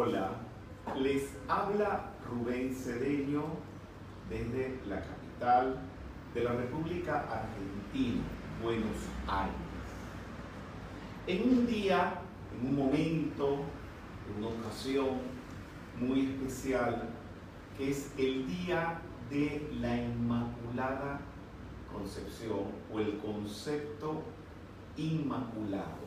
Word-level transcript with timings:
Hola, 0.00 0.30
les 0.96 1.24
habla 1.48 2.12
Rubén 2.24 2.72
Cedeño 2.72 3.42
desde 4.30 4.78
la 4.86 5.00
capital 5.00 5.76
de 6.32 6.44
la 6.44 6.52
República 6.52 7.26
Argentina, 7.28 8.22
Buenos 8.62 8.96
Aires. 9.26 9.56
En 11.26 11.42
un 11.52 11.66
día, 11.66 12.12
en 12.54 12.68
un 12.68 12.76
momento, 12.76 13.64
en 14.28 14.44
una 14.44 14.54
ocasión 14.54 15.18
muy 15.98 16.26
especial, 16.26 17.08
que 17.76 17.90
es 17.90 18.12
el 18.16 18.46
Día 18.46 19.00
de 19.28 19.68
la 19.80 19.96
Inmaculada 19.96 21.22
Concepción 21.92 22.66
o 22.92 23.00
el 23.00 23.18
concepto 23.18 24.22
inmaculado. 24.96 26.06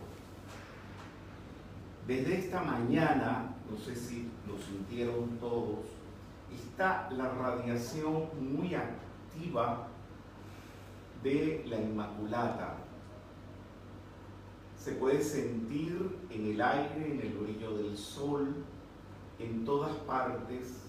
Desde 2.08 2.40
esta 2.40 2.64
mañana, 2.64 3.58
no 3.72 3.78
sé 3.78 3.96
si 3.96 4.30
lo 4.46 4.58
sintieron 4.58 5.38
todos, 5.40 5.86
está 6.54 7.10
la 7.12 7.30
radiación 7.30 8.28
muy 8.38 8.76
activa 8.76 9.88
de 11.24 11.64
la 11.68 11.80
Inmaculada. 11.80 12.78
Se 14.78 14.94
puede 14.94 15.24
sentir 15.24 16.18
en 16.30 16.48
el 16.48 16.62
aire, 16.62 17.14
en 17.14 17.22
el 17.22 17.34
brillo 17.38 17.78
del 17.78 17.98
sol, 17.98 18.66
en 19.40 19.64
todas 19.64 19.96
partes, 20.00 20.82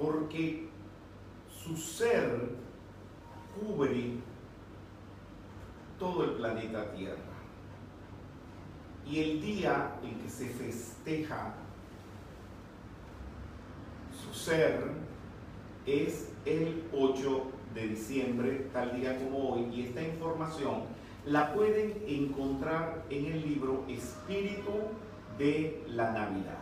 porque 0.00 0.68
su 1.48 1.76
ser 1.76 2.50
cubre 3.58 4.18
todo 5.98 6.24
el 6.24 6.30
planeta 6.34 6.92
Tierra. 6.92 7.16
Y 9.04 9.18
el 9.18 9.42
día 9.42 9.98
en 10.04 10.20
que 10.20 10.28
se 10.28 10.50
festeja 10.50 11.56
ser 14.32 14.84
es 15.86 16.30
el 16.44 16.84
8 16.92 17.42
de 17.74 17.88
diciembre, 17.88 18.68
tal 18.72 19.00
día 19.00 19.18
como 19.18 19.50
hoy, 19.50 19.74
y 19.74 19.86
esta 19.86 20.02
información 20.02 20.82
la 21.26 21.52
pueden 21.52 22.02
encontrar 22.06 23.04
en 23.10 23.26
el 23.26 23.42
libro 23.42 23.84
Espíritu 23.88 24.72
de 25.38 25.84
la 25.88 26.12
Navidad. 26.12 26.58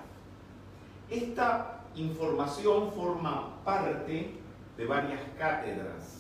Esta 1.11 1.85
información 1.95 2.93
forma 2.93 3.63
parte 3.65 4.33
de 4.77 4.87
varias 4.87 5.21
cátedras 5.39 6.19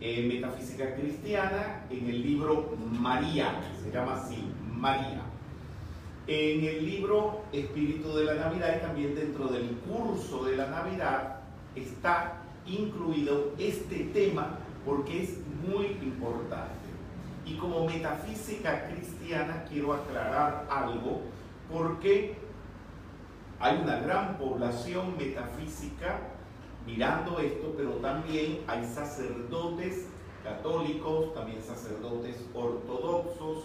en 0.00 0.28
metafísica 0.28 0.94
cristiana 0.94 1.86
en 1.90 2.08
el 2.08 2.22
libro 2.22 2.76
María, 2.90 3.60
se 3.82 3.90
llama 3.90 4.16
así, 4.16 4.44
María. 4.68 5.33
En 6.26 6.64
el 6.64 6.86
libro 6.86 7.42
Espíritu 7.52 8.14
de 8.16 8.24
la 8.24 8.34
Navidad 8.34 8.76
y 8.78 8.80
también 8.80 9.14
dentro 9.14 9.48
del 9.48 9.76
curso 9.86 10.44
de 10.44 10.56
la 10.56 10.68
Navidad 10.68 11.40
está 11.76 12.40
incluido 12.66 13.52
este 13.58 14.04
tema 14.14 14.58
porque 14.86 15.24
es 15.24 15.38
muy 15.68 15.86
importante. 16.02 16.72
Y 17.44 17.56
como 17.56 17.84
metafísica 17.84 18.88
cristiana 18.88 19.66
quiero 19.68 19.92
aclarar 19.92 20.66
algo 20.70 21.20
porque 21.70 22.36
hay 23.60 23.80
una 23.82 24.00
gran 24.00 24.38
población 24.38 25.18
metafísica 25.18 26.20
mirando 26.86 27.38
esto, 27.38 27.74
pero 27.76 27.92
también 27.96 28.60
hay 28.66 28.84
sacerdotes 28.86 30.06
católicos, 30.42 31.34
también 31.34 31.62
sacerdotes 31.62 32.44
ortodoxos, 32.54 33.64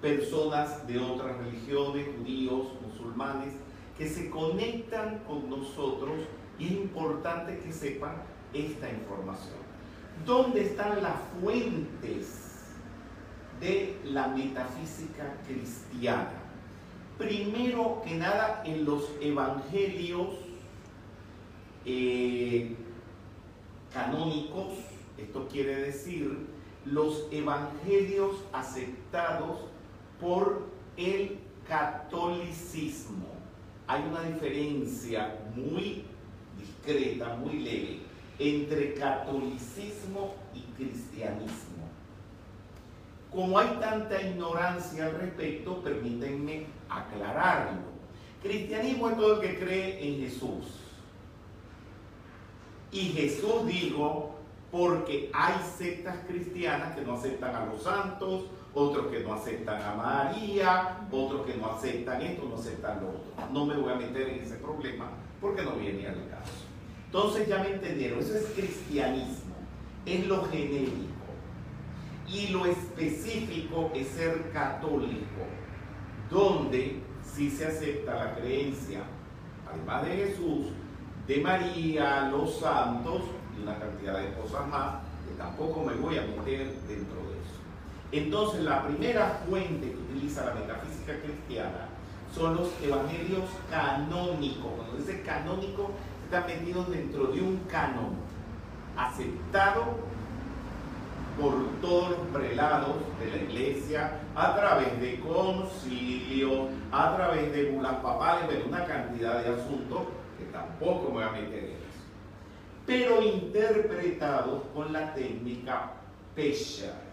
personas 0.00 0.86
de 0.86 0.98
otras 0.98 1.36
religiones, 1.38 2.06
judíos, 2.18 2.68
musulmanes, 2.82 3.54
que 3.96 4.08
se 4.08 4.30
conectan 4.30 5.20
con 5.26 5.48
nosotros 5.48 6.14
y 6.58 6.66
es 6.66 6.72
importante 6.72 7.58
que 7.58 7.72
sepan 7.72 8.16
esta 8.52 8.90
información. 8.90 9.56
¿Dónde 10.24 10.62
están 10.62 11.02
las 11.02 11.16
fuentes 11.40 12.74
de 13.60 13.98
la 14.04 14.28
metafísica 14.28 15.36
cristiana? 15.46 16.42
Primero 17.18 18.02
que 18.04 18.14
nada 18.16 18.62
en 18.64 18.84
los 18.84 19.10
evangelios 19.20 20.28
eh, 21.84 22.76
canónicos, 23.92 24.74
esto 25.16 25.48
quiere 25.48 25.76
decir 25.76 26.46
los 26.84 27.26
evangelios 27.30 28.36
aceptados 28.52 29.75
por 30.20 30.66
el 30.96 31.38
catolicismo. 31.68 33.26
Hay 33.86 34.02
una 34.08 34.22
diferencia 34.22 35.36
muy 35.54 36.04
discreta, 36.58 37.36
muy 37.36 37.58
leve, 37.60 38.00
entre 38.38 38.94
catolicismo 38.94 40.34
y 40.54 40.60
cristianismo. 40.76 41.76
Como 43.30 43.58
hay 43.58 43.68
tanta 43.80 44.20
ignorancia 44.22 45.06
al 45.06 45.20
respecto, 45.20 45.82
permítanme 45.82 46.66
aclararlo. 46.88 47.96
Cristianismo 48.42 49.10
es 49.10 49.16
todo 49.16 49.40
el 49.40 49.48
que 49.48 49.58
cree 49.58 50.08
en 50.08 50.20
Jesús. 50.20 50.80
Y 52.92 53.08
Jesús 53.10 53.66
dijo, 53.66 54.36
porque 54.70 55.30
hay 55.32 55.54
sectas 55.76 56.16
cristianas 56.26 56.94
que 56.94 57.02
no 57.02 57.14
aceptan 57.14 57.54
a 57.54 57.66
los 57.66 57.82
santos, 57.82 58.44
otros 58.76 59.06
que 59.06 59.20
no 59.20 59.32
aceptan 59.32 59.80
a 59.80 59.94
María, 59.94 60.98
otros 61.10 61.46
que 61.46 61.54
no 61.54 61.72
aceptan 61.72 62.20
esto, 62.20 62.46
no 62.46 62.56
aceptan 62.56 63.00
lo 63.00 63.08
otro. 63.08 63.32
No 63.50 63.64
me 63.64 63.74
voy 63.74 63.90
a 63.90 63.96
meter 63.96 64.28
en 64.28 64.44
ese 64.44 64.56
problema 64.56 65.08
porque 65.40 65.62
no 65.62 65.76
viene 65.76 66.06
al 66.06 66.28
caso. 66.28 66.52
Entonces 67.06 67.48
ya 67.48 67.60
me 67.60 67.70
entendieron, 67.70 68.18
eso 68.18 68.36
es 68.36 68.44
cristianismo, 68.54 69.54
es 70.04 70.26
lo 70.26 70.44
genérico. 70.44 71.06
Y 72.28 72.48
lo 72.48 72.66
específico 72.66 73.90
es 73.94 74.08
ser 74.08 74.50
católico, 74.52 75.46
donde 76.30 77.00
sí 77.22 77.50
se 77.50 77.66
acepta 77.66 78.14
la 78.14 78.34
creencia, 78.34 79.04
además 79.72 80.04
de 80.04 80.16
Jesús, 80.16 80.66
de 81.26 81.40
María, 81.40 82.28
los 82.30 82.58
santos 82.58 83.22
y 83.56 83.62
una 83.62 83.78
cantidad 83.78 84.20
de 84.20 84.34
cosas 84.34 84.68
más, 84.68 84.96
que 85.26 85.34
tampoco 85.38 85.82
me 85.82 85.94
voy 85.94 86.18
a 86.18 86.22
meter 86.22 86.74
dentro 86.86 87.20
de. 87.20 87.25
Entonces, 88.12 88.62
la 88.62 88.84
primera 88.84 89.40
fuente 89.48 89.90
que 89.90 89.96
utiliza 89.96 90.46
la 90.46 90.54
metafísica 90.54 91.20
cristiana 91.20 91.88
son 92.34 92.56
los 92.56 92.68
evangelios 92.82 93.44
canónicos. 93.70 94.72
Cuando 94.76 94.96
dice 94.96 95.22
canónico, 95.22 95.90
están 96.24 96.46
metidos 96.46 96.90
dentro 96.90 97.28
de 97.28 97.40
un 97.40 97.58
canon, 97.70 98.14
aceptado 98.96 100.16
por 101.40 101.52
todos 101.80 102.10
los 102.10 102.18
prelados 102.32 102.96
de 103.20 103.30
la 103.30 103.42
iglesia, 103.42 104.20
a 104.34 104.56
través 104.56 105.00
de 105.00 105.20
concilios, 105.20 106.68
a 106.90 107.14
través 107.16 107.52
de 107.52 107.70
bulas 107.70 107.96
papales, 107.96 108.48
de 108.48 108.64
una 108.64 108.84
cantidad 108.86 109.42
de 109.42 109.50
asuntos 109.50 110.02
que 110.38 110.44
tampoco 110.46 111.08
me 111.08 111.14
voy 111.14 111.24
a 111.24 111.30
meter 111.30 111.64
en 111.64 111.70
eso. 111.70 111.76
Pero 112.86 113.20
interpretados 113.20 114.62
con 114.74 114.92
la 114.92 115.12
técnica 115.12 115.92
Pesher. 116.34 117.05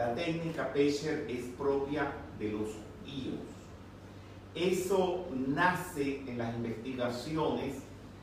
La 0.00 0.14
técnica 0.14 0.72
Pesher 0.72 1.26
es 1.28 1.44
propia 1.58 2.10
de 2.38 2.52
los 2.52 2.70
judíos. 3.04 3.38
Eso 4.54 5.26
nace 5.46 6.22
en 6.26 6.38
las 6.38 6.56
investigaciones, 6.56 7.82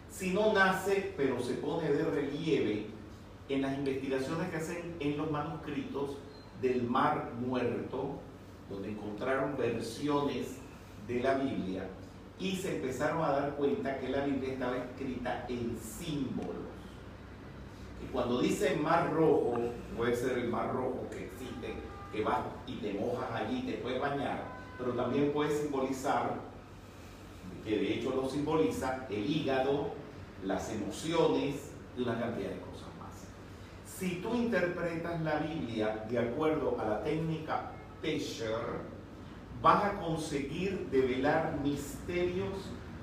si 0.10 0.34
no 0.34 0.54
nace, 0.54 1.14
pero 1.16 1.40
se 1.40 1.54
pone 1.54 1.92
de 1.92 2.04
relieve 2.04 2.88
en 3.48 3.62
las 3.62 3.78
investigaciones 3.78 4.50
que 4.50 4.58
hacen 4.58 4.96
en 5.00 5.18
los 5.18 5.30
manuscritos 5.30 6.18
del 6.64 6.82
Mar 6.82 7.34
Muerto, 7.40 8.22
donde 8.72 8.90
encontraron 8.90 9.56
versiones 9.56 10.58
de 11.08 11.20
la 11.20 11.36
Biblia 11.36 11.88
y 12.40 12.56
se 12.56 12.78
empezaron 12.78 13.24
a 13.24 13.30
dar 13.30 13.56
cuenta 13.56 14.00
que 14.00 14.10
la 14.10 14.26
Biblia 14.26 14.54
estaba 14.54 14.78
escrita 14.78 15.46
en 15.48 15.78
símbolos. 15.80 16.56
Y 18.04 18.12
cuando 18.12 18.42
dice 18.42 18.76
Mar 18.78 19.14
Rojo, 19.14 19.60
puede 19.96 20.16
ser 20.16 20.40
el 20.40 20.50
Mar 20.50 20.74
Rojo 20.74 21.06
que 21.12 21.27
que 22.12 22.24
vas 22.24 22.40
y 22.66 22.76
te 22.76 22.94
mojas 22.94 23.30
allí, 23.34 23.62
te 23.62 23.74
puedes 23.74 24.00
bañar, 24.00 24.44
pero 24.78 24.92
también 24.92 25.32
puede 25.32 25.56
simbolizar, 25.56 26.36
que 27.64 27.78
de 27.78 27.94
hecho 27.96 28.16
lo 28.16 28.30
simboliza, 28.30 29.08
el 29.10 29.26
hígado, 29.26 29.92
las 30.44 30.72
emociones 30.72 31.72
y 31.98 32.02
una 32.02 32.20
cantidad 32.20 32.50
de 32.50 32.60
cosas 32.62 32.88
más. 33.00 33.26
Si 33.86 34.22
tú 34.22 34.36
interpretas 34.36 35.22
la 35.22 35.40
Biblia 35.40 36.06
de 36.10 36.20
acuerdo 36.20 36.78
a 36.80 36.86
la 36.86 37.04
técnica 37.04 37.72
Pesher, 38.02 38.82
vas 39.62 39.84
a 39.84 40.00
conseguir 40.00 40.88
develar 40.92 41.60
misterios 41.64 42.54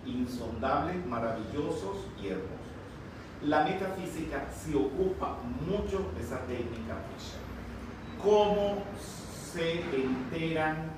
insondables, 0.07 1.05
maravillosos 1.07 1.97
y 2.23 2.29
hermosos. 2.29 2.51
La 3.43 3.65
metafísica 3.65 4.49
se 4.51 4.77
ocupa 4.77 5.39
mucho 5.67 6.11
de 6.17 6.23
esa 6.23 6.39
técnica 6.47 6.97
Pesher. 7.13 7.44
¿Cómo 8.25 8.79
se 9.53 9.83
enteran 9.83 10.91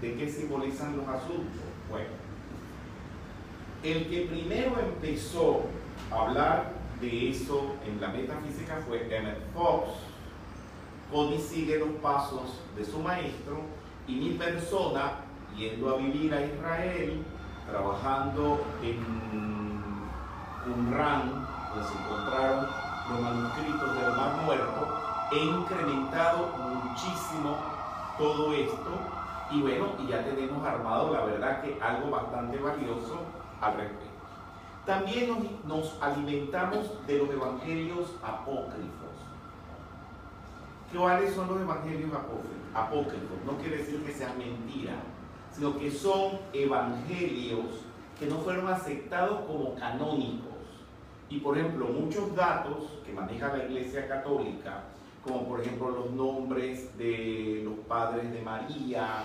de 0.00 0.14
qué 0.14 0.30
simbolizan 0.30 0.96
los 0.96 1.08
asuntos? 1.08 1.60
Bueno, 1.90 2.06
El 3.82 4.08
que 4.08 4.26
primero 4.30 4.78
empezó 4.78 5.62
a 6.12 6.20
hablar 6.22 6.72
de 7.00 7.30
eso 7.30 7.74
en 7.84 8.00
la 8.00 8.08
metafísica 8.08 8.80
fue 8.86 9.02
Emmett 9.12 9.52
Fox. 9.52 9.88
Cody 11.10 11.38
sigue 11.40 11.80
los 11.80 11.90
pasos 12.00 12.60
de 12.76 12.84
su 12.84 13.00
maestro 13.00 13.62
y 14.06 14.14
mi 14.14 14.30
persona, 14.34 15.14
yendo 15.56 15.92
a 15.92 15.98
vivir 15.98 16.32
a 16.32 16.46
Israel, 16.46 17.24
trabajando 17.68 18.64
en 18.84 18.98
Qumran, 20.64 21.44
donde 21.74 21.88
se 21.88 21.98
encontraron 21.98 22.66
los 23.10 23.20
manuscritos 23.20 23.96
del 23.96 24.12
Mar 24.12 24.42
Muerto, 24.44 24.91
he 25.32 25.44
incrementado 25.44 26.48
muchísimo 26.58 27.56
todo 28.18 28.52
esto 28.52 28.90
y 29.50 29.60
bueno, 29.60 29.88
y 29.98 30.06
ya 30.08 30.24
tenemos 30.24 30.64
armado 30.64 31.12
la 31.12 31.24
verdad 31.24 31.62
que 31.62 31.78
algo 31.80 32.10
bastante 32.10 32.58
valioso 32.58 33.20
al 33.60 33.76
respecto. 33.76 34.06
También 34.86 35.28
nos, 35.28 35.64
nos 35.64 36.02
alimentamos 36.02 37.06
de 37.06 37.18
los 37.18 37.30
evangelios 37.30 38.14
apócrifos. 38.22 39.12
¿Cuáles 40.94 41.34
son 41.34 41.48
los 41.48 41.60
evangelios 41.60 42.10
apócrifos? 42.74 43.38
No 43.46 43.56
quiere 43.58 43.78
decir 43.78 44.02
que 44.04 44.12
sean 44.12 44.36
mentiras, 44.38 44.96
sino 45.50 45.78
que 45.78 45.90
son 45.90 46.38
evangelios 46.52 47.66
que 48.18 48.26
no 48.26 48.38
fueron 48.38 48.68
aceptados 48.68 49.40
como 49.46 49.74
canónicos. 49.74 50.52
Y 51.28 51.38
por 51.40 51.56
ejemplo, 51.56 51.86
muchos 51.86 52.34
datos 52.34 52.84
que 53.04 53.12
maneja 53.12 53.56
la 53.56 53.64
Iglesia 53.64 54.06
Católica, 54.08 54.84
como 55.24 55.48
por 55.48 55.60
ejemplo 55.60 55.90
los 55.90 56.10
nombres 56.10 56.96
de 56.98 57.62
los 57.64 57.74
padres 57.86 58.32
de 58.32 58.42
María, 58.42 59.24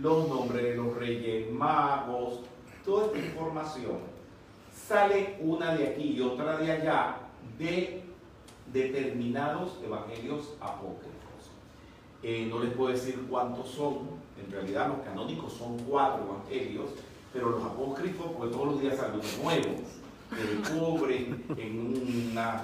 los 0.00 0.28
nombres 0.28 0.62
de 0.62 0.74
los 0.76 0.96
reyes 0.96 1.52
magos, 1.52 2.40
toda 2.84 3.06
esta 3.06 3.18
información, 3.18 3.98
sale 4.74 5.36
una 5.40 5.74
de 5.74 5.88
aquí 5.88 6.14
y 6.16 6.20
otra 6.20 6.56
de 6.56 6.72
allá 6.72 7.16
de 7.58 8.02
determinados 8.72 9.78
evangelios 9.84 10.54
apócrifos. 10.60 11.12
Eh, 12.22 12.46
no 12.50 12.58
les 12.60 12.72
puedo 12.72 12.90
decir 12.90 13.26
cuántos 13.28 13.68
son, 13.68 13.98
en 14.42 14.50
realidad 14.50 14.88
los 14.88 14.98
canónicos 14.98 15.52
son 15.52 15.78
cuatro 15.80 16.24
evangelios, 16.24 16.90
pero 17.32 17.50
los 17.50 17.62
apócrifos, 17.62 18.26
pues 18.36 18.50
todos 18.50 18.66
los 18.66 18.80
días 18.80 18.96
salen 18.96 19.20
nuevos, 19.42 19.80
que 20.30 20.56
descubren 20.56 21.44
en 21.56 22.32
unas, 22.32 22.62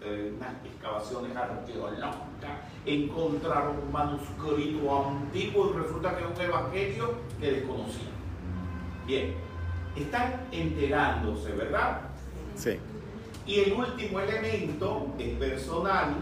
eh, 0.00 0.32
unas 0.36 0.54
excavaciones 0.64 1.36
arqueológicas, 1.36 2.58
encontraron 2.86 3.78
un 3.78 3.92
manuscrito 3.92 5.06
antiguo 5.06 5.70
y 5.70 5.78
resulta 5.78 6.16
que 6.16 6.24
es 6.24 6.30
un 6.38 6.44
evangelio 6.44 7.14
que 7.40 7.52
desconocían. 7.52 8.12
Bien, 9.06 9.34
están 9.96 10.46
enterándose, 10.52 11.52
¿verdad? 11.52 12.00
Sí. 12.54 12.78
Y 13.46 13.60
el 13.60 13.72
último 13.72 14.20
elemento 14.20 15.08
es 15.18 15.36
personal, 15.36 16.14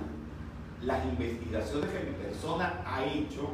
las 0.82 1.04
investigaciones 1.04 1.90
que 1.90 2.00
mi 2.00 2.12
persona 2.12 2.82
ha 2.86 3.04
hecho 3.04 3.50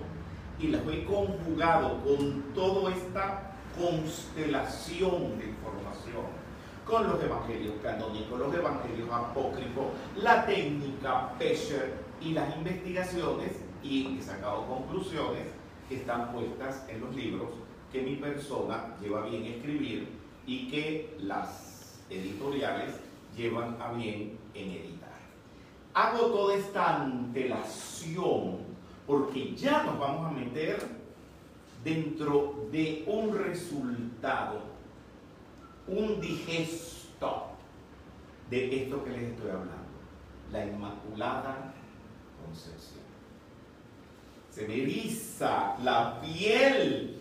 y 0.60 0.68
las 0.68 0.82
he 0.86 1.04
conjugado 1.04 2.00
con 2.04 2.42
toda 2.54 2.92
esta 2.92 3.52
constelación 3.78 5.38
de 5.38 5.51
con 6.92 7.08
los 7.08 7.22
evangelios 7.22 7.72
canónicos, 7.82 8.38
los 8.38 8.54
evangelios 8.54 9.08
apócrifos, 9.10 9.86
la 10.14 10.44
técnica 10.44 11.32
Pesher 11.38 11.94
y 12.20 12.32
las 12.32 12.54
investigaciones 12.54 13.52
y 13.82 14.18
he 14.18 14.22
sacado 14.22 14.66
conclusiones 14.66 15.46
que 15.88 15.96
están 15.96 16.30
puestas 16.32 16.84
en 16.90 17.00
los 17.00 17.16
libros 17.16 17.48
que 17.90 18.02
mi 18.02 18.16
persona 18.16 18.94
lleva 19.00 19.22
bien 19.22 19.46
escribir 19.46 20.06
y 20.46 20.68
que 20.68 21.16
las 21.20 21.98
editoriales 22.10 23.00
llevan 23.34 23.80
a 23.80 23.92
bien 23.92 24.38
en 24.52 24.70
editar. 24.72 25.16
Hago 25.94 26.26
toda 26.26 26.56
esta 26.56 27.04
antelación 27.04 28.58
porque 29.06 29.54
ya 29.54 29.82
nos 29.84 29.98
vamos 29.98 30.26
a 30.26 30.30
meter 30.30 30.78
dentro 31.82 32.66
de 32.70 33.02
un 33.06 33.34
resultado, 33.34 34.71
un 35.88 36.20
digesto 36.20 37.46
de 38.50 38.82
esto 38.82 39.04
que 39.04 39.10
les 39.10 39.22
estoy 39.22 39.50
hablando, 39.50 39.72
la 40.50 40.66
Inmaculada 40.66 41.74
Concepción. 42.44 43.02
Se 44.50 44.68
me 44.68 44.82
eriza 44.82 45.76
la 45.82 46.20
piel 46.20 47.18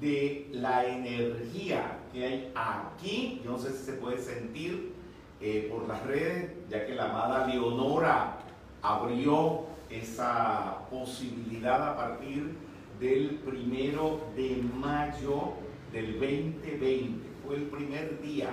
de 0.00 0.48
la 0.52 0.84
energía 0.84 1.98
que 2.12 2.24
hay 2.24 2.52
aquí, 2.54 3.40
yo 3.44 3.52
no 3.52 3.58
sé 3.58 3.72
si 3.72 3.84
se 3.84 3.92
puede 3.94 4.18
sentir 4.18 4.92
eh, 5.40 5.68
por 5.70 5.88
las 5.88 6.02
redes, 6.04 6.52
ya 6.68 6.86
que 6.86 6.94
la 6.94 7.10
amada 7.10 7.46
Leonora 7.46 8.38
abrió 8.82 9.64
esa 9.88 10.86
posibilidad 10.90 11.90
a 11.90 11.96
partir 11.96 12.54
del 13.00 13.40
primero 13.44 14.20
de 14.36 14.62
mayo 14.74 15.54
del 15.92 16.18
2020. 16.18 17.33
Fue 17.46 17.56
el 17.56 17.64
primer 17.64 18.20
día 18.22 18.50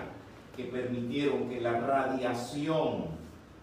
que 0.56 0.66
permitieron 0.66 1.48
que 1.48 1.62
la 1.62 1.80
radiación 1.80 3.06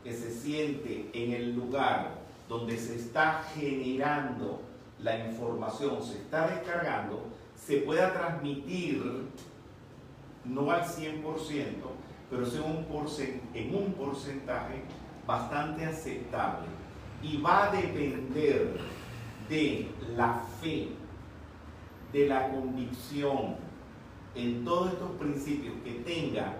que 0.02 0.12
se 0.12 0.30
siente 0.30 1.10
en 1.12 1.32
el 1.32 1.54
lugar 1.54 2.18
donde 2.48 2.78
se 2.78 2.96
está 2.96 3.44
generando 3.54 4.62
la 5.00 5.26
información, 5.26 6.02
se 6.02 6.18
está 6.18 6.48
descargando, 6.48 7.26
se 7.54 7.78
pueda 7.78 8.12
transmitir 8.12 9.28
no 10.44 10.70
al 10.70 10.82
100%, 10.82 11.22
pero 12.30 12.46
es 12.46 12.54
en 12.54 13.74
un 13.74 13.92
porcentaje 13.92 14.82
bastante 15.26 15.84
aceptable. 15.84 16.66
Y 17.22 17.36
va 17.36 17.68
a 17.68 17.72
depender 17.72 18.78
de 19.48 19.88
la 20.16 20.42
fe, 20.60 20.88
de 22.12 22.28
la 22.28 22.48
convicción 22.48 23.67
en 24.34 24.64
todos 24.64 24.92
estos 24.92 25.10
principios 25.12 25.74
que 25.84 25.92
tenga 26.04 26.56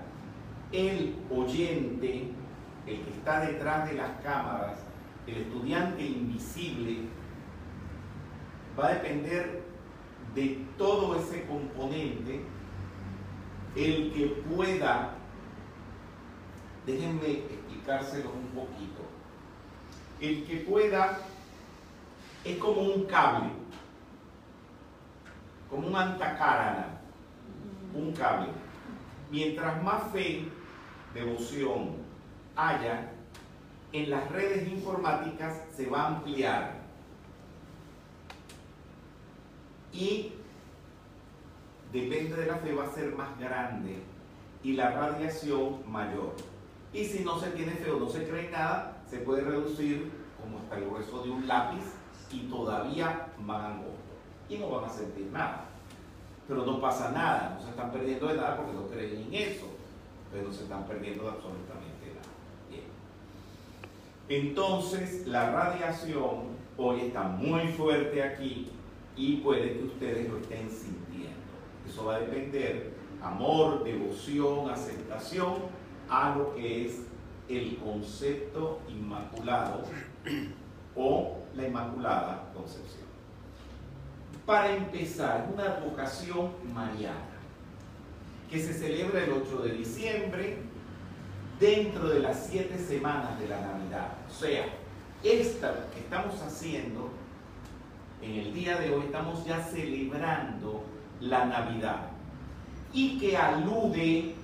el 0.73 1.17
oyente, 1.31 2.31
el 2.87 3.01
que 3.01 3.11
está 3.11 3.41
detrás 3.41 3.89
de 3.89 3.97
las 3.97 4.11
cámaras, 4.23 4.79
el 5.27 5.37
estudiante 5.37 6.05
invisible, 6.05 7.01
va 8.79 8.89
a 8.89 8.95
depender 8.95 9.63
de 10.35 10.65
todo 10.77 11.19
ese 11.21 11.45
componente 11.47 12.41
el 13.77 14.13
que 14.13 14.27
pueda 14.55 15.19
Déjenme 16.89 17.31
explicárselo 17.31 18.31
un 18.31 18.47
poquito. 18.47 19.03
El 20.23 20.47
que 20.47 20.57
pueda 20.57 21.19
es 22.43 22.57
como 22.57 22.81
un 22.81 23.05
cable, 23.05 23.51
como 25.69 25.89
un 25.89 25.95
antacárana, 25.95 26.98
un 27.99 28.13
cable. 28.13 28.49
Mientras 29.31 29.83
más 29.83 30.11
fe, 30.13 30.49
devoción 31.15 31.97
haya, 32.57 33.13
en 33.93 34.11
las 34.11 34.31
redes 34.31 34.69
informáticas 34.69 35.63
se 35.75 35.87
va 35.87 36.03
a 36.03 36.07
ampliar. 36.09 36.79
Y 39.93 40.33
depende 41.93 42.37
de 42.37 42.47
la 42.47 42.57
fe, 42.57 42.75
va 42.75 42.85
a 42.85 42.93
ser 42.93 43.15
más 43.15 43.39
grande 43.39 44.03
y 44.63 44.75
la 44.75 44.91
radiación 44.91 45.91
mayor. 45.91 46.35
Y 46.93 47.05
si 47.05 47.25
no 47.25 47.39
se 47.39 47.51
tiene 47.51 47.73
fe 47.73 47.91
o 47.91 47.99
no 47.99 48.09
se 48.09 48.27
cree 48.29 48.51
nada, 48.51 49.03
se 49.07 49.19
puede 49.19 49.43
reducir 49.43 50.11
como 50.41 50.59
hasta 50.59 50.79
el 50.79 50.87
grueso 50.87 51.23
de 51.23 51.31
un 51.31 51.47
lápiz 51.47 51.85
y 52.31 52.41
todavía 52.49 53.29
más 53.39 53.73
angosto. 53.73 53.99
Y 54.49 54.59
no 54.59 54.71
van 54.71 54.85
a 54.85 54.93
sentir 54.93 55.27
nada. 55.33 55.67
Pero 56.49 56.65
no 56.65 56.81
pasa 56.81 57.13
nada, 57.13 57.55
no 57.55 57.63
se 57.63 57.71
están 57.71 57.93
perdiendo 57.93 58.27
de 58.27 58.37
nada 58.37 58.57
porque 58.57 58.73
no 58.73 58.87
creen 58.87 59.27
en 59.29 59.35
eso. 59.35 59.67
Pero 60.33 60.53
se 60.53 60.63
están 60.65 60.87
perdiendo 60.87 61.25
de 61.25 61.31
absolutamente 61.31 62.07
nada. 62.15 62.29
Entonces, 64.31 65.27
la 65.27 65.53
radiación 65.53 66.59
hoy 66.77 67.01
está 67.03 67.25
muy 67.25 67.69
fuerte 67.69 68.23
aquí 68.23 68.69
y 69.17 69.37
puede 69.37 69.75
que 69.75 69.85
ustedes 69.85 70.29
lo 70.29 70.39
estén 70.39 70.71
sintiendo. 70.71 71.37
Eso 71.89 72.07
va 72.07 72.17
a 72.17 72.21
depender 72.21 72.93
amor, 73.23 73.85
devoción, 73.85 74.71
aceptación 74.71 75.55
a 76.09 76.37
lo 76.37 76.55
que 76.55 76.87
es 76.87 77.03
el 77.49 77.77
concepto 77.79 78.81
inmaculado 78.89 79.83
o 80.95 81.39
la 81.55 81.67
Inmaculada 81.67 82.51
Concepción. 82.55 83.08
Para 84.49 84.75
empezar, 84.75 85.47
una 85.53 85.65
advocación 85.65 86.53
mariana 86.73 87.37
que 88.51 88.59
se 88.59 88.73
celebra 88.73 89.25
el 89.25 89.33
8 89.33 89.59
de 89.59 89.73
diciembre 89.73 90.57
dentro 91.61 92.09
de 92.09 92.21
las 92.21 92.47
siete 92.47 92.79
semanas 92.79 93.39
de 93.39 93.47
la 93.47 93.61
Navidad. 93.61 94.09
O 94.27 94.33
sea, 94.33 94.65
esta 95.23 95.91
que 95.93 96.01
estamos 96.01 96.41
haciendo 96.41 97.11
en 98.23 98.37
el 98.37 98.55
día 98.55 98.79
de 98.79 98.95
hoy, 98.95 99.05
estamos 99.05 99.45
ya 99.45 99.63
celebrando 99.63 100.83
la 101.21 101.45
Navidad. 101.45 102.07
y 102.95 103.19
que 103.19 103.37
alude, 103.37 104.35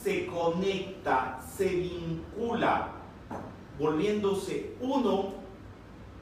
se 0.00 0.26
conecta, 0.26 1.40
se 1.56 1.66
vincula, 1.66 2.92
volviéndose 3.80 4.76
uno 4.80 5.41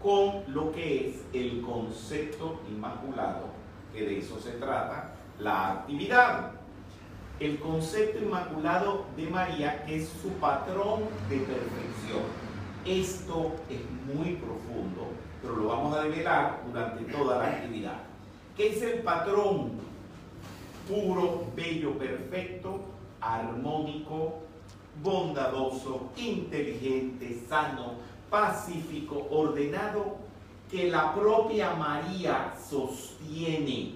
con 0.03 0.43
lo 0.49 0.73
que 0.73 1.11
es 1.11 1.17
el 1.33 1.63
concepto 1.63 2.61
inmaculado, 2.69 3.47
que 3.93 4.03
de 4.03 4.19
eso 4.19 4.41
se 4.41 4.53
trata 4.53 5.15
la 5.39 5.73
actividad. 5.73 6.53
El 7.39 7.59
concepto 7.59 8.19
inmaculado 8.19 9.07
de 9.17 9.27
María, 9.29 9.85
que 9.85 9.97
es 9.97 10.09
su 10.23 10.29
patrón 10.35 11.03
de 11.29 11.39
perfección. 11.39 12.23
Esto 12.85 13.53
es 13.69 13.81
muy 14.15 14.35
profundo, 14.37 15.09
pero 15.43 15.57
lo 15.57 15.69
vamos 15.69 15.97
a 15.97 16.03
develar 16.03 16.63
durante 16.67 17.05
toda 17.13 17.39
la 17.39 17.47
actividad. 17.47 18.01
¿Qué 18.57 18.69
es 18.71 18.83
el 18.83 19.01
patrón 19.01 19.81
puro, 20.89 21.45
bello, 21.55 21.97
perfecto, 21.97 22.81
armónico, 23.21 24.41
bondadoso, 25.03 26.11
inteligente, 26.17 27.43
sano, 27.49 27.95
pacífico, 28.31 29.27
ordenado, 29.31 30.17
que 30.71 30.89
la 30.91 31.15
propia 31.15 31.75
María 31.75 32.55
sostiene 32.69 33.95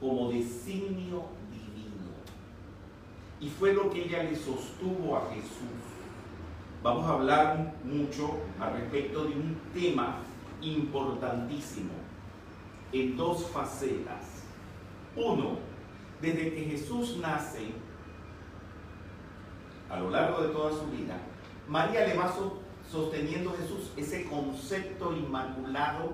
como 0.00 0.30
designio 0.30 1.24
divino. 1.50 2.12
Y 3.40 3.48
fue 3.50 3.74
lo 3.74 3.90
que 3.90 4.04
ella 4.04 4.22
le 4.22 4.36
sostuvo 4.36 5.16
a 5.16 5.28
Jesús. 5.30 5.82
Vamos 6.82 7.04
a 7.06 7.14
hablar 7.14 7.74
mucho 7.84 8.36
al 8.60 8.74
respecto 8.74 9.24
de 9.24 9.34
un 9.34 9.56
tema 9.74 10.18
importantísimo 10.60 11.92
en 12.92 13.16
dos 13.16 13.46
facetas. 13.46 14.44
Uno, 15.16 15.58
desde 16.20 16.54
que 16.54 16.64
Jesús 16.64 17.18
nace, 17.18 17.66
a 19.90 19.98
lo 19.98 20.10
largo 20.10 20.42
de 20.42 20.48
toda 20.48 20.70
su 20.70 20.86
vida, 20.86 21.18
María 21.68 22.06
le 22.06 22.14
va 22.16 22.32
sosteniendo 22.92 23.54
Jesús 23.54 23.90
ese 23.96 24.26
concepto 24.26 25.16
inmaculado 25.16 26.12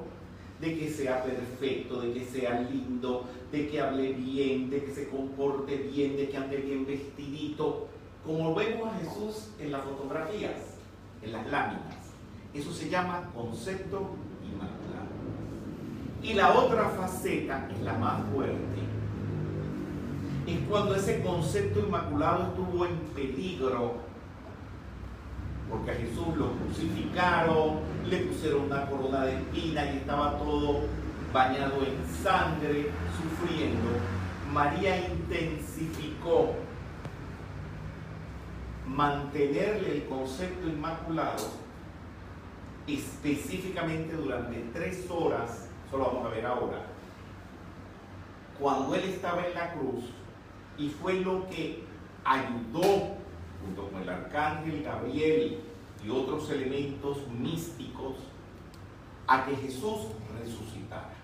de 0.60 0.78
que 0.78 0.90
sea 0.90 1.24
perfecto, 1.24 2.00
de 2.00 2.12
que 2.12 2.24
sea 2.24 2.60
lindo, 2.60 3.24
de 3.50 3.68
que 3.68 3.80
hable 3.80 4.12
bien, 4.12 4.70
de 4.70 4.84
que 4.84 4.94
se 4.94 5.08
comporte 5.08 5.76
bien, 5.76 6.16
de 6.16 6.28
que 6.28 6.36
ande 6.36 6.56
bien 6.58 6.86
vestidito, 6.86 7.88
como 8.24 8.54
vemos 8.54 8.88
a 8.88 8.98
Jesús 8.98 9.48
en 9.58 9.72
las 9.72 9.82
fotografías, 9.82 10.54
en 11.22 11.32
las 11.32 11.46
láminas. 11.48 11.96
Eso 12.54 12.72
se 12.72 12.88
llama 12.88 13.30
concepto 13.34 14.10
inmaculado. 14.44 15.08
Y 16.22 16.34
la 16.34 16.58
otra 16.58 16.90
faceta, 16.90 17.68
es 17.72 17.80
la 17.82 17.94
más 17.94 18.22
fuerte, 18.32 18.56
es 20.46 20.58
cuando 20.68 20.94
ese 20.94 21.22
concepto 21.22 21.80
inmaculado 21.80 22.48
estuvo 22.48 22.86
en 22.86 22.96
peligro 23.14 24.07
porque 25.70 25.90
a 25.90 25.94
Jesús 25.94 26.36
lo 26.36 26.52
crucificaron, 26.52 27.80
le 28.08 28.18
pusieron 28.18 28.62
una 28.62 28.86
corona 28.86 29.24
de 29.24 29.36
espina 29.36 29.84
y 29.84 29.98
estaba 29.98 30.38
todo 30.38 30.80
bañado 31.32 31.76
en 31.82 32.22
sangre, 32.22 32.90
sufriendo. 33.16 33.88
María 34.52 35.08
intensificó 35.08 36.54
mantenerle 38.86 39.96
el 39.96 40.04
concepto 40.06 40.66
inmaculado 40.66 41.44
específicamente 42.86 44.16
durante 44.16 44.64
tres 44.72 45.06
horas, 45.10 45.68
eso 45.86 45.98
lo 45.98 46.06
vamos 46.06 46.26
a 46.26 46.28
ver 46.30 46.46
ahora, 46.46 46.86
cuando 48.58 48.94
él 48.94 49.04
estaba 49.04 49.46
en 49.46 49.54
la 49.54 49.72
cruz 49.74 50.04
y 50.78 50.88
fue 50.88 51.20
lo 51.20 51.46
que 51.48 51.84
ayudó 52.24 53.17
junto 53.64 53.88
con 53.90 54.02
el 54.02 54.08
arcángel 54.08 54.82
Gabriel 54.82 55.58
y 56.04 56.10
otros 56.10 56.50
elementos 56.50 57.18
místicos, 57.28 58.16
a 59.26 59.44
que 59.44 59.56
Jesús 59.56 60.00
resucitara. 60.40 61.14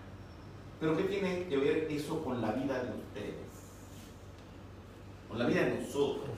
Pero 0.80 0.96
¿qué 0.96 1.04
tiene 1.04 1.46
que 1.46 1.56
ver 1.56 1.88
eso 1.90 2.22
con 2.22 2.42
la 2.42 2.52
vida 2.52 2.82
de 2.82 2.90
ustedes? 2.90 3.46
Con 5.28 5.38
la 5.38 5.46
vida 5.46 5.62
de 5.62 5.80
nosotros. 5.80 6.28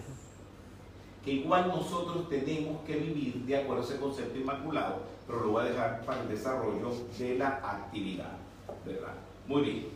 Que 1.25 1.33
igual 1.33 1.69
nosotros 1.69 2.29
tenemos 2.29 2.83
que 2.85 2.97
vivir 2.97 3.35
de 3.45 3.57
acuerdo 3.57 3.83
a 3.83 3.87
ese 3.87 3.99
concepto 3.99 4.39
inmaculado, 4.39 5.01
pero 5.27 5.41
lo 5.41 5.53
voy 5.53 5.63
a 5.63 5.71
dejar 5.71 6.05
para 6.05 6.23
el 6.23 6.29
desarrollo 6.29 6.93
de 7.19 7.37
la 7.37 7.49
actividad. 7.49 8.37
¿Verdad? 8.85 9.15
Muy 9.49 9.63
bien. 9.63 9.87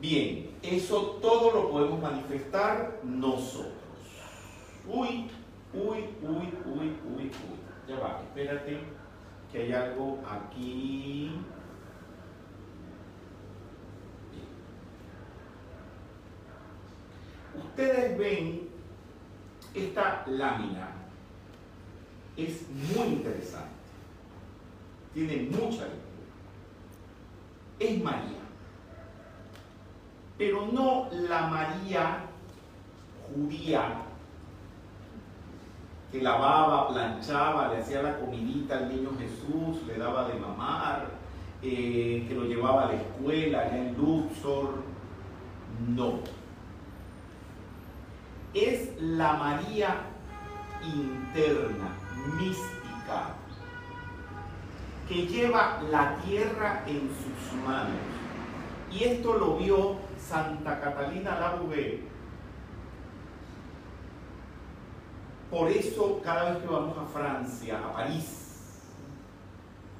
Bien, 0.00 0.50
eso 0.62 1.18
todo 1.20 1.50
lo 1.50 1.70
podemos 1.70 2.00
manifestar 2.00 3.00
nosotros. 3.02 3.77
Uy, 4.88 5.30
uy, 5.74 5.98
uy, 6.22 6.52
uy, 6.64 6.96
uy, 7.14 7.24
uy. 7.24 7.30
Ya 7.86 7.98
va, 7.98 8.22
espérate, 8.22 8.78
que 9.52 9.58
hay 9.58 9.72
algo 9.72 10.18
aquí. 10.26 11.30
Ustedes 17.54 18.18
ven 18.18 18.68
esta 19.74 20.24
lámina. 20.26 20.88
Es 22.36 22.66
muy 22.70 23.08
interesante. 23.08 23.68
Tiene 25.12 25.50
mucha 25.50 25.82
lectura. 25.82 25.98
Es 27.78 28.02
María. 28.02 28.38
Pero 30.38 30.66
no 30.72 31.08
la 31.12 31.48
María 31.48 32.24
judía 33.34 34.07
que 36.10 36.22
lavaba, 36.22 36.88
planchaba, 36.88 37.68
le 37.68 37.82
hacía 37.82 38.02
la 38.02 38.18
comidita 38.18 38.78
al 38.78 38.88
niño 38.88 39.10
Jesús, 39.18 39.86
le 39.86 39.98
daba 39.98 40.28
de 40.28 40.34
mamar, 40.34 41.10
eh, 41.62 42.24
que 42.26 42.34
lo 42.34 42.44
llevaba 42.44 42.84
a 42.84 42.86
la 42.86 42.94
escuela 42.94 43.60
allá 43.60 43.76
en 43.76 43.96
Luxor. 43.96 44.82
No. 45.86 46.20
Es 48.54 48.90
la 49.00 49.34
María 49.34 50.00
interna, 50.82 51.94
mística, 52.38 53.34
que 55.08 55.26
lleva 55.26 55.80
la 55.90 56.16
tierra 56.24 56.84
en 56.86 57.00
sus 57.00 57.60
manos. 57.66 57.96
Y 58.90 59.04
esto 59.04 59.34
lo 59.34 59.58
vio 59.58 59.96
Santa 60.18 60.80
Catalina 60.80 61.38
Labouré 61.38 62.07
Por 65.50 65.70
eso 65.70 66.20
cada 66.22 66.50
vez 66.50 66.62
que 66.62 66.68
vamos 66.68 66.96
a 66.98 67.06
Francia, 67.06 67.78
a 67.82 67.92
París, 67.94 68.82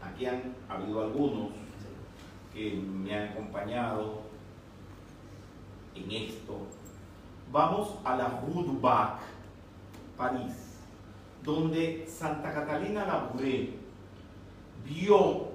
aquí 0.02 0.26
han 0.26 0.54
habido 0.68 1.02
algunos 1.02 1.48
que 2.52 2.72
me 2.72 3.14
han 3.14 3.28
acompañado 3.30 4.20
en 5.94 6.10
esto, 6.10 6.66
vamos 7.50 7.94
a 8.04 8.16
la 8.16 8.28
Rue 8.28 8.62
du 8.62 8.78
Bac, 8.78 9.20
París, 10.18 10.76
donde 11.42 12.06
Santa 12.06 12.52
Catalina 12.52 13.06
Labouré 13.06 13.70
vio 14.84 15.48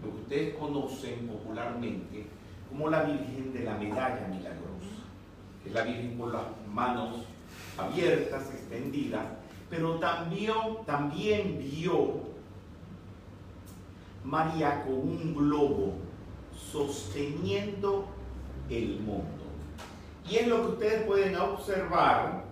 lo 0.00 0.10
que 0.12 0.16
ustedes 0.22 0.54
conocen 0.54 1.26
popularmente 1.26 2.26
como 2.68 2.88
la 2.88 3.02
Virgen 3.02 3.52
de 3.52 3.64
la 3.64 3.74
Medalla 3.74 4.28
Milagrosa, 4.28 5.02
que 5.62 5.70
es 5.70 5.74
la 5.74 5.82
Virgen 5.82 6.16
con 6.16 6.32
las 6.32 6.44
manos 6.72 7.24
abiertas, 7.76 8.48
extendidas, 8.50 9.39
pero 9.70 9.94
también, 9.94 10.52
también 10.84 11.58
vio 11.58 12.28
María 14.24 14.82
con 14.82 14.94
un 14.94 15.34
globo 15.34 15.94
sosteniendo 16.72 18.06
el 18.68 18.98
mundo. 19.00 19.44
Y 20.28 20.36
es 20.36 20.48
lo 20.48 20.62
que 20.62 20.72
ustedes 20.72 21.02
pueden 21.04 21.36
observar, 21.36 22.44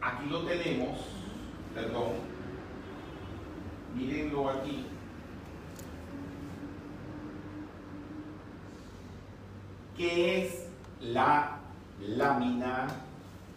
aquí 0.00 0.26
lo 0.28 0.42
tenemos, 0.42 0.98
perdón, 1.74 2.12
mírenlo 3.96 4.50
aquí. 4.50 4.86
que 9.96 10.44
es 10.44 10.68
la 11.00 11.58
lámina 12.00 12.86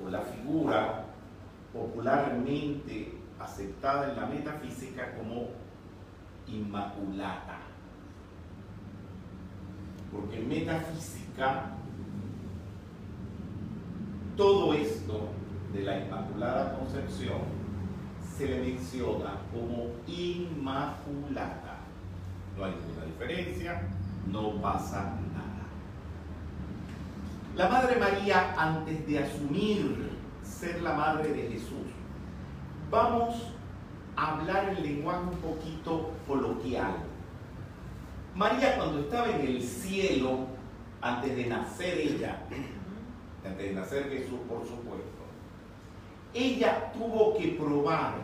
o 0.04 0.10
la 0.10 0.22
figura 0.22 1.11
popularmente 1.74 3.18
aceptada 3.40 4.12
en 4.12 4.20
la 4.20 4.26
metafísica 4.28 5.16
como 5.16 5.50
inmaculada. 6.48 7.60
Porque 10.12 10.40
en 10.40 10.50
metafísica 10.50 11.72
todo 14.36 14.74
esto 14.74 15.30
de 15.74 15.84
la 15.84 16.00
Inmaculada 16.00 16.78
Concepción 16.78 17.40
se 18.38 18.48
le 18.48 18.60
menciona 18.60 19.36
como 19.54 19.92
inmaculada. 20.08 21.80
No 22.58 22.66
hay 22.66 22.74
ninguna 22.74 23.06
diferencia, 23.06 23.82
no 24.28 24.62
pasa 24.62 25.16
nada. 25.34 25.68
La 27.56 27.70
Madre 27.70 27.98
María, 27.98 28.54
antes 28.58 29.08
de 29.08 29.20
asumir 29.20 30.11
ser 30.52 30.82
la 30.82 30.94
Madre 30.94 31.34
de 31.34 31.50
Jesús, 31.54 31.88
vamos 32.90 33.36
a 34.16 34.34
hablar 34.34 34.70
el 34.70 34.84
lenguaje 34.84 35.24
un 35.24 35.38
poquito 35.38 36.12
coloquial. 36.28 36.98
María 38.36 38.78
cuando 38.78 39.00
estaba 39.00 39.30
en 39.30 39.42
el 39.42 39.62
cielo, 39.62 40.48
antes 41.02 41.36
de 41.36 41.48
nacer 41.48 41.98
ella, 41.98 42.44
antes 43.44 43.66
de 43.66 43.74
nacer 43.74 44.10
Jesús, 44.10 44.40
por 44.48 44.62
supuesto, 44.62 45.22
ella 46.34 46.92
tuvo 46.94 47.38
que 47.38 47.50
probar 47.60 48.16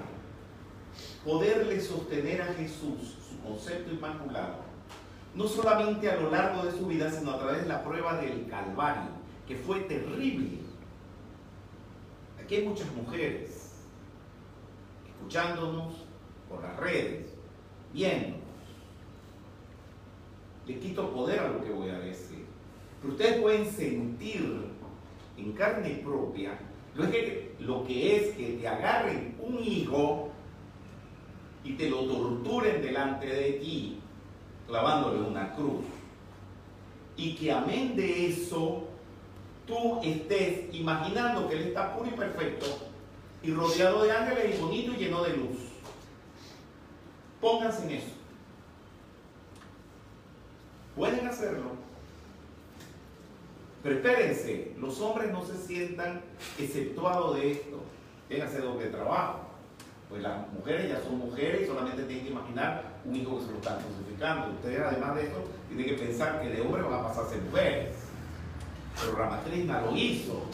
poderle 1.25 1.79
sostener 1.81 2.41
a 2.41 2.53
Jesús 2.53 3.17
su 3.27 3.39
concepto 3.41 3.91
inmaculado, 3.93 4.67
no 5.35 5.47
solamente 5.47 6.09
a 6.09 6.15
lo 6.15 6.31
largo 6.31 6.63
de 6.63 6.71
su 6.71 6.87
vida, 6.87 7.11
sino 7.11 7.31
a 7.31 7.39
través 7.39 7.63
de 7.63 7.67
la 7.67 7.83
prueba 7.83 8.17
del 8.17 8.47
Calvario, 8.47 9.11
que 9.47 9.55
fue 9.55 9.81
terrible. 9.81 10.66
Aquí 12.47 12.55
hay 12.55 12.65
muchas 12.65 12.89
mujeres 12.93 13.73
escuchándonos 15.05 15.95
por 16.47 16.63
las 16.63 16.77
redes, 16.77 17.25
viéndonos. 17.91 18.39
Le 20.65 20.79
quito 20.79 21.11
poder 21.11 21.41
a 21.41 21.49
lo 21.49 21.61
que 21.61 21.71
voy 21.71 21.89
a 21.89 21.99
decir. 21.99 22.45
Pero 23.01 23.15
ustedes 23.15 23.41
pueden 23.41 23.69
sentir 23.69 24.61
en 25.35 25.51
carne 25.51 25.99
propia 26.01 26.57
lo 26.95 27.11
que, 27.11 27.53
lo 27.59 27.85
que 27.85 28.15
es 28.15 28.33
que 28.37 28.53
te 28.61 28.65
agarren 28.65 29.35
un 29.41 29.61
hijo 29.61 30.29
y 31.65 31.73
te 31.73 31.89
lo 31.89 32.05
torturen 32.05 32.81
delante 32.81 33.25
de 33.25 33.51
ti, 33.59 33.99
clavándole 34.67 35.19
una 35.19 35.53
cruz. 35.53 35.83
Y 37.17 37.35
que 37.35 37.51
amén 37.51 37.97
de 37.97 38.29
eso, 38.29 38.86
tú 39.67 39.99
estés 40.01 40.73
imaginando 40.73 41.47
que 41.47 41.55
Él 41.55 41.67
está 41.67 41.95
puro 41.95 42.09
y 42.09 42.13
perfecto 42.13 42.65
y 43.43 43.51
rodeado 43.51 44.03
de 44.03 44.11
ángeles 44.11 44.55
y 44.55 44.61
bonito 44.61 44.93
y 44.93 44.97
lleno 44.97 45.23
de 45.23 45.37
luz. 45.37 45.57
Pónganse 47.39 47.83
en 47.83 47.91
eso. 47.91 48.07
Pueden 50.95 51.27
hacerlo. 51.27 51.77
Pero 53.83 53.95
espérense, 53.95 54.73
los 54.79 54.99
hombres 55.01 55.31
no 55.31 55.45
se 55.45 55.55
sientan 55.55 56.21
exceptuados 56.57 57.35
de 57.35 57.51
esto. 57.51 57.83
Tienen 58.27 58.47
que 58.47 58.53
hacer 58.53 58.65
doble 58.65 58.87
trabajo. 58.87 59.41
Pues 60.09 60.21
las 60.23 60.51
mujeres 60.53 60.89
ya 60.89 61.01
son 61.01 61.19
mujeres 61.19 61.63
y 61.63 61.67
solamente 61.67 62.03
tienen 62.03 62.25
que 62.25 62.31
imaginar 62.31 62.83
un 63.05 63.15
hijo 63.15 63.37
que 63.37 63.45
se 63.45 63.51
lo 63.51 63.57
están 63.57 63.79
crucificando. 63.81 64.55
Ustedes 64.55 64.79
además 64.79 65.15
de 65.15 65.23
esto 65.23 65.43
tienen 65.67 65.85
que 65.85 66.03
pensar 66.03 66.41
que 66.41 66.49
de 66.49 66.61
hombre 66.61 66.81
van 66.81 66.93
a 66.93 67.03
pasar 67.03 67.25
a 67.25 67.29
ser 67.29 67.41
mujeres. 67.41 68.06
Pero 68.99 69.15
Ramakrishna 69.15 69.81
lo 69.81 69.95
hizo 69.95 70.45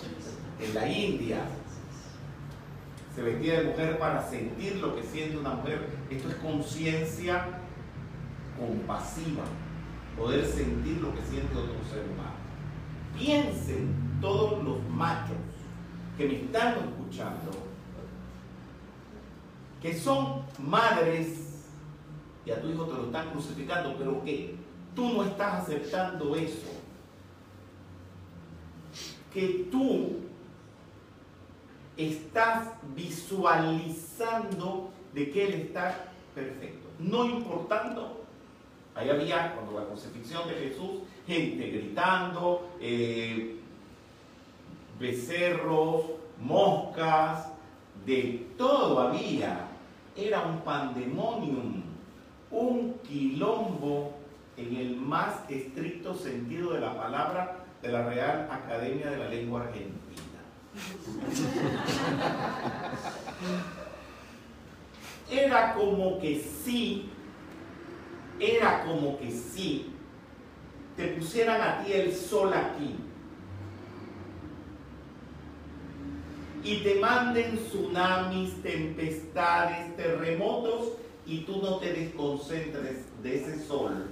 en 0.60 0.74
la 0.74 0.88
India. 0.88 1.46
Se 3.16 3.22
vestía 3.22 3.62
de 3.62 3.70
mujer 3.70 4.00
para 4.00 4.28
sentir 4.28 4.78
lo 4.78 4.96
que 4.96 5.04
siente 5.04 5.38
una 5.38 5.52
mujer. 5.52 5.88
Esto 6.10 6.30
es 6.30 6.36
conciencia 6.36 7.60
compasiva. 8.60 9.44
Poder 10.18 10.46
sentir 10.46 10.98
lo 11.02 11.14
que 11.14 11.22
siente 11.22 11.56
otro 11.56 11.76
ser 11.90 12.04
humano. 12.04 12.34
Piensen 13.18 14.20
todos 14.22 14.64
los 14.64 14.84
machos 14.90 15.38
que 16.18 16.28
me 16.28 16.36
están 16.36 16.78
escuchando 16.78 17.74
que 19.84 19.94
son 19.94 20.44
madres 20.58 21.68
y 22.46 22.52
a 22.52 22.62
tu 22.62 22.70
hijo 22.70 22.86
te 22.86 22.94
lo 22.94 23.06
están 23.08 23.32
crucificando, 23.32 23.96
pero 23.98 24.24
que 24.24 24.56
tú 24.96 25.10
no 25.10 25.24
estás 25.24 25.64
aceptando 25.64 26.38
eso. 26.38 26.73
Que 29.34 29.68
tú 29.72 30.18
estás 31.98 32.70
visualizando 32.96 34.92
de 35.14 35.32
que 35.32 35.46
Él 35.46 35.54
está 35.54 36.12
perfecto. 36.34 36.90
No 37.00 37.26
importando, 37.26 38.24
ahí 38.96 39.10
había 39.10 39.56
cuando 39.56 39.80
la 39.80 39.86
crucifixión 39.86 40.48
de 40.48 40.56
Jesús, 40.56 41.02
gente 41.28 41.70
gritando, 41.70 42.70
eh, 42.80 43.60
becerros, 45.00 46.04
moscas, 46.40 47.48
de 48.06 48.48
todo 48.58 49.00
había 49.00 49.68
era 50.16 50.42
un 50.46 50.60
pandemonium, 50.60 51.84
un 52.52 52.94
quilombo 53.04 54.12
en 54.58 54.76
el 54.76 54.96
más 54.96 55.50
estricto 55.50 56.14
sentido 56.14 56.74
de 56.74 56.82
la 56.82 56.96
palabra 56.96 57.63
de 57.84 57.92
la 57.92 58.02
Real 58.04 58.48
Academia 58.50 59.12
de 59.12 59.18
la 59.18 59.28
Lengua 59.28 59.64
Argentina. 59.64 60.00
Era 65.30 65.74
como 65.74 66.20
que 66.20 66.42
sí, 66.64 67.10
era 68.40 68.86
como 68.86 69.20
que 69.20 69.32
sí, 69.32 69.94
te 70.96 71.08
pusieran 71.08 71.62
a 71.62 71.84
ti 71.84 71.92
el 71.92 72.16
sol 72.16 72.54
aquí 72.54 72.96
y 76.64 76.78
te 76.78 76.96
manden 76.96 77.58
tsunamis, 77.58 78.62
tempestades, 78.62 79.96
terremotos 79.98 80.94
y 81.26 81.40
tú 81.40 81.62
no 81.62 81.78
te 81.80 81.92
desconcentres 81.92 83.00
de 83.22 83.36
ese 83.36 83.60
sol 83.66 84.10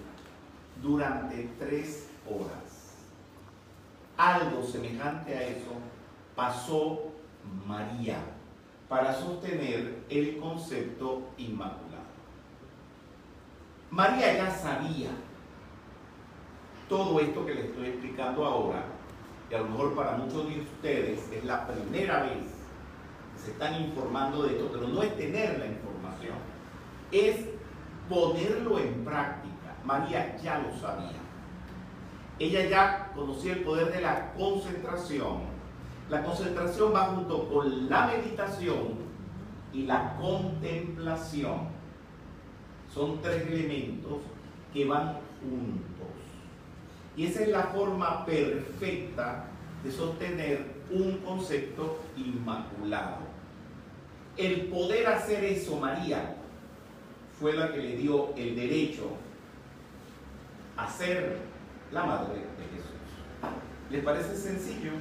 durante 0.81 1.49
tres 1.57 2.09
horas. 2.29 2.70
Algo 4.17 4.63
semejante 4.63 5.35
a 5.35 5.43
eso 5.43 5.71
pasó 6.35 7.11
María 7.65 8.17
para 8.87 9.13
sostener 9.13 10.03
el 10.09 10.37
concepto 10.37 11.29
inmaculado. 11.37 12.01
María 13.89 14.37
ya 14.37 14.51
sabía 14.51 15.09
todo 16.87 17.19
esto 17.19 17.45
que 17.45 17.55
le 17.55 17.67
estoy 17.67 17.87
explicando 17.87 18.45
ahora 18.45 18.83
y 19.49 19.53
a 19.53 19.59
lo 19.59 19.65
mejor 19.65 19.95
para 19.95 20.17
muchos 20.17 20.47
de 20.47 20.61
ustedes 20.61 21.31
es 21.31 21.43
la 21.45 21.67
primera 21.67 22.23
vez 22.23 22.43
que 23.33 23.41
se 23.45 23.51
están 23.51 23.81
informando 23.81 24.43
de 24.43 24.57
esto, 24.57 24.69
pero 24.73 24.87
no 24.87 25.01
es 25.01 25.15
tener 25.17 25.59
la 25.59 25.67
información, 25.67 26.35
es 27.11 27.45
ponerlo 28.09 28.79
en 28.79 29.05
práctica. 29.05 29.75
María 29.85 30.37
ya 30.41 30.59
lo 30.59 30.77
sabía. 30.79 31.20
Ella 32.41 32.67
ya 32.67 33.11
conocía 33.13 33.53
el 33.53 33.59
poder 33.59 33.93
de 33.93 34.01
la 34.01 34.33
concentración. 34.33 35.41
La 36.09 36.23
concentración 36.23 36.91
va 36.91 37.05
junto 37.09 37.47
con 37.47 37.87
la 37.87 38.07
meditación 38.07 38.95
y 39.71 39.83
la 39.83 40.17
contemplación. 40.19 41.67
Son 42.91 43.21
tres 43.21 43.45
elementos 43.45 44.21
que 44.73 44.85
van 44.85 45.19
juntos. 45.39 46.07
Y 47.15 47.27
esa 47.27 47.43
es 47.43 47.49
la 47.49 47.65
forma 47.65 48.25
perfecta 48.25 49.45
de 49.83 49.91
sostener 49.91 50.65
un 50.89 51.17
concepto 51.17 51.99
inmaculado. 52.17 53.17
El 54.35 54.61
poder 54.61 55.05
hacer 55.05 55.43
eso, 55.43 55.75
María, 55.77 56.37
fue 57.39 57.53
la 57.53 57.71
que 57.71 57.77
le 57.77 57.97
dio 57.97 58.33
el 58.35 58.55
derecho 58.55 59.09
a 60.75 60.89
ser 60.89 61.50
la 61.91 62.05
madre 62.05 62.35
de 62.35 62.75
Jesús. 62.75 62.91
¿Les 63.89 64.03
parece 64.03 64.35
sencillo? 64.35 64.91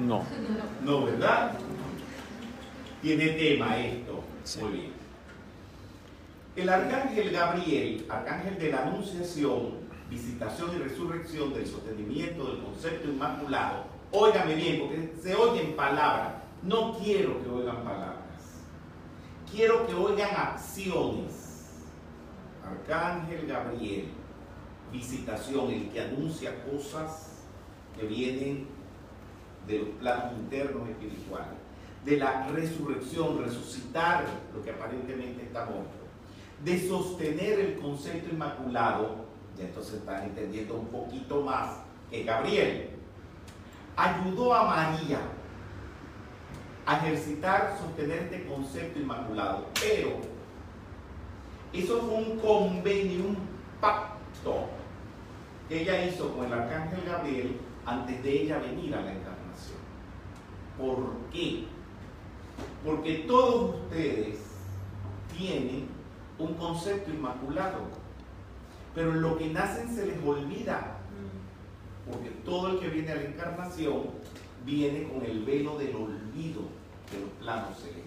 No. 0.00 0.24
No, 0.82 1.04
¿verdad? 1.04 1.56
Tiene 3.00 3.28
tema 3.28 3.78
esto. 3.78 4.24
Muy 4.60 4.72
bien. 4.72 4.92
El 6.56 6.68
arcángel 6.68 7.30
Gabriel, 7.30 8.06
arcángel 8.08 8.58
de 8.58 8.70
la 8.70 8.82
Anunciación, 8.82 9.84
visitación 10.08 10.70
y 10.74 10.78
resurrección 10.78 11.52
del 11.52 11.66
sostenimiento 11.66 12.46
del 12.46 12.62
concepto 12.62 13.08
inmaculado, 13.08 13.84
óigame 14.12 14.54
bien, 14.54 14.80
porque 14.80 15.14
se 15.20 15.34
oyen 15.34 15.74
palabras. 15.74 16.34
No 16.62 16.96
quiero 16.98 17.42
que 17.42 17.50
oigan 17.50 17.84
palabras. 17.84 18.14
Quiero 19.50 19.86
que 19.86 19.94
oigan 19.94 20.30
acciones. 20.34 21.72
Arcángel 22.64 23.46
Gabriel, 23.46 24.08
visitación, 24.94 25.70
el 25.70 25.90
que 25.90 26.00
anuncia 26.00 26.64
cosas 26.64 27.32
que 27.98 28.06
vienen 28.06 28.66
de 29.66 29.78
los 29.80 29.88
planos 30.00 30.32
internos 30.38 30.88
espirituales, 30.88 31.58
de 32.04 32.16
la 32.16 32.48
resurrección, 32.48 33.42
resucitar 33.42 34.24
lo 34.54 34.62
que 34.62 34.70
aparentemente 34.70 35.42
está 35.42 35.64
muerto, 35.64 36.04
de 36.64 36.88
sostener 36.88 37.60
el 37.60 37.78
concepto 37.78 38.32
inmaculado 38.32 39.24
y 39.58 39.62
entonces 39.62 39.94
están 39.94 40.24
entendiendo 40.24 40.74
un 40.74 40.86
poquito 40.88 41.42
más 41.42 41.78
que 42.10 42.24
Gabriel 42.24 42.90
ayudó 43.96 44.54
a 44.54 44.64
María 44.64 45.20
a 46.86 46.96
ejercitar, 46.98 47.76
sostener 47.80 48.24
este 48.24 48.46
concepto 48.46 48.98
inmaculado. 48.98 49.66
Pero 49.80 50.18
eso 51.72 52.00
fue 52.00 52.14
un 52.14 52.38
convenio, 52.38 53.24
un 53.24 53.38
pacto 53.80 54.68
que 55.68 55.82
ella 55.82 56.04
hizo 56.04 56.34
con 56.34 56.46
el 56.46 56.52
arcángel 56.52 57.04
Gabriel 57.04 57.56
antes 57.86 58.22
de 58.22 58.42
ella 58.42 58.58
venir 58.58 58.94
a 58.94 59.02
la 59.02 59.12
encarnación. 59.12 59.78
¿Por 60.78 61.12
qué? 61.32 61.64
Porque 62.84 63.24
todos 63.26 63.76
ustedes 63.76 64.38
tienen 65.36 65.88
un 66.38 66.54
concepto 66.54 67.10
inmaculado, 67.10 67.80
pero 68.94 69.12
en 69.12 69.22
lo 69.22 69.38
que 69.38 69.48
nacen 69.48 69.94
se 69.94 70.06
les 70.06 70.22
olvida, 70.24 70.98
porque 72.10 72.30
todo 72.44 72.68
el 72.68 72.80
que 72.80 72.88
viene 72.88 73.12
a 73.12 73.16
la 73.16 73.22
encarnación 73.22 74.02
viene 74.64 75.08
con 75.08 75.24
el 75.24 75.44
velo 75.44 75.78
del 75.78 75.94
olvido 75.96 76.62
de 77.10 77.20
los 77.20 77.30
planos 77.40 77.78
celestes. 77.78 78.04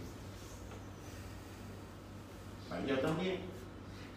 María 2.69 3.01
también. 3.01 3.56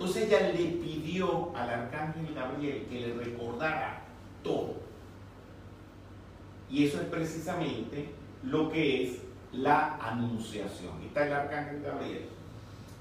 Entonces 0.00 0.28
ella 0.28 0.50
le 0.54 0.64
pidió 0.82 1.54
al 1.54 1.68
arcángel 1.68 2.34
Gabriel 2.34 2.86
que 2.88 3.00
le 3.00 3.12
recordara 3.22 4.00
todo. 4.42 4.76
Y 6.70 6.86
eso 6.86 7.02
es 7.02 7.06
precisamente 7.08 8.08
lo 8.42 8.70
que 8.70 9.04
es 9.04 9.18
la 9.52 9.96
anunciación. 9.96 11.02
está 11.04 11.26
el 11.26 11.34
arcángel 11.34 11.82
Gabriel. 11.82 12.24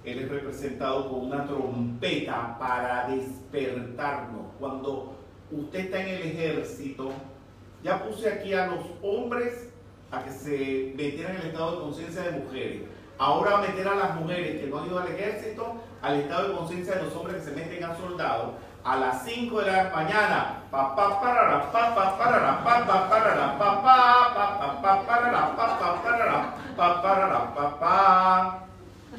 Él 0.04 0.20
es 0.20 0.30
representado 0.30 1.10
con 1.10 1.28
una 1.28 1.48
trompeta 1.48 2.58
para 2.60 3.08
despertarnos. 3.08 4.48
Cuando 4.60 5.16
usted 5.52 5.80
está 5.80 6.02
en 6.02 6.08
el 6.10 6.22
ejército, 6.24 7.14
ya 7.82 8.04
puse 8.04 8.30
aquí 8.30 8.54
a 8.54 8.68
los 8.68 8.84
hombres 9.02 9.70
a 10.12 10.26
que 10.26 10.32
se 10.32 10.94
metieran 10.98 11.38
en 11.38 11.42
el 11.44 11.48
estado 11.48 11.78
de 11.78 11.82
conciencia 11.82 12.24
de 12.24 12.40
mujeres. 12.40 12.82
Ahora 13.20 13.58
meter 13.58 13.86
a 13.86 13.96
las 13.96 14.16
mujeres 14.16 14.62
que 14.62 14.68
no 14.68 14.80
han 14.80 14.88
ido 14.88 14.98
al 14.98 15.08
ejército 15.10 15.76
al 16.02 16.22
estado 16.22 16.48
de 16.48 16.56
conciencia 16.56 16.96
de 16.96 17.04
los 17.04 17.16
hombres 17.16 17.36
que 17.36 17.50
se 17.50 17.52
meten 17.52 17.84
a 17.84 17.98
soldados 17.98 18.52
a 18.84 18.96
las 18.96 19.24
5 19.26 19.60
de 19.60 19.72
la 19.72 19.92
mañana. 19.94 20.64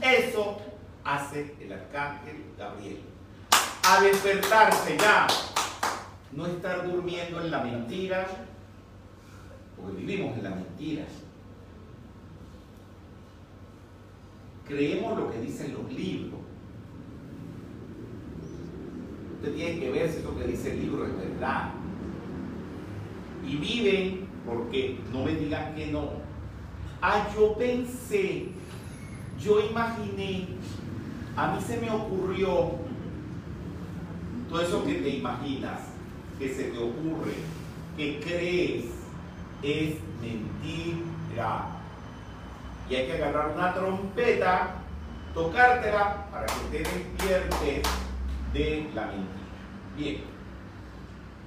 Eso 0.01 0.57
hace 1.05 1.55
el 1.61 1.71
arcángel 1.71 2.55
Gabriel. 2.57 3.03
A 3.87 4.01
despertarse 4.01 4.97
ya, 4.97 5.27
no 6.33 6.47
estar 6.47 6.91
durmiendo 6.91 7.41
en 7.41 7.51
la 7.51 7.59
mentira, 7.59 8.27
porque 9.77 9.93
vivimos 9.99 10.39
en 10.39 10.45
la 10.45 10.51
mentira. 10.51 11.05
Creemos 14.71 15.19
lo 15.19 15.33
que 15.33 15.41
dicen 15.41 15.75
los 15.75 15.93
libros. 15.93 16.39
Usted 19.35 19.55
tiene 19.57 19.81
que 19.81 19.91
ver 19.91 20.09
si 20.09 20.23
lo 20.23 20.39
que 20.39 20.45
dice 20.45 20.73
el 20.73 20.83
libro 20.83 21.07
es 21.07 21.17
verdad. 21.17 21.73
Y 23.45 23.57
viven 23.57 24.29
porque 24.47 24.97
no 25.13 25.25
me 25.25 25.35
digan 25.35 25.75
que 25.75 25.89
no. 25.89 26.11
Ah, 27.03 27.29
yo 27.35 27.57
pensé, 27.59 28.47
yo 29.41 29.61
imaginé, 29.61 30.47
a 31.35 31.53
mí 31.53 31.63
se 31.67 31.81
me 31.81 31.91
ocurrió 31.91 32.71
todo 34.49 34.61
eso 34.61 34.85
que 34.85 34.95
te 34.95 35.09
imaginas, 35.17 35.81
que 36.39 36.49
se 36.49 36.65
te 36.65 36.79
ocurre, 36.79 37.35
que 37.97 38.21
crees, 38.21 38.85
es 39.65 39.97
mentira. 40.21 41.80
Y 42.91 42.97
hay 42.97 43.07
que 43.07 43.15
agarrar 43.15 43.53
una 43.55 43.73
trompeta, 43.73 44.75
tocártela 45.33 46.27
para 46.33 46.47
que 46.47 46.55
te 46.73 46.79
despiertes 46.79 47.83
de 48.53 48.91
la 48.93 49.07
mentira. 49.07 49.31
Bien, 49.97 50.25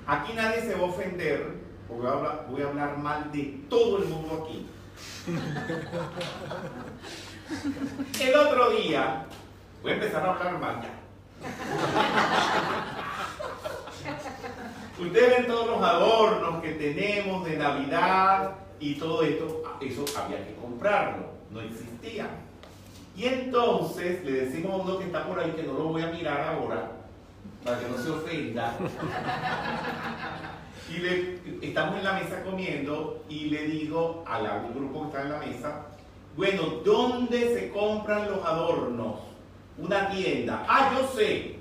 aquí 0.07 0.31
nadie 0.33 0.61
se 0.61 0.75
va 0.75 0.79
a 0.79 0.85
ofender, 0.85 1.57
porque 1.85 2.07
voy 2.49 2.61
a 2.61 2.67
hablar, 2.69 2.97
mal 2.97 3.29
de 3.33 3.59
todo 3.69 3.97
el 3.97 4.05
mundo 4.05 4.45
aquí. 4.45 4.65
El 8.21 8.35
otro 8.35 8.69
día, 8.69 9.25
voy 9.81 9.91
a 9.91 9.95
empezar 9.95 10.25
a 10.25 10.31
hablar 10.31 10.57
mal 10.59 10.81
ya. 10.81 10.91
Ustedes 14.97 15.39
ven 15.39 15.47
todos 15.47 15.67
los 15.67 15.81
adornos 15.81 16.61
que 16.61 16.71
tenemos 16.71 17.43
de 17.43 17.57
Navidad 17.57 18.62
y 18.79 18.95
todo 18.95 19.23
esto, 19.23 19.63
eso 19.81 20.05
había 20.17 20.45
que 20.45 20.55
comprarlo, 20.55 21.25
no 21.51 21.61
existía. 21.61 22.27
Y 23.15 23.25
entonces 23.25 24.23
le 24.25 24.31
decimos 24.31 24.73
a 24.73 24.83
uno 24.83 24.97
que 24.97 25.05
está 25.05 25.27
por 25.27 25.39
ahí 25.39 25.51
que 25.51 25.63
no 25.63 25.73
lo 25.73 25.83
voy 25.85 26.01
a 26.01 26.07
mirar 26.07 26.41
ahora, 26.41 26.91
para 27.63 27.79
que 27.79 27.87
no 27.87 27.97
se 27.97 28.09
ofenda. 28.09 28.77
Y 30.93 30.97
le, 30.97 31.39
estamos 31.61 31.97
en 31.97 32.03
la 32.03 32.13
mesa 32.13 32.43
comiendo 32.43 33.23
y 33.29 33.45
le 33.45 33.65
digo 33.67 34.23
al 34.27 34.73
grupo 34.75 35.01
que 35.01 35.07
está 35.07 35.21
en 35.21 35.31
la 35.31 35.37
mesa, 35.39 35.85
bueno, 36.35 36.63
¿dónde 36.83 37.55
se 37.55 37.71
compran 37.71 38.29
los 38.29 38.43
adornos? 38.43 39.15
Una 39.77 40.09
tienda. 40.09 40.65
Ah, 40.67 40.91
yo 40.95 41.07
sé. 41.07 41.59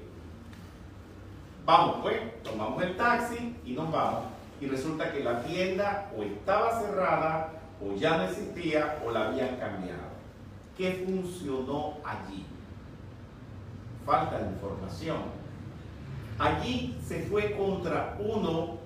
Vamos, 1.65 1.97
pues, 2.03 2.43
tomamos 2.43 2.83
el 2.83 2.97
taxi 2.97 3.57
y 3.65 3.73
nos 3.73 3.91
vamos. 3.93 4.32
Y 4.63 4.67
resulta 4.67 5.13
que 5.13 5.25
la 5.25 5.43
tienda 5.43 6.13
o 6.17 6.23
estaba 6.23 6.81
cerrada 6.81 7.51
o 7.85 7.97
ya 7.97 8.17
no 8.17 8.23
existía 8.23 9.03
o 9.05 9.11
la 9.11 9.27
habían 9.27 9.57
cambiado. 9.57 10.13
¿Qué 10.77 11.05
funcionó 11.05 11.95
allí? 12.05 12.47
Falta 14.07 14.39
de 14.39 14.53
información. 14.53 15.19
Allí 16.39 16.97
se 17.05 17.23
fue 17.25 17.57
contra 17.57 18.17
uno 18.21 18.79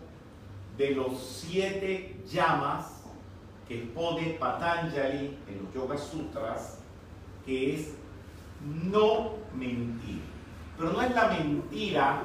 de 0.79 0.93
los 0.93 1.21
siete 1.21 2.23
llamas 2.27 3.03
que 3.69 3.83
expone 3.83 4.39
Patanjali 4.41 5.37
en 5.47 5.63
los 5.63 5.75
Yoga 5.75 5.99
Sutras, 5.99 6.79
que 7.45 7.75
es 7.75 7.95
no 8.63 9.33
mentir. 9.55 10.23
Pero 10.79 10.93
no 10.93 11.03
es 11.03 11.15
la 11.15 11.29
mentira, 11.29 12.23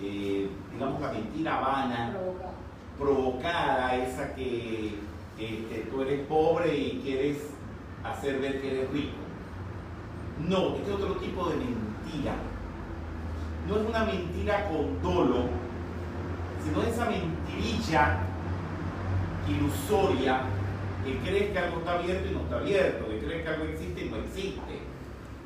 eh, 0.00 0.48
digamos 0.72 1.00
la 1.00 1.12
mentira 1.12 1.58
vana, 1.58 2.16
provocada, 2.98 3.96
esa 3.96 4.34
que, 4.34 4.98
que 5.36 5.86
tú 5.90 6.02
eres 6.02 6.26
pobre 6.26 6.76
y 6.76 7.00
quieres 7.02 7.38
hacer 8.04 8.40
ver 8.40 8.60
que 8.60 8.70
eres 8.70 8.90
rico. 8.90 9.16
No, 10.46 10.76
este 10.76 10.90
es 10.90 10.96
otro 10.96 11.14
tipo 11.16 11.48
de 11.48 11.56
mentira. 11.56 12.34
No 13.68 13.76
es 13.76 13.88
una 13.88 14.04
mentira 14.04 14.68
con 14.68 15.02
dolo, 15.02 15.44
sino 16.64 16.82
esa 16.82 17.04
mentirilla 17.06 18.18
ilusoria 19.48 20.42
que 21.04 21.18
crees 21.18 21.52
que 21.52 21.58
algo 21.58 21.78
está 21.78 21.98
abierto 21.98 22.28
y 22.28 22.34
no 22.34 22.40
está 22.40 22.56
abierto, 22.56 23.08
que 23.08 23.18
crees 23.18 23.42
que 23.42 23.48
algo 23.48 23.64
existe 23.64 24.04
y 24.04 24.10
no 24.10 24.16
existe. 24.16 24.78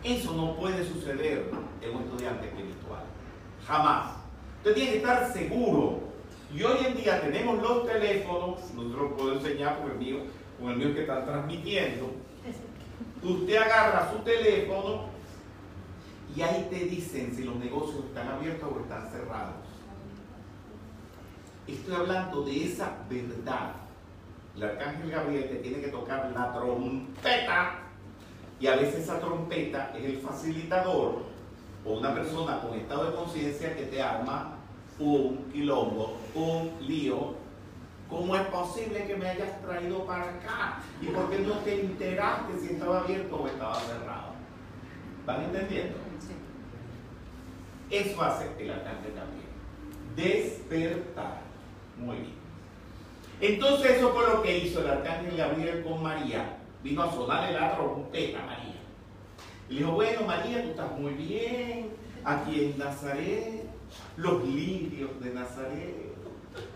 Eso 0.05 0.35
no 0.35 0.57
puede 0.57 0.85
suceder 0.85 1.51
en 1.81 1.97
un 1.97 2.03
estudiante 2.03 2.47
espiritual. 2.47 3.03
Jamás. 3.67 4.17
Usted 4.59 4.75
tiene 4.75 4.91
que 4.93 4.97
estar 4.99 5.33
seguro. 5.33 6.12
Y 6.55 6.63
hoy 6.63 6.87
en 6.87 6.97
día 6.97 7.21
tenemos 7.21 7.63
los 7.63 7.87
teléfonos, 7.87 8.61
nosotros 8.75 9.11
lo 9.11 9.17
puedo 9.17 9.33
enseñar 9.35 9.81
con 9.81 9.93
el 9.93 9.99
mío, 9.99 10.19
con 10.61 10.71
el 10.71 10.77
mío 10.77 10.95
que 10.95 11.01
está 11.03 11.25
transmitiendo, 11.25 12.11
Usted 13.23 13.57
agarra 13.57 14.11
su 14.11 14.19
teléfono 14.25 15.05
y 16.35 16.43
ahí 16.43 16.67
te 16.69 16.87
dicen 16.87 17.33
si 17.35 17.45
los 17.45 17.55
negocios 17.57 18.05
están 18.07 18.27
abiertos 18.27 18.69
o 18.75 18.81
están 18.81 19.09
cerrados. 19.11 19.55
Estoy 21.69 21.95
hablando 21.95 22.43
de 22.43 22.65
esa 22.65 22.99
verdad. 23.09 23.75
El 24.57 24.65
arcángel 24.65 25.11
Gabriel 25.11 25.49
te 25.51 25.57
tiene 25.57 25.81
que 25.81 25.89
tocar 25.89 26.33
la 26.35 26.53
trompeta 26.53 27.79
y 28.59 28.67
a 28.67 28.75
veces 28.75 29.05
esa 29.05 29.21
trompeta 29.21 29.93
es 29.97 30.05
el 30.05 30.19
facilitador 30.19 31.23
o 31.85 31.93
una 31.93 32.13
persona 32.13 32.61
con 32.61 32.77
estado 32.77 33.05
de 33.09 33.17
conciencia 33.17 33.77
que 33.77 33.85
te 33.85 34.03
arma 34.03 34.57
un 34.99 35.51
quilombo, 35.53 36.17
un 36.35 36.71
lío 36.81 37.43
¿Cómo 38.13 38.37
es 38.37 38.43
posible 38.49 39.07
que 39.07 39.17
me 39.17 39.27
hayas 39.27 39.63
traído 39.63 40.05
para 40.05 40.25
acá? 40.25 40.83
¿Y 41.01 41.07
por 41.07 41.31
qué 41.31 41.39
no 41.39 41.55
te 41.61 41.81
enteraste 41.81 42.59
si 42.61 42.75
estaba 42.75 43.01
abierto 43.01 43.37
o 43.37 43.47
estaba 43.47 43.75
cerrado? 43.81 44.35
¿Van 45.25 45.45
entendiendo? 45.45 45.97
Eso 47.91 48.23
hace 48.23 48.51
el 48.59 48.71
arcángel 48.71 49.15
también. 49.15 49.47
Despertar. 50.15 51.41
Muy 51.97 52.17
bien. 52.17 52.35
Entonces 53.41 53.93
eso 53.93 54.13
fue 54.13 54.29
lo 54.29 54.43
que 54.43 54.59
hizo 54.59 54.81
el 54.81 54.91
arcángel 54.91 55.35
Gabriel 55.35 55.83
con 55.83 56.03
María. 56.03 56.59
Vino 56.83 57.03
a 57.03 57.13
sonarle 57.13 57.59
la 57.59 57.75
trompeta 57.75 58.43
a 58.43 58.47
María. 58.47 58.81
Le 59.71 59.79
dijo, 59.79 59.93
bueno 59.93 60.27
María, 60.27 60.63
tú 60.63 60.69
estás 60.69 60.99
muy 60.99 61.13
bien. 61.15 61.91
Aquí 62.25 62.65
en 62.67 62.79
Nazaret, 62.79 63.65
los 64.17 64.45
lirios 64.45 65.11
de 65.21 65.35
Nazaret 65.35 66.13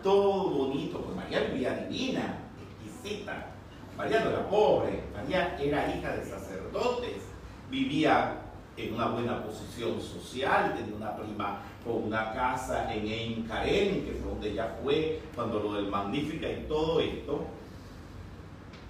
todo 0.03 0.51
bonito, 0.51 1.01
pues 1.01 1.17
María 1.17 1.41
vivía 1.49 1.87
divina, 1.89 2.39
exquisita. 2.81 3.53
María 3.97 4.21
no 4.21 4.31
era 4.31 4.49
pobre, 4.49 5.03
María 5.15 5.57
era 5.59 5.97
hija 5.97 6.17
de 6.17 6.25
sacerdotes, 6.25 7.23
vivía 7.71 8.43
en 8.77 8.95
una 8.95 9.09
buena 9.09 9.43
posición 9.43 10.01
social, 10.01 10.75
tenía 10.77 10.95
una 10.95 11.17
prima 11.17 11.63
con 11.85 12.05
una 12.05 12.33
casa 12.35 12.93
en 12.95 13.07
Encarén, 13.09 14.05
que 14.05 14.13
fue 14.13 14.31
donde 14.31 14.51
ella 14.51 14.77
fue, 14.83 15.23
cuando 15.35 15.61
lo 15.61 15.73
del 15.75 15.89
Magnífica 15.89 16.51
y 16.51 16.67
todo 16.69 17.01
esto. 17.01 17.47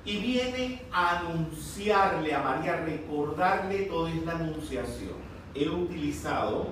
Y 0.04 0.18
viene 0.18 0.82
a 0.92 1.20
anunciarle 1.20 2.34
a 2.34 2.40
María, 2.40 2.76
recordarle 2.84 3.84
toda 3.84 4.10
la 4.24 4.32
anunciación. 4.32 5.14
He 5.54 5.68
utilizado 5.68 6.66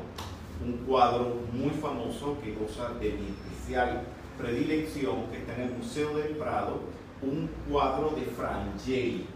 un 0.62 0.84
cuadro 0.86 1.36
muy 1.52 1.70
famoso 1.70 2.38
que 2.42 2.54
goza 2.54 2.90
de 3.00 3.10
mi 3.12 3.28
especial 3.28 4.02
predilección, 4.38 5.26
que 5.30 5.38
está 5.38 5.54
en 5.54 5.62
el 5.62 5.74
Museo 5.76 6.16
del 6.16 6.36
Prado, 6.36 6.80
un 7.22 7.48
cuadro 7.70 8.10
de 8.10 8.22
Frangeli. 8.26 9.26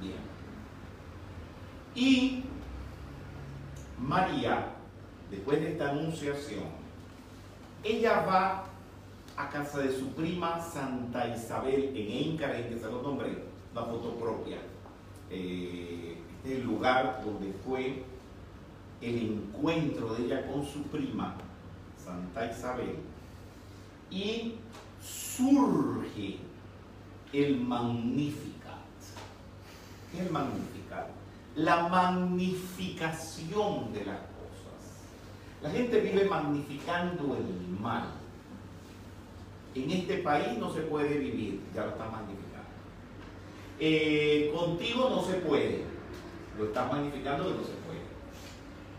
Bien. 0.00 0.14
Y 1.94 2.44
María, 3.98 4.66
después 5.30 5.60
de 5.60 5.72
esta 5.72 5.90
anunciación, 5.90 6.64
ella 7.82 8.24
va 8.26 8.64
a 9.36 9.48
casa 9.48 9.80
de 9.80 9.92
su 9.96 10.08
prima 10.12 10.60
Santa 10.60 11.28
Isabel 11.28 11.92
en 11.96 12.32
Encarén, 12.32 12.68
que 12.68 12.78
se 12.78 12.86
lo 12.86 13.02
nombré, 13.02 13.42
la 13.74 13.84
foto 13.84 14.14
propia. 14.16 14.58
Eh, 15.30 16.18
este 16.36 16.54
es 16.54 16.60
el 16.60 16.66
lugar 16.66 17.22
donde 17.24 17.52
fue 17.64 18.02
el 19.00 19.18
encuentro 19.18 20.14
de 20.14 20.26
ella 20.26 20.46
con 20.46 20.64
su 20.64 20.82
prima, 20.84 21.34
Santa 22.02 22.50
Isabel, 22.50 22.96
y 24.10 24.54
surge 25.02 26.38
el 27.32 27.60
Magnificat. 27.60 28.78
¿Qué 30.10 30.18
es 30.18 30.26
el 30.26 30.32
Magnificat? 30.32 31.08
La 31.56 31.88
magnificación 31.88 33.92
de 33.92 34.04
las 34.04 34.18
cosas. 34.18 34.28
La 35.62 35.70
gente 35.70 36.00
vive 36.00 36.26
magnificando 36.26 37.36
el 37.36 37.44
mal. 37.80 38.04
En 39.74 39.90
este 39.90 40.18
país 40.18 40.58
no 40.58 40.72
se 40.72 40.82
puede 40.82 41.18
vivir, 41.18 41.60
ya 41.74 41.84
lo 41.84 41.90
estás 41.90 42.10
magnificando. 42.10 42.48
Eh, 43.78 44.52
contigo 44.54 45.08
no 45.08 45.22
se 45.22 45.34
puede, 45.34 45.84
lo 46.58 46.64
estás 46.66 46.92
magnificando 46.92 47.44
que 47.44 47.64
se 47.64 47.70
puede. 47.70 47.79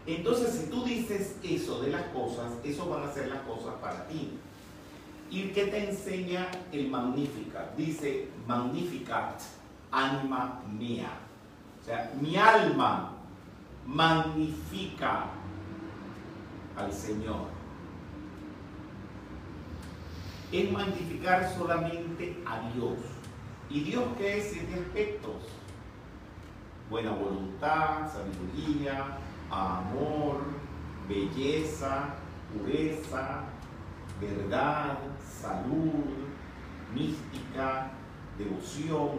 Entonces, 0.08 0.54
si 0.54 0.70
tú 0.70 0.84
dices 0.84 1.36
eso 1.44 1.82
de 1.82 1.92
las 1.92 2.04
cosas, 2.08 2.52
eso 2.64 2.90
van 2.90 3.08
a 3.08 3.14
ser 3.14 3.28
las 3.28 3.42
cosas 3.42 3.76
para 3.82 4.08
ti. 4.08 4.32
¿Y 5.30 5.50
qué 5.50 5.68
te 5.68 5.90
enseña 5.90 6.48
el 6.72 6.90
Magnificat? 6.90 7.76
Dice, 7.78 8.28
Magnificat, 8.48 9.40
anima 9.92 10.62
mía. 10.78 11.12
O 11.82 11.86
sea, 11.86 12.12
mi 12.20 12.36
alma 12.36 13.14
magnifica 13.86 15.26
al 16.76 16.92
Señor. 16.92 17.48
Es 20.52 20.72
magnificar 20.72 21.54
solamente 21.58 22.38
a 22.46 22.70
Dios. 22.74 22.98
¿Y 23.70 23.82
Dios 23.82 24.04
qué 24.18 24.40
es? 24.40 24.52
Siete 24.52 24.74
aspectos. 24.74 25.36
Buena 26.90 27.12
voluntad, 27.12 28.12
sabiduría, 28.12 29.18
amor, 29.52 30.42
belleza, 31.08 32.16
pureza, 32.52 33.44
verdad, 34.20 34.98
salud, 35.22 36.06
mística, 36.96 37.92
devoción, 38.38 39.10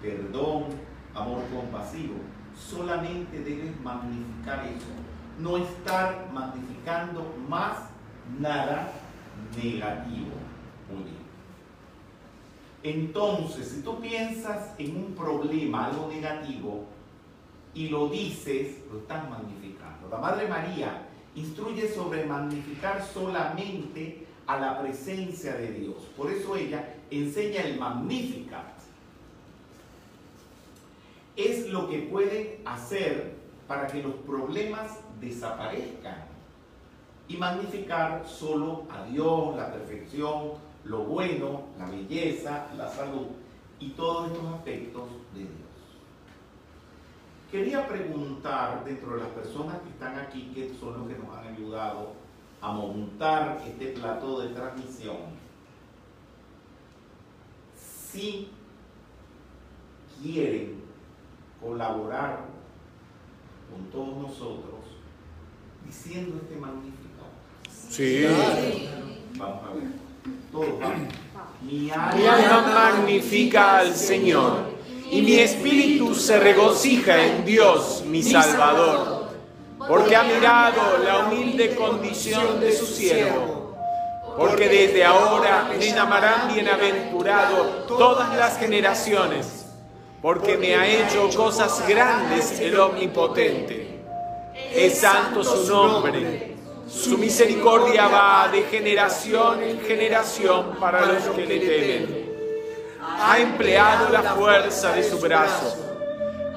perdón, 0.00 0.66
amor 1.14 1.42
compasivo. 1.52 2.14
Solamente 2.56 3.40
debes 3.40 3.78
magnificar 3.80 4.64
eso. 4.66 4.86
No 5.38 5.58
estar 5.58 6.30
magnificando 6.32 7.34
más 7.48 7.76
nada 8.38 8.92
negativo. 9.56 10.32
Entonces, 12.82 13.68
si 13.68 13.82
tú 13.82 14.00
piensas 14.00 14.72
en 14.78 14.96
un 14.96 15.12
problema, 15.14 15.86
algo 15.86 16.08
negativo, 16.08 16.84
y 17.76 17.90
lo 17.90 18.08
dices, 18.08 18.78
lo 18.90 19.00
estás 19.00 19.28
magnificando. 19.28 20.08
La 20.10 20.16
Madre 20.16 20.48
María 20.48 21.06
instruye 21.34 21.92
sobre 21.92 22.24
magnificar 22.24 23.06
solamente 23.06 24.26
a 24.46 24.58
la 24.58 24.80
presencia 24.80 25.54
de 25.54 25.72
Dios. 25.72 25.96
Por 26.16 26.32
eso 26.32 26.56
ella 26.56 26.94
enseña 27.10 27.60
el 27.60 27.78
Magnificat. 27.78 28.64
Es 31.36 31.68
lo 31.68 31.86
que 31.90 31.98
puede 31.98 32.62
hacer 32.64 33.34
para 33.68 33.86
que 33.88 34.02
los 34.02 34.14
problemas 34.14 34.98
desaparezcan 35.20 36.24
y 37.28 37.36
magnificar 37.36 38.26
solo 38.26 38.84
a 38.88 39.04
Dios, 39.04 39.54
la 39.54 39.70
perfección, 39.70 40.52
lo 40.84 41.00
bueno, 41.00 41.64
la 41.78 41.90
belleza, 41.90 42.68
la 42.74 42.88
salud 42.88 43.26
y 43.78 43.90
todos 43.90 44.32
estos 44.32 44.54
aspectos 44.54 45.08
de 45.34 45.40
Dios. 45.40 45.65
Quería 47.56 47.88
preguntar 47.88 48.84
dentro 48.84 49.14
de 49.14 49.22
las 49.22 49.30
personas 49.30 49.80
que 49.80 49.88
están 49.88 50.18
aquí, 50.18 50.52
que 50.54 50.74
son 50.78 50.92
los 50.92 51.08
que 51.08 51.14
nos 51.14 51.34
han 51.34 51.54
ayudado 51.54 52.12
a 52.60 52.70
montar 52.70 53.62
este 53.66 53.98
plato 53.98 54.42
de 54.42 54.48
transmisión, 54.48 55.16
si 57.74 58.50
quieren 60.22 60.82
colaborar 61.58 62.44
con 63.72 63.86
todos 63.86 64.18
nosotros 64.18 64.80
diciendo 65.86 66.38
este 66.42 66.56
magnífico. 66.56 67.24
Sí. 67.70 68.26
Vamos 69.38 69.64
a 69.64 69.72
ver. 69.72 69.84
Todos 70.52 70.78
vamos. 70.78 71.08
Mi 71.62 71.90
alma 71.90 72.66
magnifica 72.66 73.78
al 73.78 73.94
Señor 73.94 74.75
y 75.10 75.22
mi 75.22 75.38
espíritu 75.38 76.14
se 76.14 76.38
regocija 76.38 77.24
en 77.24 77.44
Dios, 77.44 78.02
mi 78.06 78.22
Salvador, 78.22 79.28
porque 79.86 80.16
ha 80.16 80.24
mirado 80.24 80.98
la 81.04 81.26
humilde 81.26 81.74
condición 81.76 82.60
de 82.60 82.72
su 82.72 82.86
siervo. 82.86 83.74
Porque 84.36 84.68
desde 84.68 85.04
ahora 85.04 85.70
me 85.78 85.90
llamarán 85.90 86.52
bienaventurado 86.52 87.84
todas 87.86 88.36
las 88.36 88.58
generaciones, 88.58 89.66
porque 90.20 90.58
me 90.58 90.74
ha 90.74 90.86
hecho 90.86 91.30
cosas 91.34 91.86
grandes 91.88 92.60
el 92.60 92.78
Omnipotente. 92.78 94.02
Es 94.74 94.98
santo 94.98 95.42
su 95.42 95.72
nombre. 95.72 96.54
Su 96.86 97.16
misericordia 97.16 98.08
va 98.08 98.48
de 98.48 98.62
generación 98.64 99.62
en 99.62 99.80
generación 99.80 100.76
para 100.78 101.06
los 101.06 101.22
que 101.34 101.46
le 101.46 101.58
temen 101.58 102.25
ha 103.06 103.38
empleado 103.38 104.08
la 104.10 104.22
fuerza 104.22 104.92
de 104.92 105.02
su 105.02 105.18
brazo, 105.18 105.76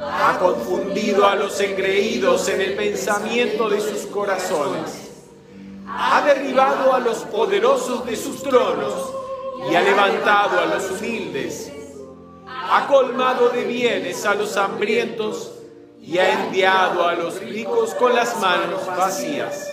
ha 0.02 0.38
confundido 0.40 1.26
a 1.28 1.36
los 1.36 1.60
engreídos 1.60 2.50
en 2.50 2.62
el 2.62 2.74
pensamiento 2.76 3.70
de 3.70 3.80
sus 3.80 4.06
corazones, 4.08 5.12
ha 5.88 6.22
derribado 6.26 6.94
a 6.94 7.00
los 7.00 7.20
poderosos 7.26 8.06
de 8.06 8.16
sus 8.16 8.42
tronos 8.42 9.14
y 9.70 9.76
ha 9.76 9.82
levantado 9.82 10.60
a 10.60 10.66
los 10.66 10.92
humildes, 10.92 11.72
ha 12.46 12.88
colmado 12.88 13.50
de 13.50 13.64
bienes 13.64 14.26
a 14.26 14.36
los 14.36 14.56
hambrientos 14.58 15.52
y 16.02 16.18
ha 16.18 16.46
enviado 16.46 17.08
a 17.08 17.14
los 17.14 17.40
ricos 17.40 17.94
con 17.96 18.16
las 18.16 18.40
manos 18.40 18.86
vacías. 18.86 19.68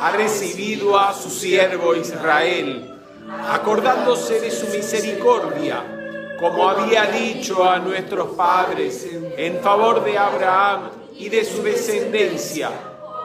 Ha 0.00 0.10
recibido 0.12 0.98
a 0.98 1.14
su 1.14 1.30
siervo 1.30 1.94
Israel, 1.94 2.95
acordándose 3.28 4.40
de 4.40 4.50
su 4.50 4.66
misericordia, 4.68 6.36
como 6.38 6.68
había 6.68 7.06
dicho 7.06 7.68
a 7.68 7.78
nuestros 7.78 8.34
padres, 8.36 9.08
en 9.36 9.58
favor 9.60 10.04
de 10.04 10.18
Abraham 10.18 10.90
y 11.18 11.28
de 11.28 11.44
su 11.44 11.62
descendencia, 11.62 12.70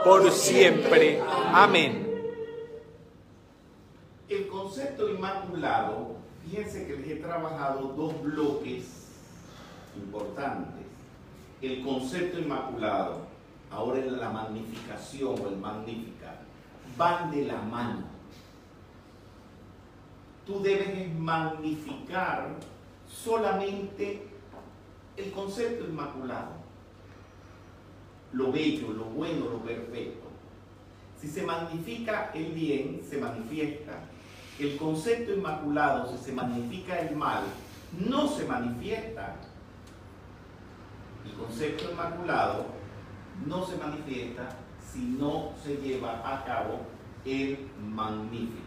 por 0.04 0.32
siempre. 0.32 1.22
Amén. 1.54 2.08
El 4.30 4.48
concepto 4.48 5.10
inmaculado, 5.10 6.16
fíjense 6.44 6.88
que 6.88 6.96
les 6.96 7.10
he 7.10 7.16
trabajado 7.18 7.94
dos 7.98 8.22
bloques 8.24 8.86
importantes. 9.96 10.86
El 11.62 11.84
concepto 11.84 12.40
inmaculado, 12.40 13.28
ahora 13.70 14.00
es 14.00 14.12
la 14.12 14.30
magnificación 14.30 15.36
o 15.40 15.50
el 15.50 15.58
magnífica, 15.58 16.40
van 16.98 17.30
de 17.30 17.46
la 17.46 17.62
mano 17.62 18.11
tú 20.52 20.62
debes 20.62 21.14
magnificar 21.16 22.50
solamente 23.08 24.28
el 25.16 25.32
concepto 25.32 25.86
inmaculado, 25.86 26.52
lo 28.34 28.52
bello, 28.52 28.92
lo 28.92 29.06
bueno, 29.06 29.46
lo 29.46 29.60
perfecto. 29.60 30.28
Si 31.20 31.28
se 31.28 31.44
magnifica 31.44 32.32
el 32.34 32.52
bien, 32.52 33.02
se 33.08 33.18
manifiesta. 33.18 33.94
El 34.60 34.78
concepto 34.78 35.34
inmaculado, 35.34 36.12
si 36.12 36.24
se 36.24 36.34
magnifica 36.34 37.00
el 37.00 37.16
mal, 37.16 37.44
no 37.98 38.28
se 38.28 38.46
manifiesta. 38.46 39.36
El 41.26 41.34
concepto 41.34 41.92
inmaculado 41.92 42.66
no 43.46 43.66
se 43.66 43.78
manifiesta 43.78 44.50
si 44.92 45.00
no 45.00 45.54
se 45.64 45.78
lleva 45.78 46.22
a 46.26 46.44
cabo 46.44 46.80
el 47.26 47.70
magnífico. 47.80 48.60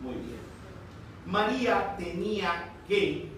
Muy 0.00 0.14
bien. 0.14 0.49
María 1.26 1.96
tenía 1.96 2.70
que 2.88 3.28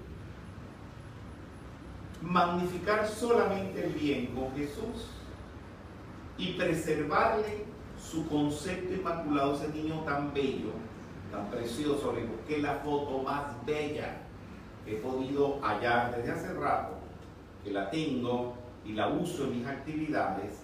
magnificar 2.22 3.06
solamente 3.06 3.84
el 3.84 3.92
bien 3.92 4.26
con 4.28 4.54
Jesús 4.54 5.10
y 6.38 6.52
preservarle 6.52 7.64
su 7.98 8.26
concepto 8.28 8.94
inmaculado, 8.94 9.54
ese 9.54 9.68
niño 9.68 10.00
tan 10.04 10.32
bello, 10.32 10.70
tan 11.30 11.50
precioso. 11.50 12.12
Le 12.12 12.24
busqué 12.24 12.58
la 12.58 12.76
foto 12.76 13.22
más 13.22 13.64
bella 13.64 14.22
que 14.84 14.96
he 14.96 15.00
podido 15.00 15.60
hallar 15.62 16.16
desde 16.16 16.32
hace 16.32 16.52
rato, 16.54 16.94
que 17.62 17.70
la 17.70 17.90
tengo 17.90 18.54
y 18.84 18.92
la 18.92 19.08
uso 19.08 19.44
en 19.44 19.58
mis 19.58 19.66
actividades. 19.66 20.60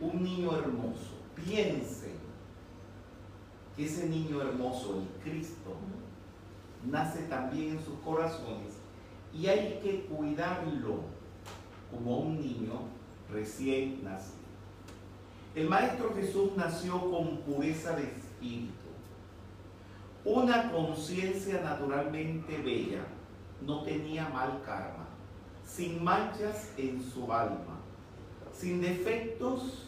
Un 0.00 0.22
niño 0.22 0.56
hermoso. 0.56 1.18
Piensen 1.36 2.18
que 3.76 3.84
ese 3.84 4.08
niño 4.08 4.40
hermoso, 4.40 5.00
el 5.00 5.30
Cristo, 5.30 5.76
nace 6.84 7.22
también 7.22 7.76
en 7.76 7.84
sus 7.84 7.98
corazones 8.00 8.74
y 9.32 9.46
hay 9.46 9.80
que 9.82 10.04
cuidarlo 10.06 11.00
como 11.90 12.18
un 12.18 12.40
niño 12.40 12.82
recién 13.32 14.02
nacido. 14.04 14.40
El 15.54 15.68
Maestro 15.68 16.14
Jesús 16.14 16.50
nació 16.56 17.10
con 17.10 17.38
pureza 17.38 17.96
de 17.96 18.04
espíritu, 18.04 18.72
una 20.24 20.70
conciencia 20.70 21.60
naturalmente 21.60 22.58
bella, 22.58 23.02
no 23.60 23.82
tenía 23.82 24.28
mal 24.28 24.62
karma, 24.64 25.08
sin 25.66 26.02
manchas 26.02 26.72
en 26.76 27.02
su 27.02 27.32
alma, 27.32 27.80
sin 28.52 28.80
defectos 28.80 29.86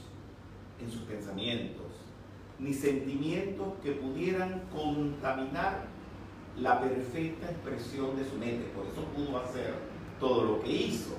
en 0.80 0.90
sus 0.90 1.02
pensamientos, 1.02 1.86
ni 2.58 2.72
sentimientos 2.74 3.74
que 3.82 3.92
pudieran 3.92 4.62
contaminar 4.72 5.91
la 6.58 6.80
perfecta 6.80 7.50
expresión 7.50 8.16
de 8.16 8.24
su 8.24 8.36
mente. 8.36 8.70
Por 8.74 8.86
eso 8.86 9.02
pudo 9.14 9.38
hacer 9.38 9.74
todo 10.20 10.44
lo 10.44 10.60
que 10.60 10.70
hizo. 10.70 11.16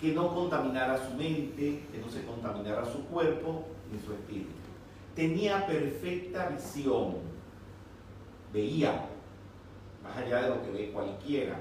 Que 0.00 0.12
no 0.12 0.34
contaminara 0.34 0.96
su 0.96 1.14
mente, 1.14 1.84
que 1.92 1.98
no 1.98 2.08
se 2.08 2.24
contaminara 2.24 2.84
su 2.84 3.04
cuerpo 3.06 3.66
ni 3.92 3.98
su 3.98 4.12
espíritu. 4.12 4.50
Tenía 5.14 5.66
perfecta 5.66 6.48
visión. 6.48 7.16
Veía 8.52 9.06
más 10.02 10.16
allá 10.16 10.42
de 10.42 10.48
lo 10.48 10.62
que 10.62 10.70
ve 10.70 10.90
cualquiera. 10.92 11.60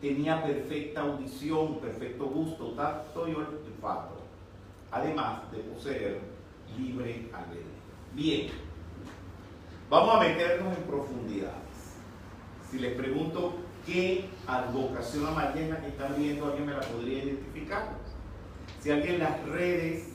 Tenía 0.00 0.42
perfecta 0.42 1.00
audición, 1.02 1.78
perfecto 1.78 2.26
gusto, 2.26 2.72
tacto 2.72 3.28
y 3.28 3.34
olfato. 3.34 4.16
Además 4.90 5.50
de 5.50 5.58
poseer 5.58 6.20
libre 6.76 7.30
albedrío. 7.32 7.76
Bien, 8.14 8.50
Vamos 9.88 10.16
a 10.16 10.18
meternos 10.18 10.76
en 10.76 10.82
profundidades. 10.82 11.54
Si 12.68 12.80
les 12.80 12.96
pregunto 12.96 13.54
qué 13.86 14.28
advocación 14.48 15.28
amarilla 15.28 15.78
están 15.86 16.16
viendo, 16.18 16.46
¿alguien 16.46 16.66
me 16.66 16.72
la 16.72 16.80
podría 16.80 17.22
identificar? 17.22 17.90
Si 18.80 18.90
alguien 18.90 19.14
en 19.14 19.20
las 19.20 19.44
redes 19.44 20.08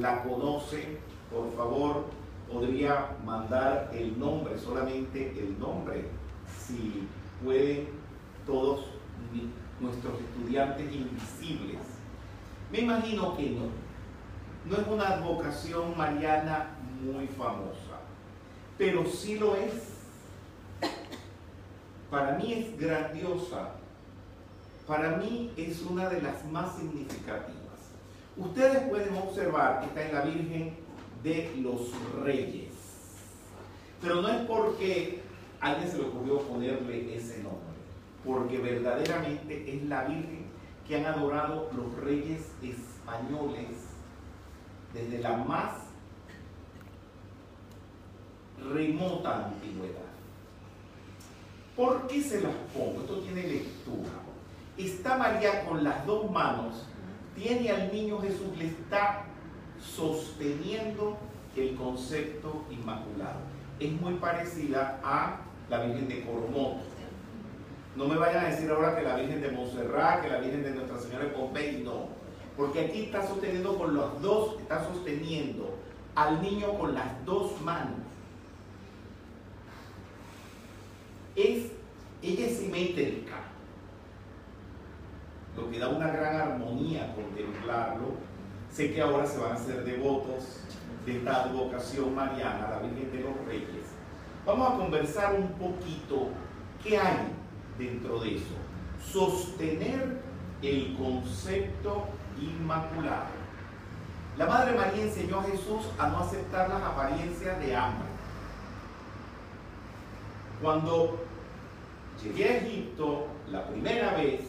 la 0.00 0.24
conoce, 0.24 0.98
por 1.30 1.54
favor, 1.56 2.06
podría 2.52 3.10
mandar 3.24 3.88
el 3.94 4.18
nombre, 4.18 4.58
solamente 4.58 5.32
el 5.38 5.60
nombre, 5.60 6.06
si 6.58 7.06
pueden 7.44 7.90
todos 8.44 8.86
nuestros 9.78 10.14
estudiantes 10.18 10.92
invisibles. 10.92 11.78
Me 12.72 12.80
imagino 12.80 13.36
que 13.36 13.50
no. 13.50 13.68
No 14.68 14.76
es 14.76 14.88
una 14.88 15.06
advocación 15.06 15.96
mariana 15.96 16.70
muy 17.00 17.28
famosa 17.28 17.83
pero 18.78 19.04
sí 19.06 19.38
lo 19.38 19.56
es. 19.56 19.72
Para 22.10 22.38
mí 22.38 22.52
es 22.52 22.78
grandiosa. 22.78 23.70
Para 24.86 25.16
mí 25.16 25.52
es 25.56 25.82
una 25.82 26.08
de 26.08 26.20
las 26.22 26.44
más 26.46 26.76
significativas. 26.76 27.54
Ustedes 28.36 28.88
pueden 28.88 29.16
observar 29.16 29.80
que 29.80 29.86
está 29.86 30.06
en 30.06 30.14
la 30.14 30.20
Virgen 30.22 30.76
de 31.22 31.54
los 31.60 31.90
Reyes. 32.22 32.72
Pero 34.00 34.20
no 34.20 34.28
es 34.28 34.46
porque 34.46 35.22
a 35.60 35.70
alguien 35.70 35.90
se 35.90 35.98
le 35.98 36.04
ocurrió 36.04 36.40
ponerle 36.40 37.16
ese 37.16 37.42
nombre, 37.42 37.74
porque 38.24 38.58
verdaderamente 38.58 39.74
es 39.74 39.82
la 39.84 40.04
Virgen 40.04 40.44
que 40.86 40.96
han 40.96 41.06
adorado 41.06 41.70
los 41.74 41.94
reyes 42.04 42.50
españoles 42.62 43.68
desde 44.92 45.20
la 45.20 45.38
más 45.38 45.83
remota 48.72 49.46
antigüedad. 49.46 50.00
¿Por 51.76 52.06
qué 52.06 52.22
se 52.22 52.40
las 52.40 52.54
pongo? 52.72 53.00
Esto 53.00 53.18
tiene 53.20 53.42
lectura. 53.42 54.10
Está 54.76 55.16
María 55.16 55.64
con 55.64 55.84
las 55.84 56.04
dos 56.06 56.30
manos, 56.30 56.84
tiene 57.36 57.70
al 57.70 57.92
niño 57.92 58.20
Jesús, 58.20 58.56
le 58.58 58.66
está 58.66 59.24
sosteniendo 59.80 61.16
el 61.56 61.74
concepto 61.76 62.64
inmaculado. 62.70 63.38
Es 63.78 63.92
muy 64.00 64.14
parecida 64.14 65.00
a 65.04 65.40
la 65.70 65.84
Virgen 65.84 66.08
de 66.08 66.24
Coromoto. 66.24 66.94
No 67.96 68.08
me 68.08 68.16
vayan 68.16 68.46
a 68.46 68.48
decir 68.48 68.68
ahora 68.70 68.96
que 68.96 69.02
la 69.02 69.14
Virgen 69.14 69.40
de 69.40 69.52
Montserrat, 69.52 70.22
que 70.22 70.28
la 70.28 70.38
Virgen 70.38 70.64
de 70.64 70.70
Nuestra 70.72 70.98
Señora 70.98 71.26
de 71.26 71.30
Pompey, 71.30 71.82
no. 71.84 72.08
Porque 72.56 72.86
aquí 72.86 73.04
está 73.04 73.26
sosteniendo 73.26 73.78
con 73.78 73.94
los 73.94 74.20
dos, 74.20 74.56
está 74.60 74.84
sosteniendo 74.84 75.76
al 76.16 76.42
niño 76.42 76.76
con 76.76 76.94
las 76.94 77.24
dos 77.24 77.60
manos. 77.60 78.03
Es, 81.36 81.72
ella 82.22 82.46
es 82.46 82.58
simétrica, 82.58 83.36
lo 85.56 85.70
que 85.70 85.78
da 85.78 85.88
una 85.88 86.08
gran 86.08 86.40
armonía 86.40 87.14
contemplarlo. 87.14 88.14
Sé 88.70 88.92
que 88.92 89.00
ahora 89.00 89.26
se 89.26 89.38
van 89.38 89.52
a 89.52 89.54
hacer 89.54 89.84
devotos 89.84 90.60
de 91.06 91.18
esta 91.18 91.44
advocación 91.44 92.14
mariana, 92.14 92.70
la 92.70 92.78
Virgen 92.78 93.12
de 93.12 93.20
los 93.20 93.46
Reyes. 93.46 93.84
Vamos 94.44 94.72
a 94.72 94.76
conversar 94.76 95.34
un 95.34 95.48
poquito 95.52 96.28
qué 96.82 96.98
hay 96.98 97.28
dentro 97.78 98.18
de 98.20 98.36
eso. 98.36 98.54
Sostener 99.00 100.20
el 100.62 100.96
concepto 100.96 102.06
inmaculado. 102.40 103.44
La 104.36 104.46
Madre 104.46 104.76
María 104.76 105.04
enseñó 105.04 105.40
a 105.40 105.44
Jesús 105.44 105.86
a 105.98 106.08
no 106.08 106.18
aceptar 106.18 106.68
las 106.68 106.82
apariencias 106.82 107.58
de 107.60 107.76
hambre. 107.76 108.13
Cuando 110.64 111.18
llegué 112.22 112.44
a 112.44 112.56
Egipto 112.56 113.26
la 113.50 113.66
primera 113.66 114.14
vez, 114.14 114.40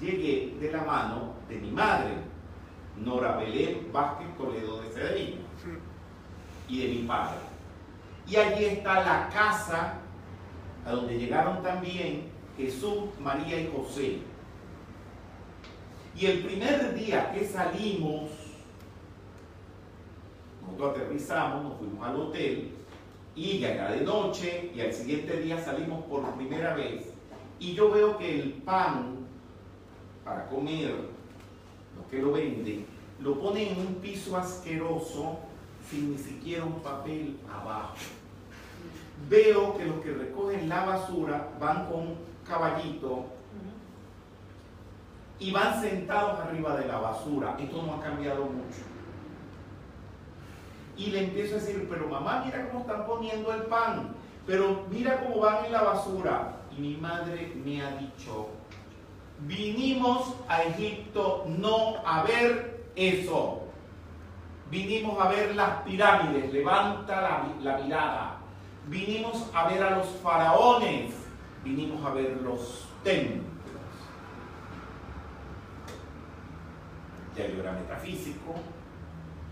llegué 0.00 0.56
de 0.60 0.72
la 0.72 0.82
mano 0.82 1.34
de 1.48 1.54
mi 1.58 1.70
madre, 1.70 2.14
Nora 2.96 3.36
Belén 3.36 3.92
Vázquez 3.92 4.26
Toledo 4.36 4.82
de 4.82 4.90
Cedrino, 4.90 5.42
y 6.68 6.82
de 6.82 6.88
mi 6.88 7.06
padre. 7.06 7.36
Y 8.26 8.34
allí 8.34 8.64
está 8.64 9.04
la 9.04 9.28
casa 9.28 10.00
a 10.84 10.90
donde 10.90 11.16
llegaron 11.16 11.62
también 11.62 12.24
Jesús, 12.56 13.04
María 13.20 13.60
y 13.60 13.72
José. 13.72 14.18
Y 16.16 16.26
el 16.26 16.42
primer 16.42 16.92
día 16.92 17.30
que 17.30 17.46
salimos, 17.46 18.30
nosotros 20.60 20.90
aterrizamos, 20.90 21.62
nos 21.62 21.78
fuimos 21.78 22.04
al 22.04 22.16
hotel, 22.16 22.75
y 23.36 23.58
ya 23.58 23.90
de 23.92 24.00
noche 24.00 24.72
y 24.74 24.80
al 24.80 24.92
siguiente 24.92 25.36
día 25.42 25.62
salimos 25.62 26.02
por 26.06 26.24
primera 26.34 26.74
vez 26.74 27.12
y 27.60 27.74
yo 27.74 27.90
veo 27.90 28.16
que 28.16 28.40
el 28.40 28.52
pan 28.64 29.26
para 30.24 30.48
comer, 30.48 30.94
lo 31.96 32.08
que 32.10 32.18
lo 32.20 32.32
venden, 32.32 32.86
lo 33.20 33.38
ponen 33.38 33.68
en 33.68 33.78
un 33.78 33.94
piso 33.96 34.36
asqueroso 34.36 35.38
sin 35.88 36.12
ni 36.12 36.18
siquiera 36.18 36.64
un 36.64 36.80
papel 36.80 37.38
abajo. 37.48 37.94
Veo 39.28 39.76
que 39.76 39.84
los 39.84 40.00
que 40.00 40.12
recogen 40.12 40.68
la 40.68 40.84
basura 40.84 41.48
van 41.60 41.86
con 41.86 42.00
un 42.00 42.16
caballito 42.46 43.26
y 45.38 45.52
van 45.52 45.80
sentados 45.80 46.40
arriba 46.40 46.76
de 46.76 46.88
la 46.88 46.98
basura. 46.98 47.56
Esto 47.58 47.82
no 47.82 47.94
ha 47.94 48.02
cambiado 48.02 48.46
mucho. 48.46 48.95
Y 50.96 51.06
le 51.06 51.24
empiezo 51.24 51.56
a 51.56 51.58
decir, 51.58 51.86
pero 51.90 52.08
mamá, 52.08 52.42
mira 52.44 52.68
cómo 52.68 52.80
están 52.80 53.06
poniendo 53.06 53.52
el 53.52 53.62
pan, 53.62 54.14
pero 54.46 54.84
mira 54.90 55.20
cómo 55.20 55.40
van 55.40 55.66
en 55.66 55.72
la 55.72 55.82
basura. 55.82 56.56
Y 56.76 56.80
mi 56.80 56.96
madre 56.96 57.52
me 57.62 57.82
ha 57.82 57.96
dicho, 57.96 58.48
vinimos 59.40 60.34
a 60.48 60.62
Egipto 60.62 61.44
no 61.58 61.96
a 62.04 62.22
ver 62.22 62.86
eso. 62.96 63.62
Vinimos 64.70 65.20
a 65.20 65.28
ver 65.28 65.54
las 65.54 65.82
pirámides, 65.82 66.52
levanta 66.52 67.20
la, 67.20 67.46
la 67.62 67.78
mirada. 67.78 68.36
Vinimos 68.88 69.50
a 69.54 69.68
ver 69.68 69.82
a 69.82 69.98
los 69.98 70.06
faraones, 70.22 71.14
vinimos 71.62 72.04
a 72.04 72.10
ver 72.14 72.40
los 72.42 72.88
templos. 73.04 73.46
Ya 77.36 77.46
yo 77.48 77.60
era 77.60 77.72
metafísico, 77.72 78.54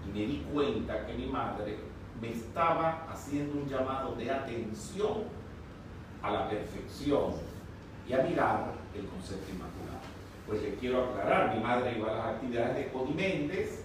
y 0.06 0.18
me 0.18 0.26
di 0.26 0.46
cuenta 0.52 1.06
que 1.06 1.14
mi 1.14 1.26
madre 1.26 1.76
me 2.20 2.30
estaba 2.30 3.06
haciendo 3.10 3.60
un 3.60 3.68
llamado 3.68 4.14
de 4.14 4.30
atención 4.30 5.24
a 6.22 6.30
la 6.30 6.48
perfección 6.48 7.32
y 8.08 8.12
a 8.12 8.18
mirar 8.18 8.72
el 8.94 9.06
concepto 9.06 9.50
inmaculado. 9.50 10.04
Pues 10.46 10.62
le 10.62 10.74
quiero 10.74 11.04
aclarar, 11.04 11.56
mi 11.56 11.62
madre 11.62 11.98
iba 11.98 12.12
a 12.12 12.16
las 12.16 12.26
actividades 12.36 12.76
de 12.76 12.92
Connie 12.92 13.14
Méndez 13.14 13.84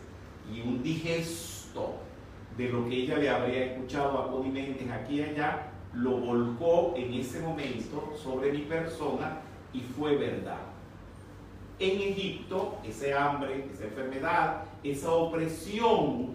y 0.54 0.62
un 0.62 0.84
digesto 0.84 1.96
de 2.58 2.70
lo 2.70 2.88
que 2.88 2.96
ella 2.96 3.18
le 3.18 3.30
habría 3.30 3.66
escuchado 3.66 4.20
a 4.20 4.32
Connie 4.32 4.52
Méndez 4.52 4.90
aquí 4.92 5.20
y 5.20 5.24
allá, 5.24 5.72
lo 5.94 6.18
volcó 6.18 6.94
en 6.96 7.14
ese 7.14 7.40
momento 7.42 8.14
sobre 8.22 8.52
mi 8.52 8.60
persona 8.60 9.40
y 9.74 9.82
fue 9.82 10.16
verdad. 10.16 10.60
En 11.80 12.02
Egipto, 12.02 12.78
ese 12.84 13.14
hambre, 13.14 13.70
esa 13.74 13.86
enfermedad, 13.86 14.64
esa 14.84 15.12
opresión, 15.12 16.34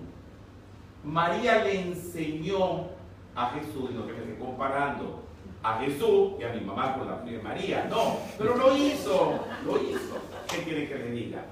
María 1.02 1.64
le 1.64 1.80
enseñó 1.80 2.86
a 3.34 3.50
Jesús, 3.50 3.90
y 3.90 3.94
no 3.94 4.06
que 4.06 4.12
me 4.12 4.20
esté 4.20 4.38
comparando 4.38 5.22
a 5.62 5.78
Jesús 5.80 6.32
y 6.38 6.44
a 6.44 6.52
mi 6.52 6.60
mamá 6.60 6.96
con 6.96 7.08
la 7.08 7.18
de 7.20 7.42
María, 7.42 7.86
no, 7.88 8.18
pero 8.36 8.54
lo 8.56 8.76
hizo, 8.76 9.40
lo 9.64 9.82
hizo. 9.82 10.16
¿Qué 10.48 10.62
quiere 10.62 10.88
que 10.88 10.94
le 10.96 11.10
diga? 11.10 11.44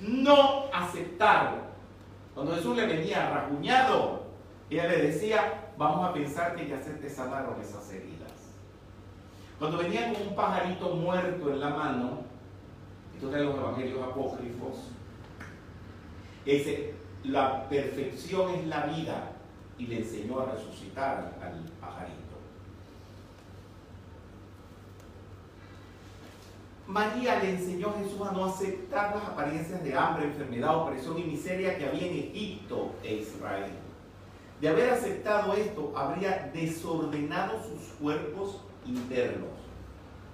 No 0.00 0.66
aceptarlo. 0.72 1.62
Cuando 2.34 2.54
Jesús 2.54 2.76
le 2.76 2.86
venía 2.86 3.30
rajuñado, 3.30 4.24
ella 4.68 4.88
le 4.88 5.02
decía, 5.02 5.70
vamos 5.78 6.06
a 6.06 6.12
pensar 6.12 6.54
que 6.54 6.68
ya 6.68 6.78
se 6.82 6.90
te 6.90 7.08
sanaron 7.08 7.58
esas 7.60 7.90
heridas. 7.90 8.32
Cuando 9.58 9.78
venía 9.78 10.12
con 10.12 10.28
un 10.28 10.34
pajarito 10.34 10.90
muerto 10.90 11.50
en 11.50 11.60
la 11.60 11.70
mano, 11.70 12.18
esto 13.14 13.30
de 13.30 13.42
los 13.42 13.56
evangelios 13.56 14.02
apócrifos, 14.02 14.90
ese, 16.46 16.94
la 17.24 17.68
perfección 17.68 18.54
es 18.54 18.66
la 18.66 18.86
vida 18.86 19.32
y 19.78 19.86
le 19.86 19.98
enseñó 19.98 20.40
a 20.40 20.52
resucitar 20.52 21.36
al 21.42 21.64
pajarito. 21.80 22.26
María 26.86 27.42
le 27.42 27.50
enseñó 27.50 27.88
a 27.88 27.98
Jesús 27.98 28.20
a 28.26 28.32
no 28.32 28.44
aceptar 28.44 29.16
las 29.16 29.24
apariencias 29.24 29.82
de 29.82 29.94
hambre, 29.94 30.26
enfermedad, 30.26 30.76
opresión 30.76 31.18
y 31.18 31.24
miseria 31.24 31.76
que 31.76 31.86
había 31.86 32.06
en 32.06 32.16
Egipto 32.16 32.92
e 33.02 33.16
Israel. 33.16 33.72
De 34.60 34.68
haber 34.68 34.90
aceptado 34.90 35.52
esto, 35.54 35.92
habría 35.96 36.50
desordenado 36.54 37.60
sus 37.62 37.80
cuerpos 38.00 38.60
internos. 38.86 39.50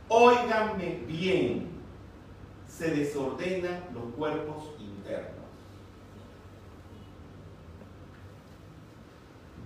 Óiganme 0.08 1.00
bien, 1.06 1.70
se 2.68 2.90
desordenan 2.90 3.82
los 3.94 4.14
cuerpos 4.14 4.74
internos. 4.78 5.41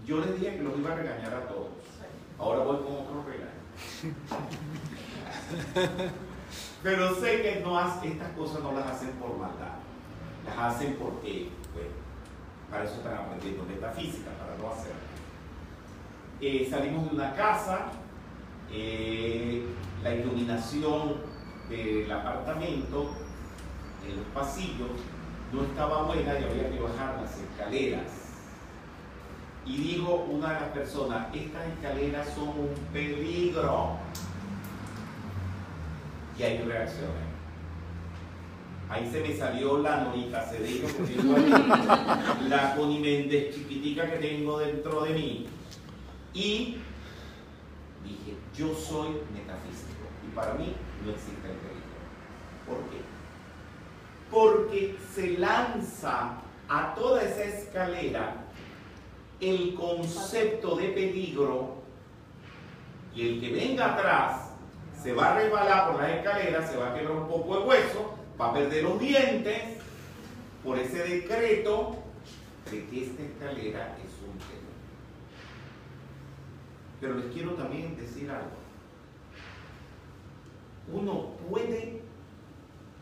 Yo 0.07 0.21
les 0.21 0.39
dije 0.41 0.57
que 0.57 0.63
los 0.63 0.79
iba 0.79 0.93
a 0.93 0.95
regañar 0.95 1.35
a 1.35 1.49
todos. 1.49 1.67
Ahora 2.39 2.63
voy 2.63 2.77
con 2.77 2.93
otro 2.93 3.25
regaño. 3.27 3.51
Pero 6.83 7.15
sé 7.17 7.43
que 7.43 7.61
no 7.65 7.77
estas 7.81 8.31
cosas 8.37 8.63
no 8.63 8.73
las 8.73 8.87
hacen 8.87 9.11
por 9.15 9.37
maldad. 9.37 9.79
Las 10.47 10.57
hacen 10.57 10.95
porque, 10.95 11.49
bueno, 11.75 11.91
para 12.71 12.85
eso 12.85 12.95
están 12.95 13.15
aprendiendo 13.15 13.65
metafísica, 13.65 14.31
para 14.39 14.57
no 14.57 14.73
hacerlo. 14.73 14.95
Eh, 16.41 16.69
salimos 16.71 17.11
de 17.11 17.17
una 17.17 17.35
casa, 17.35 17.87
eh, 18.71 19.65
la 20.05 20.15
iluminación 20.15 21.17
del 21.69 22.13
apartamento, 22.13 23.11
en 24.09 24.19
los 24.19 24.27
pasillos, 24.33 24.91
no 25.53 25.65
estaba 25.65 26.03
buena 26.03 26.39
y 26.39 26.45
había 26.45 26.71
que 26.71 26.79
bajar 26.79 27.21
las 27.21 27.37
escaleras. 27.41 28.26
Y 29.67 29.77
dijo 29.79 30.27
una 30.31 30.55
de 30.55 30.61
las 30.61 30.71
personas, 30.71 31.27
estas 31.35 31.67
escaleras 31.67 32.29
son 32.35 32.49
un 32.49 32.75
peligro. 32.93 33.97
Y 36.39 36.43
hay 36.43 36.59
reacciones. 36.59 37.27
Ahí 38.89 39.11
se 39.11 39.21
me 39.21 39.37
salió 39.37 39.79
la 39.79 40.05
Norita 40.05 40.49
tengo 40.49 41.37
ahí, 41.37 41.51
la 42.49 42.77
Coniméndez 42.77 43.53
chiquitica 43.53 44.09
que 44.09 44.19
tengo 44.19 44.59
dentro 44.61 45.03
de 45.03 45.15
mí. 45.15 45.47
Y 46.33 46.77
dije, 48.05 48.37
yo 48.57 48.73
soy 48.75 49.09
metafísico 49.35 50.07
y 50.25 50.35
para 50.37 50.55
mí 50.55 50.73
no 51.05 51.11
existe 51.11 51.49
el 51.49 51.57
peligro. 51.57 51.97
¿Por 52.67 52.79
qué? 52.91 53.01
Porque 54.31 54.97
se 55.13 55.39
lanza 55.39 56.39
a 56.69 56.95
toda 56.95 57.23
esa 57.23 57.43
escalera 57.43 58.46
el 59.41 59.75
concepto 59.75 60.77
de 60.77 60.89
peligro 60.89 61.77
y 63.15 63.29
el 63.29 63.41
que 63.41 63.53
venga 63.53 63.95
atrás 63.95 64.51
se 65.03 65.13
va 65.13 65.33
a 65.33 65.39
resbalar 65.39 65.91
por 65.91 66.01
las 66.01 66.11
escaleras, 66.13 66.71
se 66.71 66.77
va 66.77 66.91
a 66.91 66.95
quebrar 66.95 67.17
un 67.17 67.29
poco 67.29 67.59
de 67.59 67.67
hueso, 67.67 68.15
va 68.41 68.51
a 68.51 68.55
perder 68.55 68.85
los 68.85 68.99
dientes 68.99 69.63
por 70.65 70.79
ese 70.79 70.99
decreto 70.99 71.97
de 72.71 72.87
que 72.87 73.05
esta 73.05 73.23
escalera 73.23 73.97
es 73.99 74.11
un 74.27 74.37
peligro. 74.39 74.67
Pero 77.01 77.15
les 77.15 77.33
quiero 77.33 77.53
también 77.53 77.97
decir 77.97 78.31
algo 78.31 78.67
uno 80.93 81.31
puede 81.49 82.01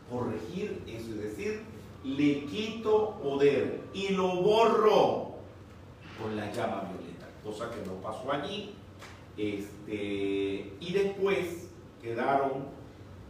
corregir 0.09 0.81
eso, 0.87 1.11
es 1.11 1.21
decir, 1.21 1.61
le 2.03 2.45
quito 2.45 3.19
poder 3.21 3.81
y 3.93 4.09
lo 4.09 4.41
borro 4.41 5.34
con 6.21 6.35
la 6.35 6.51
llama 6.51 6.83
violeta, 6.89 7.27
cosa 7.43 7.69
que 7.69 7.85
no 7.85 7.93
pasó 8.01 8.31
allí. 8.31 8.73
Este, 9.37 10.73
y 10.79 10.93
después 10.93 11.69
quedaron 12.01 12.65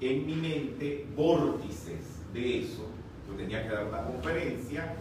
en 0.02 0.26
mi 0.26 0.36
mente 0.36 1.08
vórtices 1.16 2.22
de 2.34 2.62
eso. 2.64 2.86
Yo 3.28 3.36
tenía 3.36 3.64
que 3.64 3.70
dar 3.70 3.88
una 3.88 4.04
conferencia 4.04 4.96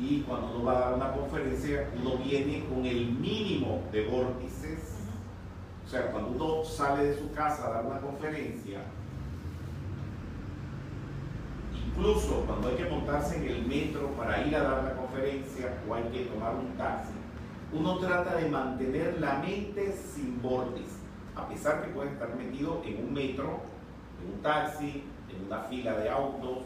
y 0.00 0.20
cuando 0.20 0.56
uno 0.56 0.64
va 0.64 0.76
a 0.76 0.80
dar 0.80 0.94
una 0.94 1.12
conferencia, 1.12 1.90
uno 2.00 2.16
viene 2.18 2.64
con 2.66 2.86
el 2.86 3.06
mínimo 3.06 3.82
de 3.92 4.06
vórtices. 4.06 4.94
O 5.84 5.88
sea, 5.88 6.10
cuando 6.10 6.30
uno 6.30 6.64
sale 6.64 7.04
de 7.04 7.18
su 7.18 7.30
casa 7.32 7.66
a 7.66 7.70
dar 7.70 7.86
una 7.86 8.00
conferencia, 8.00 8.80
Incluso 11.96 12.44
cuando 12.46 12.68
hay 12.68 12.76
que 12.76 12.84
montarse 12.84 13.36
en 13.36 13.44
el 13.44 13.66
metro 13.66 14.10
para 14.18 14.46
ir 14.46 14.54
a 14.54 14.62
dar 14.62 14.84
la 14.84 14.96
conferencia 14.96 15.78
o 15.88 15.94
hay 15.94 16.02
que 16.04 16.24
tomar 16.26 16.54
un 16.54 16.76
taxi, 16.76 17.12
uno 17.72 17.98
trata 17.98 18.36
de 18.36 18.48
mantener 18.48 19.20
la 19.20 19.38
mente 19.38 19.92
sin 19.92 20.40
vórtice, 20.40 20.96
a 21.34 21.48
pesar 21.48 21.84
que 21.84 21.92
puede 21.92 22.10
estar 22.10 22.34
metido 22.36 22.82
en 22.84 23.04
un 23.04 23.12
metro, 23.12 23.60
en 24.22 24.34
un 24.34 24.42
taxi, 24.42 25.04
en 25.34 25.46
una 25.46 25.60
fila 25.62 25.98
de 25.98 26.08
autos, 26.08 26.58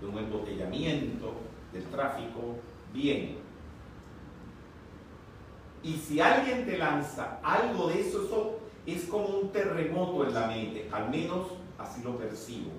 en 0.00 0.08
un 0.08 0.18
embotellamiento 0.18 1.34
del 1.72 1.84
tráfico, 1.84 2.56
bien. 2.92 3.38
Y 5.82 5.94
si 5.94 6.20
alguien 6.20 6.64
te 6.64 6.78
lanza 6.78 7.40
algo 7.42 7.88
de 7.88 8.00
eso, 8.00 8.24
eso 8.24 8.58
es 8.86 9.04
como 9.04 9.26
un 9.26 9.50
terremoto 9.50 10.26
en 10.26 10.34
la 10.34 10.46
mente, 10.46 10.88
al 10.92 11.10
menos 11.10 11.48
así 11.78 12.02
lo 12.02 12.16
percibo. 12.16 12.70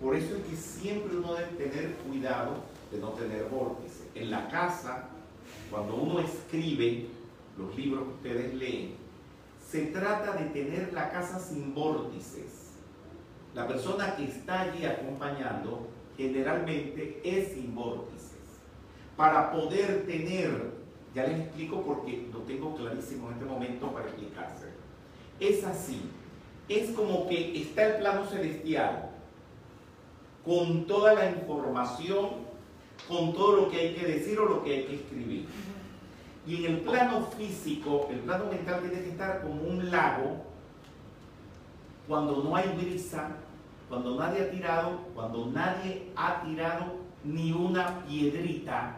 Por 0.00 0.16
eso 0.16 0.36
es 0.36 0.42
que 0.44 0.56
siempre 0.56 1.16
uno 1.16 1.34
debe 1.34 1.48
tener 1.52 1.94
cuidado 1.96 2.54
de 2.90 2.98
no 2.98 3.08
tener 3.10 3.44
vórtice. 3.44 4.08
En 4.14 4.30
la 4.30 4.48
casa, 4.48 5.08
cuando 5.72 5.96
uno 5.96 6.20
escribe 6.20 7.06
los 7.56 7.74
libros 7.76 8.04
que 8.04 8.28
ustedes 8.28 8.54
leen, 8.54 8.94
se 9.66 9.86
trata 9.86 10.34
de 10.34 10.50
tener 10.50 10.92
la 10.92 11.10
casa 11.10 11.40
sin 11.40 11.74
vórtices. 11.74 12.72
La 13.54 13.66
persona 13.66 14.14
que 14.14 14.24
está 14.24 14.60
allí 14.60 14.84
acompañando 14.84 15.88
generalmente 16.16 17.20
es 17.24 17.54
sin 17.54 17.74
vórtices. 17.74 18.38
Para 19.16 19.50
poder 19.50 20.06
tener, 20.06 20.72
ya 21.14 21.26
les 21.26 21.40
explico 21.40 21.82
porque 21.82 22.28
lo 22.30 22.40
tengo 22.40 22.76
clarísimo 22.76 23.28
en 23.28 23.34
este 23.34 23.46
momento 23.46 23.92
para 23.92 24.06
explicarse. 24.08 24.66
Es 25.40 25.64
así. 25.64 26.02
Es 26.68 26.90
como 26.90 27.28
que 27.28 27.60
está 27.62 27.86
el 27.86 27.96
plano 27.96 28.26
celestial 28.26 29.10
con 30.44 30.86
toda 30.86 31.14
la 31.14 31.30
información, 31.30 32.51
con 33.12 33.32
todo 33.34 33.56
lo 33.56 33.70
que 33.70 33.78
hay 33.78 33.94
que 33.94 34.06
decir 34.06 34.38
o 34.38 34.46
lo 34.46 34.64
que 34.64 34.74
hay 34.74 34.84
que 34.84 34.94
escribir. 34.96 35.46
Y 36.46 36.64
en 36.64 36.72
el 36.72 36.80
plano 36.80 37.26
físico, 37.36 38.08
el 38.10 38.20
plano 38.20 38.46
mental 38.46 38.80
tiene 38.80 39.04
que 39.04 39.10
estar 39.10 39.42
como 39.42 39.62
un 39.62 39.90
lago 39.90 40.44
cuando 42.08 42.42
no 42.42 42.56
hay 42.56 42.68
brisa, 42.76 43.36
cuando 43.88 44.18
nadie 44.18 44.42
ha 44.42 44.50
tirado, 44.50 45.00
cuando 45.14 45.46
nadie 45.46 46.08
ha 46.16 46.42
tirado 46.42 46.96
ni 47.24 47.52
una 47.52 48.04
piedrita 48.04 48.96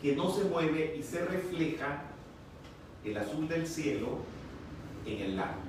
que 0.00 0.16
no 0.16 0.30
se 0.30 0.44
mueve 0.44 0.96
y 0.98 1.02
se 1.02 1.24
refleja 1.26 2.04
el 3.04 3.16
azul 3.18 3.48
del 3.48 3.66
cielo 3.66 4.18
en 5.04 5.20
el 5.20 5.36
lago. 5.36 5.68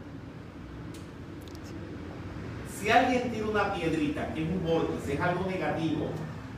Si 2.79 2.89
alguien 2.89 3.29
tira 3.31 3.47
una 3.47 3.73
piedrita, 3.73 4.33
que 4.33 4.43
es 4.43 4.49
un 4.49 4.63
vórtice, 4.63 5.15
es 5.15 5.19
algo 5.19 5.45
negativo, 5.45 6.05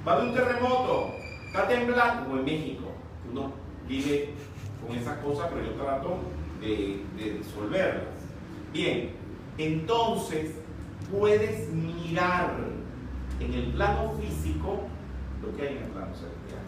va 0.07 0.11
a 0.11 0.15
haber 0.17 0.29
un 0.29 0.35
terremoto, 0.35 1.20
está 1.51 1.67
temblando, 1.67 2.23
como 2.23 2.37
en 2.37 2.45
México, 2.45 2.85
uno 3.29 3.51
vive 3.87 4.33
con 4.81 4.87
con 4.87 4.97
esas 4.97 5.17
cosas, 5.19 5.49
pero 5.53 5.65
yo 5.65 5.73
trato 5.73 6.17
de, 6.59 7.03
de 7.17 7.37
resolverlas. 7.37 8.03
Bien, 8.73 9.11
entonces 9.57 10.55
puedes 11.11 11.69
mirar 11.69 12.55
en 13.39 13.53
el 13.53 13.73
plano 13.73 14.13
físico 14.13 14.81
lo 15.41 15.55
que 15.55 15.61
hay 15.63 15.77
en 15.77 15.83
el 15.83 15.89
plano 15.89 16.15
celestial. 16.15 16.61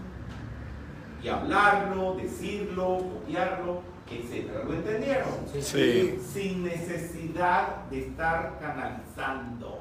Y 1.23 1.27
hablarlo, 1.29 2.15
decirlo, 2.15 2.97
copiarlo, 2.97 3.81
etc. 4.11 4.65
¿Lo 4.67 4.73
entendieron? 4.73 5.29
Sí. 5.61 6.19
Sin 6.21 6.65
necesidad 6.65 7.86
de 7.89 8.07
estar 8.07 8.59
canalizando. 8.59 9.79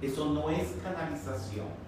Eso 0.00 0.26
no 0.26 0.50
es 0.50 0.76
canalización. 0.82 1.83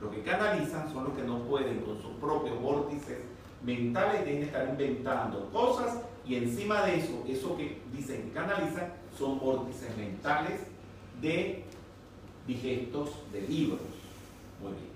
Lo 0.00 0.10
que 0.10 0.22
canalizan 0.22 0.92
son 0.92 1.04
los 1.04 1.12
que 1.14 1.24
no 1.24 1.40
pueden 1.40 1.80
con 1.80 2.00
sus 2.00 2.12
propios 2.20 2.60
vórtices 2.60 3.18
mentales, 3.62 4.24
deben 4.24 4.44
estar 4.44 4.68
inventando 4.68 5.50
cosas 5.50 5.98
y 6.24 6.36
encima 6.36 6.82
de 6.82 6.96
eso, 6.96 7.24
eso 7.26 7.56
que 7.56 7.80
dicen 7.92 8.22
que 8.22 8.32
canalizan 8.32 8.92
son 9.16 9.40
vórtices 9.40 9.96
mentales 9.96 10.60
de 11.20 11.64
digestos 12.46 13.10
de 13.32 13.40
libros. 13.42 13.80
Muy 14.62 14.72
bien. 14.72 14.88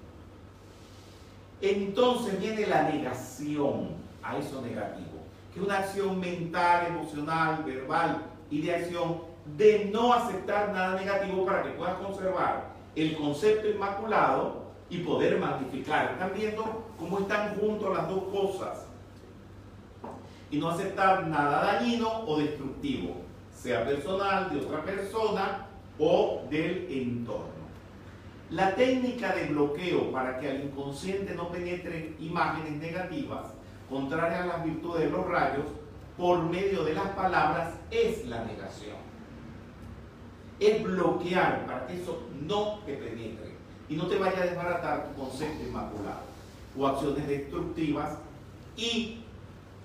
Entonces 1.79 2.41
viene 2.41 2.67
la 2.67 2.85
negación 2.85 3.91
a 4.23 4.37
eso 4.37 4.63
negativo, 4.63 5.19
que 5.53 5.61
es 5.61 5.67
una 5.67 5.79
acción 5.79 6.21
mental, 6.21 6.87
emocional, 6.89 7.63
verbal 7.65 8.23
y 8.51 8.63
de 8.63 8.75
acción 8.75 9.21
de 9.57 9.91
no 9.93 10.13
aceptar 10.13 10.73
nada 10.73 11.01
negativo 11.01 11.45
para 11.45 11.65
que 11.65 11.71
puedas 11.71 11.95
conservar 11.95 12.73
el 12.95 13.17
concepto 13.17 13.69
inmaculado 13.69 14.62
y 14.93 14.99
poder 14.99 15.39
magnificar. 15.39 16.13
¿Están 16.13 16.33
viendo 16.35 16.85
cómo 16.99 17.21
están 17.21 17.55
juntos 17.57 17.97
las 17.97 18.09
dos 18.09 18.25
cosas? 18.25 18.87
Y 20.51 20.59
no 20.59 20.69
aceptar 20.69 21.27
nada 21.29 21.65
dañino 21.65 22.25
o 22.27 22.39
destructivo, 22.39 23.17
sea 23.55 23.87
personal, 23.87 24.51
de 24.51 24.61
otra 24.61 24.85
persona 24.85 25.67
o 25.99 26.43
del 26.51 26.87
entorno. 26.91 27.63
La 28.51 28.75
técnica 28.75 29.35
de 29.35 29.47
bloqueo 29.47 30.13
para 30.13 30.39
que 30.39 30.51
al 30.51 30.65
inconsciente 30.65 31.35
no 31.35 31.49
penetren 31.49 32.15
imágenes 32.21 32.73
negativas, 32.73 33.47
contrarias 33.89 34.43
a 34.43 34.47
las 34.47 34.65
virtudes 34.65 35.05
de 35.05 35.11
los 35.11 35.27
rayos, 35.27 35.65
por 36.19 36.43
medio 36.43 36.85
de 36.85 36.93
las 36.93 37.09
palabras, 37.13 37.77
es 37.91 38.27
la 38.27 38.45
negación. 38.45 38.99
Es 40.61 40.83
bloquear 40.83 41.65
para 41.65 41.87
que 41.87 41.95
eso 41.95 42.29
no 42.47 42.81
te 42.85 42.93
penetre 42.93 43.52
y 43.93 43.97
no 43.97 44.07
te 44.07 44.19
vaya 44.19 44.39
a 44.39 44.47
desbaratar 44.47 45.09
tu 45.09 45.21
concepto 45.21 45.63
inmaculado 45.63 46.23
o 46.79 46.87
acciones 46.87 47.29
destructivas 47.29 48.17
y 48.75 49.19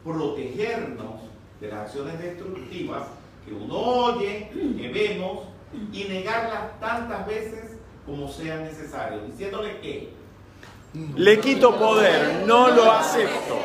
protegernos 0.03 1.22
de 1.60 1.68
las 1.68 1.88
acciones 1.88 2.18
destructivas 2.20 3.08
que 3.45 3.53
uno 3.53 3.76
oye, 3.76 4.49
que 4.53 4.91
vemos 4.93 5.47
y 5.91 6.05
negarlas 6.05 6.80
tantas 6.80 7.28
veces 7.28 7.78
como 8.05 8.30
sea 8.30 8.58
necesario, 8.60 9.24
diciéndole 9.26 9.82
que 9.82 10.14
Le 11.16 11.39
quito 11.41 11.78
poder, 11.78 12.47
no 12.47 12.70
lo 12.70 12.89
acepto. 12.89 13.60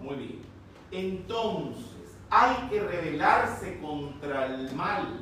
Muy 0.00 0.16
bien. 0.16 0.42
Entonces, 0.90 2.16
hay 2.30 2.68
que 2.70 2.80
rebelarse 2.80 3.78
contra 3.80 4.46
el 4.46 4.74
mal. 4.74 5.20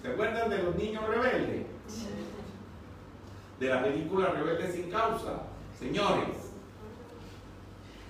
¿Se 0.00 0.08
acuerdan 0.08 0.48
de 0.48 0.62
los 0.62 0.74
niños 0.76 1.06
rebeldes? 1.06 1.73
De 3.60 3.68
la 3.68 3.82
película 3.82 4.30
Rebelde 4.30 4.72
sin 4.72 4.90
causa. 4.90 5.42
Señores, 5.78 6.44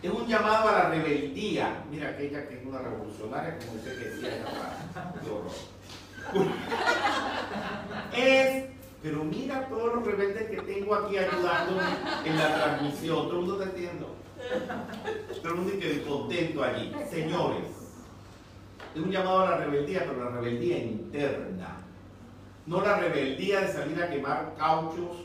es 0.03 0.11
un 0.11 0.27
llamado 0.27 0.69
a 0.69 0.73
la 0.73 0.91
rebeldía. 0.91 1.83
Mira 1.91 2.11
aquella 2.11 2.47
que 2.47 2.59
es 2.59 2.67
una 2.67 2.79
revolucionaria, 2.79 3.59
como 3.59 3.73
usted 3.73 3.99
que 3.99 4.09
decía, 4.11 4.45
horror. 5.25 5.51
Es, 8.15 8.65
pero 9.03 9.25
mira 9.25 9.67
todos 9.69 9.95
los 9.95 10.05
rebeldes 10.05 10.51
que 10.51 10.63
tengo 10.63 10.95
aquí 10.95 11.19
ayudándome 11.19 11.83
en 12.25 12.37
la 12.37 12.55
transmisión. 12.55 13.29
Todo 13.29 13.41
el 13.41 13.47
mundo 13.47 13.63
está 13.63 13.77
entiendo. 13.77 14.15
Todo 15.43 15.53
el 15.53 15.59
mundo 15.59 15.73
quede 15.79 16.03
contento 16.03 16.63
allí. 16.63 16.93
Señores, 17.11 17.65
es 18.95 19.03
un 19.03 19.11
llamado 19.11 19.41
a 19.41 19.51
la 19.51 19.57
rebeldía, 19.59 20.01
pero 20.01 20.25
la 20.25 20.31
rebeldía 20.31 20.79
interna. 20.79 21.84
No 22.67 22.81
la 22.81 22.99
rebeldía 22.99 23.61
de 23.61 23.73
salir 23.73 24.03
a 24.03 24.09
quemar 24.09 24.55
cauchos 24.57 25.19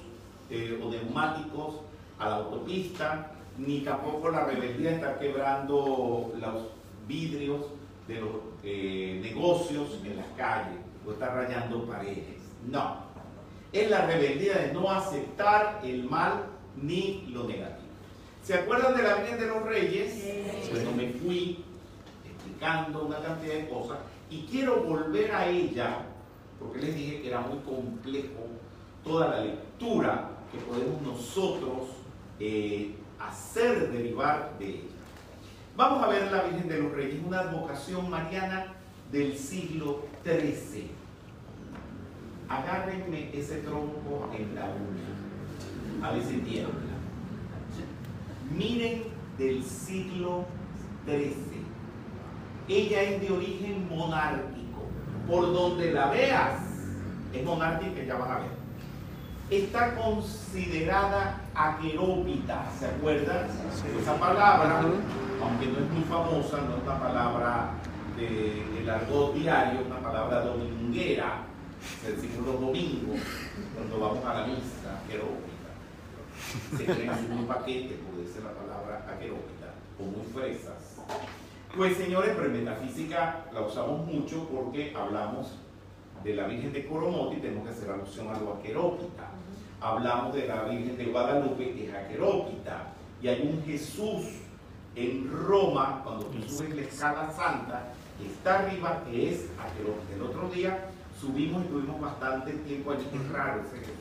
eh, 0.50 0.80
o 0.84 0.90
neumáticos 0.90 1.76
a 2.18 2.30
la 2.30 2.36
autopista, 2.38 3.32
ni 3.58 3.80
tampoco 3.82 4.30
la 4.30 4.46
rebeldía 4.46 4.90
de 4.90 4.96
estar 4.96 5.20
quebrando 5.20 6.34
los 6.40 6.68
vidrios 7.08 7.66
de 8.08 8.22
los 8.22 8.32
eh, 8.64 9.20
negocios 9.22 10.00
en 10.04 10.18
las 10.18 10.28
calles 10.36 10.80
o 11.06 11.12
estar 11.12 11.34
rayando 11.34 11.86
paredes. 11.86 12.42
No. 12.68 13.08
Es 13.72 13.90
la 13.90 14.06
rebeldía 14.06 14.58
de 14.58 14.74
no 14.74 14.90
aceptar 14.90 15.80
el 15.84 16.04
mal 16.04 16.46
ni 16.76 17.28
lo 17.30 17.44
negativo. 17.46 17.88
¿Se 18.44 18.56
acuerdan 18.56 18.98
de 18.98 19.04
la 19.04 19.16
Virgen 19.16 19.40
de 19.40 19.46
los 19.48 19.64
Reyes? 19.64 20.72
Bueno, 20.72 20.92
me 20.94 21.10
fui 21.10 21.64
explicando 22.26 23.06
una 23.06 23.20
cantidad 23.20 23.54
de 23.54 23.70
cosas 23.70 24.00
y 24.30 24.42
quiero 24.44 24.84
volver 24.84 25.32
a 25.32 25.48
ella 25.48 26.06
porque 26.60 26.80
les 26.80 26.95
dije 26.95 27.22
que 27.22 27.28
era 27.30 27.41
muy 27.41 27.60
complejo 27.60 28.47
toda 29.03 29.30
la 29.30 29.41
lectura 29.41 30.30
que 30.51 30.57
podemos 30.60 31.01
nosotros 31.01 31.89
eh, 32.39 32.95
hacer 33.20 33.91
derivar 33.91 34.57
de 34.60 34.70
ella. 34.70 34.84
Vamos 35.76 36.03
a 36.03 36.07
ver 36.07 36.32
la 36.32 36.43
Virgen 36.43 36.68
de 36.68 36.80
los 36.80 36.91
Reyes, 36.91 37.22
una 37.26 37.39
advocación 37.39 38.10
mariana 38.10 38.74
del 39.12 39.38
siglo 39.38 40.05
XIII. 40.24 40.91
Agárrenme 42.49 43.30
ese 43.34 43.60
tronco 43.60 44.30
en 44.38 44.55
la 44.55 44.66
uña, 44.66 46.07
a 46.07 46.22
si 46.22 46.38
tiembla. 46.39 46.74
Miren 48.51 49.03
del 49.38 49.64
siglo 49.64 50.45
XIII. 51.05 51.34
Ella 52.68 53.01
es 53.03 53.22
de 53.22 53.32
origen 53.32 53.88
monárquico. 53.89 54.69
Por 55.30 55.54
donde 55.54 55.92
la 55.92 56.08
veas, 56.08 56.60
es 57.34 57.46
monárquica, 57.46 58.04
ya 58.04 58.16
vas 58.16 58.30
a 58.32 58.40
ver. 58.40 58.50
Está 59.52 59.96
considerada 59.96 61.42
aquerópita, 61.54 62.66
¿se 62.80 62.88
acuerdan? 62.88 63.48
Esa 64.02 64.16
palabra, 64.20 64.82
aunque 65.42 65.68
no 65.68 65.80
es 65.80 65.90
muy 65.92 66.04
famosa, 66.04 66.58
no 66.62 66.78
es 66.78 66.84
una 66.84 67.00
palabra 67.00 67.70
de, 68.18 68.84
de 68.84 68.92
argot 68.92 69.36
diario, 69.36 69.82
una 69.86 70.00
palabra 70.00 70.42
dominguera, 70.42 71.44
decimos 72.06 72.48
los 72.48 72.62
domingos, 72.62 73.20
cuando 73.76 74.00
vamos 74.00 74.26
a 74.26 74.34
la 74.34 74.48
misa, 74.48 75.00
aquerópita. 75.06 75.70
Se 76.78 76.86
creen 76.86 77.10
así 77.10 77.28
un 77.32 77.46
paquete, 77.46 77.96
por 77.96 78.24
decir 78.24 78.44
la 78.44 78.54
palabra 78.54 79.06
aquerópita, 79.14 79.74
o 80.00 80.04
muy 80.04 80.26
fresas. 80.34 80.98
Pues 81.76 81.98
señores, 81.98 82.32
pero 82.36 82.48
en 82.48 82.66
metafísica 82.66 83.46
la 83.54 83.62
usamos 83.62 84.06
mucho 84.08 84.48
porque 84.50 84.92
hablamos 84.96 85.56
de 86.24 86.36
la 86.36 86.48
Virgen 86.48 86.74
de 86.74 86.88
Coromote 86.88 87.38
y 87.38 87.40
tenemos 87.42 87.64
que 87.66 87.74
hacer 87.74 87.92
alusión 87.92 88.28
a 88.28 88.40
lo 88.40 88.54
aquerópita. 88.54 89.30
Hablamos 89.80 90.34
de 90.34 90.48
la 90.48 90.64
Virgen 90.64 90.98
de 90.98 91.06
Guadalupe 91.06 91.72
que 91.74 91.88
es 91.88 91.94
aquerópita. 91.94 92.88
Y 93.22 93.28
hay 93.28 93.42
un 93.42 93.64
Jesús 93.66 94.26
en 94.96 95.32
Roma, 95.32 96.02
cuando 96.04 96.26
tú 96.26 96.42
subes 96.42 96.76
la 96.76 96.82
escala 96.82 97.32
santa, 97.32 97.94
que 98.18 98.26
está 98.26 98.60
arriba, 98.60 99.04
que 99.10 99.30
es 99.30 99.50
aquerópita. 99.60 100.16
El 100.16 100.22
otro 100.24 100.50
día 100.50 100.90
subimos 101.22 101.66
y 101.66 101.68
tuvimos 101.68 102.02
bastante 102.02 102.52
tiempo 102.52 102.92
allí. 102.92 103.06
Es 103.14 103.30
raro 103.30 103.62
ese 103.62 103.78
Jesús. 103.78 103.94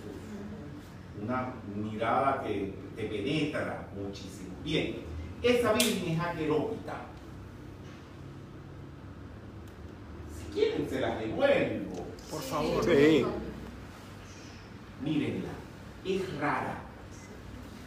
Una 1.23 1.53
mirada 1.77 2.43
que 2.43 2.73
te 2.97 3.05
penetra 3.05 3.89
muchísimo. 3.95 4.55
Bien, 4.65 4.97
esa 5.43 5.75
Virgen 5.75 6.15
es 6.15 6.21
aquerópita. 6.21 7.08
Quieren 10.59 10.89
se 10.89 11.01
las 11.01 11.19
devuelvo. 11.21 12.07
Por 12.31 12.43
favor. 12.43 12.85
Sí. 12.85 13.25
Mírenla, 15.03 15.51
es 16.05 16.39
rara. 16.39 16.83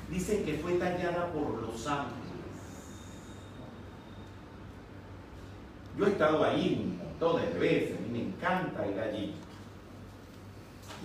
Dicen 0.10 0.46
que 0.46 0.58
fue 0.58 0.74
tallada 0.74 1.32
por 1.32 1.62
los 1.62 1.88
ángeles. 1.88 2.22
Yo 5.98 6.06
he 6.08 6.10
estado 6.10 6.44
ahí 6.44 6.82
un 6.84 6.98
montón 6.98 7.42
de 7.42 7.60
veces, 7.60 7.98
a 7.98 8.02
mí 8.02 8.10
me 8.10 8.28
encanta 8.30 8.88
ir 8.88 9.00
allí 9.00 9.34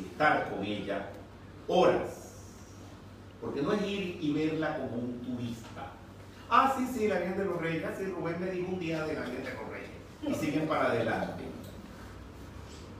y 0.01 0.05
estar 0.05 0.51
con 0.51 0.65
ella 0.65 1.11
horas. 1.67 2.23
Porque 3.41 3.63
no 3.63 3.73
es 3.73 3.83
ir 3.83 4.19
y 4.21 4.33
verla 4.33 4.79
como 4.79 5.03
un 5.03 5.21
turista. 5.21 5.93
Ah, 6.49 6.75
sí, 6.77 6.87
sí, 6.87 7.09
la 7.09 7.19
Virgen 7.19 7.39
de 7.39 7.45
los 7.45 7.61
Reyes. 7.61 7.85
Sí, 7.99 8.07
Rubén 8.07 8.41
me 8.41 8.51
dijo 8.51 8.73
un 8.73 8.79
día 8.79 9.05
de 9.05 9.15
la 9.15 9.23
Virgen 9.23 9.45
de 9.45 9.55
los 9.55 9.69
Reyes. 9.69 9.91
Y 10.23 10.35
siguen 10.35 10.69
para 10.69 10.91
adelante 10.91 11.56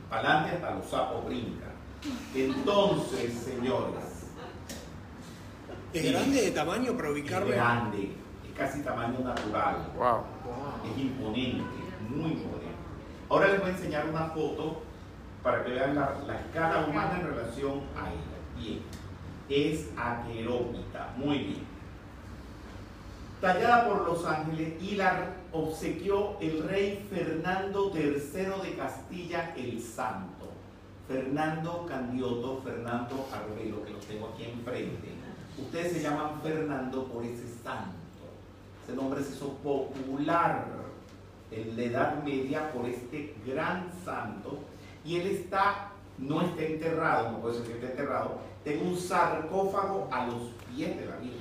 para 0.09 0.21
adelante 0.21 0.57
hasta 0.57 0.75
los 0.75 0.87
sapos 0.87 1.25
brincan. 1.25 1.77
Entonces, 2.35 3.33
señores, 3.35 4.17
¿Es 5.93 6.13
grande 6.13 6.43
de 6.43 6.51
tamaño 6.51 6.93
para 6.95 7.11
ubicarlo? 7.11 7.49
Es 7.49 7.55
grande, 7.55 8.11
es 8.47 8.59
casi 8.59 8.83
tamaño 8.83 9.19
natural. 9.21 9.77
Wow. 9.97 10.25
Es 10.93 10.99
imponente, 10.99 11.65
muy 12.11 12.33
imponente. 12.33 12.67
Ahora 13.31 13.49
les 13.49 13.61
voy 13.61 13.71
a 13.71 13.73
enseñar 13.73 14.07
una 14.09 14.27
foto 14.27 14.83
para 15.43 15.65
que 15.65 15.71
vean 15.71 15.95
la, 15.95 16.19
la 16.27 16.37
escala 16.39 16.87
humana 16.87 17.19
en 17.21 17.27
relación 17.29 17.81
a 17.97 18.11
ella. 18.11 18.37
Bien, 18.59 18.83
es 19.49 19.89
aquerópita, 19.97 21.15
muy 21.17 21.39
bien. 21.39 21.67
Tallada 23.41 23.89
por 23.89 24.07
los 24.07 24.25
ángeles 24.27 24.83
y 24.83 24.97
la 24.97 25.31
obsequió 25.57 26.37
el 26.41 26.63
rey 26.69 27.07
Fernando 27.11 27.93
III 27.95 28.69
de 28.69 28.77
Castilla 28.77 29.55
el 29.57 29.81
Santo. 29.81 30.47
Fernando 31.09 31.87
Candioto, 31.87 32.61
Fernando 32.65 33.29
Arbelo, 33.33 33.85
que 33.85 33.93
los 33.93 34.05
tengo 34.07 34.33
aquí 34.35 34.45
enfrente. 34.45 35.09
Ustedes 35.59 35.93
se 35.93 36.03
llaman 36.03 36.41
Fernando 36.43 37.05
por 37.05 37.25
ese 37.25 37.47
santo. 37.63 37.97
Ese 38.85 38.97
nombre 38.97 39.23
se 39.23 39.35
hizo 39.35 39.53
popular 39.55 40.67
en 41.51 41.77
la 41.77 41.83
Edad 41.83 42.23
Media 42.25 42.73
por 42.73 42.87
este 42.87 43.35
gran 43.47 43.89
santo. 44.05 44.59
Y 45.05 45.17
él 45.17 45.29
está, 45.29 45.93
no 46.19 46.43
está 46.43 46.63
enterrado, 46.63 47.33
no 47.33 47.39
puede 47.39 47.59
ser 47.59 47.67
que 47.67 47.73
esté 47.75 47.87
enterrado, 47.93 48.39
en 48.65 48.87
un 48.87 48.97
sarcófago 48.97 50.09
a 50.11 50.27
los 50.27 50.43
pies 50.69 50.99
de 50.99 51.07
la 51.07 51.17
Virgen. 51.19 51.41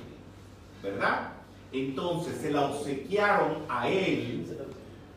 ¿Verdad? 0.82 1.32
Entonces 1.72 2.36
se 2.40 2.50
la 2.50 2.66
obsequiaron 2.66 3.64
a 3.68 3.88
él. 3.88 4.46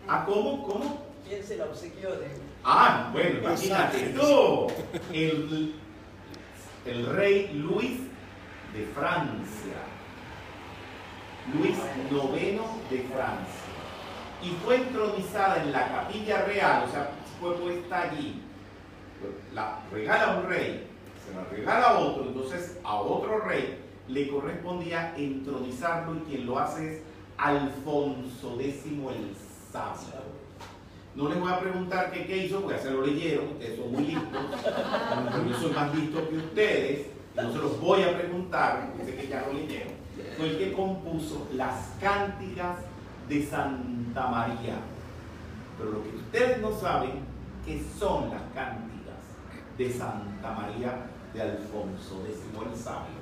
¿A 0.08 0.26
cómo? 0.26 0.68
¿Cómo? 0.68 1.06
¿Quién 1.28 1.44
se 1.44 1.58
la 1.58 1.66
obsequió 1.66 2.10
de 2.12 2.28
Ah, 2.64 3.10
bueno, 3.14 3.40
imagínate 3.40 4.10
tú. 4.10 4.68
El, 5.14 5.76
el 6.86 7.06
rey 7.06 7.52
Luis 7.54 8.00
de 8.74 8.86
Francia. 8.94 9.76
Luis 11.54 11.78
IX 12.12 12.62
de 12.90 12.98
Francia. 13.14 13.70
Y 14.42 14.50
fue 14.64 14.76
entronizada 14.78 15.64
en 15.64 15.72
la 15.72 15.88
capilla 15.88 16.44
real, 16.46 16.86
o 16.88 16.92
sea, 16.92 17.12
fue 17.40 17.56
puesta 17.58 18.04
allí. 18.04 18.42
La 19.54 19.80
regala 19.92 20.34
a 20.34 20.38
un 20.38 20.48
rey, 20.48 20.88
se 21.26 21.36
la 21.36 21.44
regala 21.46 21.88
a 21.88 22.00
otro, 22.00 22.24
entonces 22.28 22.78
a 22.84 22.96
otro 22.96 23.40
rey 23.40 23.78
le 24.10 24.28
correspondía 24.28 25.14
entronizarlo 25.16 26.16
y 26.16 26.20
quien 26.20 26.46
lo 26.46 26.60
hace 26.60 26.98
es 26.98 27.02
Alfonso 27.38 28.58
X 28.60 28.84
el 28.86 29.36
Sabio. 29.72 30.40
No 31.16 31.30
les 31.30 31.40
voy 31.40 31.52
a 31.52 31.60
preguntar 31.60 32.12
qué, 32.12 32.26
qué 32.26 32.46
hizo, 32.46 32.62
porque 32.62 32.78
ya 32.78 32.84
se 32.84 32.92
lo 32.92 33.06
leyeron, 33.06 33.50
ustedes 33.50 33.78
son 33.78 33.92
muy 33.92 34.04
listos, 34.04 34.46
yo 35.48 35.60
soy 35.60 35.72
más 35.74 35.96
listo 35.96 36.30
que 36.30 36.38
ustedes, 36.38 37.08
y 37.36 37.42
no 37.42 37.52
se 37.52 37.58
los 37.58 37.80
voy 37.80 38.04
a 38.04 38.18
preguntar, 38.18 38.92
porque 38.92 39.12
sé 39.12 39.18
que 39.18 39.28
ya 39.28 39.46
lo 39.46 39.54
leyeron. 39.54 39.94
Fue 40.38 40.50
el 40.50 40.58
que 40.58 40.74
compuso 40.74 41.48
las 41.54 41.94
cánticas 42.00 42.80
de 43.28 43.46
Santa 43.46 44.28
María. 44.28 44.76
Pero 45.78 45.92
lo 45.92 46.04
que 46.04 46.16
ustedes 46.16 46.62
no 46.62 46.72
saben, 46.72 47.12
que 47.66 47.82
son 47.98 48.30
las 48.30 48.42
cánticas 48.54 48.90
de 49.78 49.92
Santa 49.92 50.52
María 50.52 51.06
de 51.34 51.42
Alfonso 51.42 52.24
X 52.28 52.40
el 52.54 52.78
Sabio. 52.78 53.19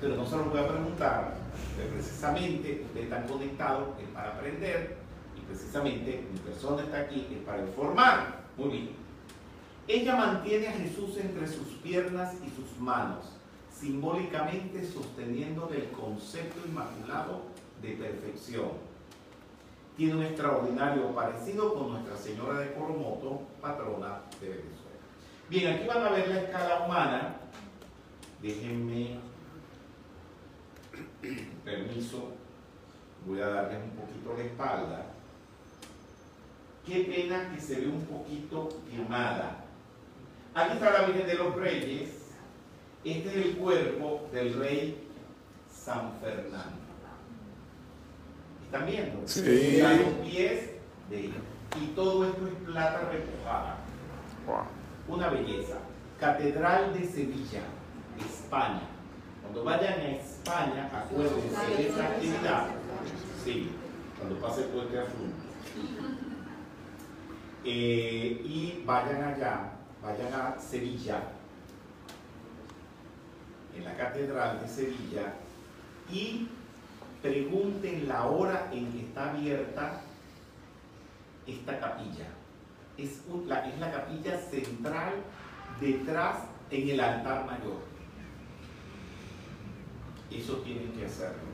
Pero 0.00 0.16
no 0.16 0.26
se 0.26 0.36
los 0.36 0.48
voy 0.48 0.60
a 0.60 0.68
preguntar, 0.68 1.34
pero 1.76 1.90
precisamente 1.90 2.82
ustedes 2.86 3.04
están 3.04 3.28
conectados 3.28 3.88
es 4.00 4.08
para 4.08 4.30
aprender 4.30 4.96
y 5.36 5.40
precisamente 5.42 6.24
mi 6.32 6.38
persona 6.38 6.82
está 6.82 7.00
aquí 7.00 7.26
es 7.30 7.44
para 7.44 7.62
informar. 7.62 8.40
Muy 8.56 8.68
bien. 8.70 8.90
Ella 9.86 10.16
mantiene 10.16 10.68
a 10.68 10.72
Jesús 10.72 11.18
entre 11.18 11.46
sus 11.46 11.66
piernas 11.82 12.34
y 12.46 12.50
sus 12.50 12.78
manos, 12.80 13.36
simbólicamente 13.70 14.86
sosteniendo 14.86 15.68
el 15.74 15.90
concepto 15.90 16.60
inmaculado 16.66 17.42
de 17.82 17.90
perfección. 17.92 18.70
Tiene 19.96 20.14
un 20.14 20.22
extraordinario 20.22 21.14
parecido 21.14 21.74
con 21.74 21.92
Nuestra 21.92 22.16
Señora 22.16 22.60
de 22.60 22.72
Coromoto, 22.72 23.42
patrona 23.60 24.20
de 24.40 24.48
Venezuela. 24.48 24.80
Bien, 25.50 25.74
aquí 25.74 25.86
van 25.86 26.06
a 26.06 26.10
ver 26.10 26.28
la 26.28 26.40
escala 26.40 26.86
humana. 26.86 27.36
Déjenme 28.40 29.18
permiso, 31.64 32.32
voy 33.26 33.40
a 33.40 33.48
darles 33.48 33.78
un 33.82 33.90
poquito 33.90 34.34
la 34.36 34.44
espalda. 34.44 35.06
Qué 36.86 37.04
pena 37.04 37.52
que 37.54 37.60
se 37.60 37.80
ve 37.80 37.86
un 37.88 38.04
poquito 38.04 38.68
quemada. 38.90 39.64
Aquí 40.54 40.72
está 40.72 40.90
la 40.90 41.06
Virgen 41.06 41.26
de 41.26 41.34
los 41.34 41.54
Reyes. 41.54 42.10
Este 43.04 43.28
es 43.28 43.46
el 43.46 43.56
cuerpo 43.56 44.28
del 44.32 44.58
rey 44.58 45.08
San 45.72 46.12
Fernando. 46.20 46.80
¿Están 48.64 48.86
viendo? 48.86 49.26
Sí. 49.26 49.76
Están 49.76 50.02
los 50.02 50.28
pies 50.28 50.70
de 51.08 51.26
él. 51.26 51.32
Y 51.80 51.86
todo 51.94 52.26
esto 52.26 52.46
es 52.46 52.54
plata 52.64 53.10
repujada. 53.10 53.78
Wow. 54.46 55.16
Una 55.16 55.28
belleza. 55.30 55.78
Catedral 56.18 56.92
de 56.92 57.06
Sevilla, 57.06 57.62
España. 58.18 58.82
Cuando 59.52 59.64
vayan 59.64 59.94
a 59.94 60.10
España, 60.12 60.88
acuérdense 60.94 61.74
de 61.76 61.88
esta 61.88 62.04
actividad. 62.06 62.66
Sí, 63.44 63.68
cuando 64.16 64.36
pase 64.40 64.62
todo 64.62 64.82
este 64.82 64.98
asunto. 65.00 65.34
Eh, 67.64 68.42
y 68.44 68.82
vayan 68.86 69.24
allá, 69.24 69.72
vayan 70.04 70.32
a 70.32 70.56
Sevilla, 70.60 71.20
en 73.76 73.84
la 73.84 73.96
Catedral 73.96 74.60
de 74.60 74.68
Sevilla, 74.68 75.32
y 76.12 76.46
pregunten 77.20 78.06
la 78.06 78.26
hora 78.26 78.68
en 78.72 78.92
que 78.92 79.00
está 79.00 79.30
abierta 79.32 80.00
esta 81.48 81.80
capilla. 81.80 82.26
Es, 82.96 83.20
un- 83.28 83.48
la, 83.48 83.68
es 83.68 83.76
la 83.80 83.90
capilla 83.90 84.38
central 84.38 85.14
detrás 85.80 86.36
en 86.70 86.88
el 86.88 87.00
altar 87.00 87.46
mayor. 87.46 87.89
Eso 90.30 90.54
tienen 90.58 90.92
que 90.92 91.06
hacerlo. 91.06 91.50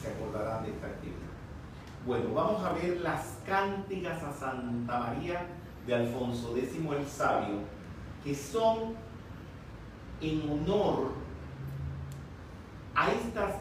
Se 0.00 0.08
acordarán 0.08 0.64
de 0.64 0.70
esta 0.70 0.86
actividad. 0.86 1.18
Bueno, 2.06 2.34
vamos 2.34 2.64
a 2.64 2.72
ver 2.72 3.00
las 3.00 3.38
cánticas 3.46 4.22
a 4.22 4.32
Santa 4.32 4.98
María 4.98 5.46
de 5.86 5.94
Alfonso 5.94 6.56
X 6.56 6.72
el 6.74 7.06
Sabio, 7.06 7.58
que 8.24 8.34
son 8.34 8.94
en 10.20 10.50
honor 10.50 11.12
a 12.94 13.10
esta 13.10 13.60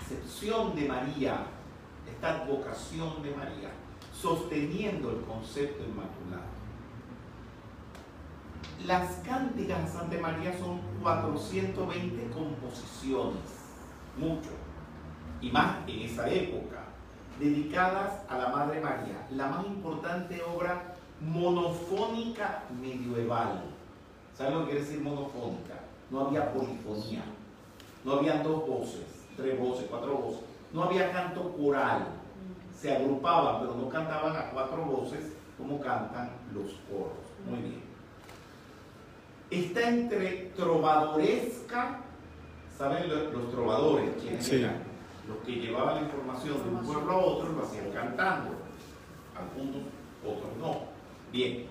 acepción 0.00 0.74
de 0.74 0.88
María, 0.88 1.46
esta 2.08 2.42
advocación 2.42 3.22
de 3.22 3.34
María, 3.34 3.70
sosteniendo 4.12 5.10
el 5.10 5.20
concepto 5.22 5.82
inmaculado. 5.82 6.53
Las 8.86 9.12
cánticas 9.26 9.78
a 9.78 9.98
Santa 10.00 10.18
María 10.20 10.52
son 10.58 10.78
420 11.02 12.30
composiciones, 12.34 13.40
mucho, 14.18 14.50
y 15.40 15.50
más 15.50 15.88
en 15.88 16.00
esa 16.00 16.28
época, 16.28 16.84
dedicadas 17.40 18.12
a 18.28 18.36
la 18.36 18.48
Madre 18.48 18.82
María, 18.82 19.26
la 19.30 19.48
más 19.48 19.66
importante 19.66 20.42
obra 20.42 20.96
monofónica 21.18 22.64
medieval. 22.78 23.62
¿Saben 24.36 24.52
lo 24.52 24.60
que 24.60 24.72
quiere 24.72 24.84
decir 24.84 25.00
monofónica? 25.00 25.80
No 26.10 26.26
había 26.26 26.52
polifonía, 26.52 27.24
no 28.04 28.12
había 28.12 28.42
dos 28.42 28.66
voces, 28.66 29.06
tres 29.34 29.58
voces, 29.58 29.86
cuatro 29.88 30.14
voces, 30.14 30.42
no 30.74 30.82
había 30.82 31.10
canto 31.10 31.56
coral, 31.56 32.06
se 32.78 32.94
agrupaban, 32.94 33.60
pero 33.60 33.76
no 33.76 33.88
cantaban 33.88 34.36
a 34.36 34.50
cuatro 34.50 34.84
voces 34.84 35.32
como 35.56 35.80
cantan 35.80 36.32
los 36.52 36.72
coros. 36.90 37.24
Muy 37.48 37.60
bien 37.60 37.83
está 39.60 39.88
entre 39.88 40.50
trovadoresca, 40.56 42.00
¿saben 42.76 43.08
los, 43.08 43.32
los 43.32 43.50
trovadores? 43.50 44.10
¿Quiénes 44.20 44.44
Sí. 44.46 44.56
eran? 44.56 44.82
Los 45.28 45.38
que 45.38 45.52
llevaban 45.52 45.96
la 45.96 46.02
información 46.02 46.62
de 46.62 46.68
un 46.68 46.84
pueblo 46.84 47.12
a 47.12 47.16
otro 47.16 47.50
y 47.52 47.54
lo 47.56 47.64
hacían 47.64 47.90
cantando. 47.92 48.50
Algunos, 49.36 49.82
otros 50.24 50.56
no. 50.60 50.80
Bien, 51.32 51.64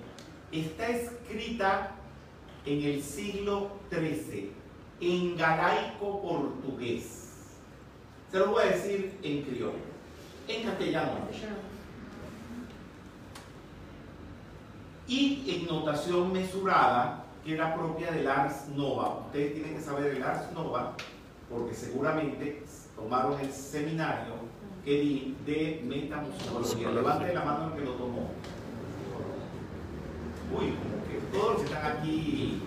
está 0.51 0.87
escrita 0.89 1.91
en 2.65 2.81
el 2.83 3.03
siglo 3.03 3.71
XIII, 3.91 4.51
en 5.01 5.37
galaico 5.37 6.21
portugués. 6.21 7.19
Se 8.31 8.39
lo 8.39 8.47
voy 8.51 8.63
a 8.63 8.67
decir 8.67 9.17
en 9.21 9.43
criollo. 9.43 9.73
En 10.47 10.63
castellano. 10.63 11.11
y 15.07 15.43
en 15.57 15.65
notación 15.67 16.31
mesurada, 16.31 17.22
que 17.43 17.53
era 17.55 17.75
propia 17.75 18.11
del 18.11 18.27
Ars 18.27 18.67
Nova. 18.75 19.19
Ustedes 19.25 19.53
tienen 19.53 19.75
que 19.75 19.81
saber 19.81 20.15
el 20.15 20.23
Ars 20.23 20.51
Nova, 20.53 20.95
porque 21.49 21.73
seguramente 21.73 22.63
tomaron 22.95 23.39
el 23.39 23.51
seminario 23.51 24.33
que 24.85 24.91
di 24.91 25.37
de 25.45 25.81
metamusicología. 25.85 26.91
Levante 26.91 27.33
la 27.33 27.43
mano 27.43 27.67
el 27.67 27.79
que 27.79 27.85
lo 27.85 27.93
tomó. 27.93 28.29
Uy, 30.57 30.73
como 30.75 31.03
que 31.07 31.37
todos 31.37 31.53
los 31.53 31.61
que 31.61 31.73
están 31.73 31.97
aquí 31.97 32.61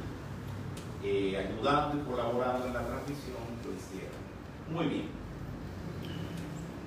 eh, 1.02 1.36
ayudando 1.36 2.02
y 2.02 2.04
colaborando 2.04 2.66
en 2.66 2.74
la 2.74 2.86
transmisión, 2.86 3.36
lo 3.64 3.72
hicieron. 3.72 4.16
Muy 4.72 4.86
bien. 4.86 5.08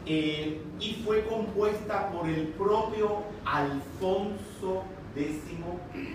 Eh, 0.05 0.61
y 0.79 0.93
fue 1.05 1.25
compuesta 1.25 2.09
por 2.11 2.27
el 2.27 2.47
propio 2.49 3.23
Alfonso 3.45 4.83
X, 5.15 5.41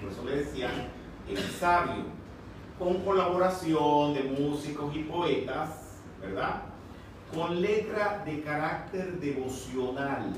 por 0.02 0.10
eso 0.10 0.24
le 0.24 0.36
decían 0.36 0.88
el 1.28 1.38
sabio, 1.38 2.04
con 2.78 3.02
colaboración 3.02 4.14
de 4.14 4.24
músicos 4.24 4.94
y 4.94 5.04
poetas, 5.04 5.70
¿verdad? 6.20 6.62
Con 7.34 7.60
letra 7.60 8.22
de 8.24 8.42
carácter 8.42 9.18
devocional, 9.20 10.34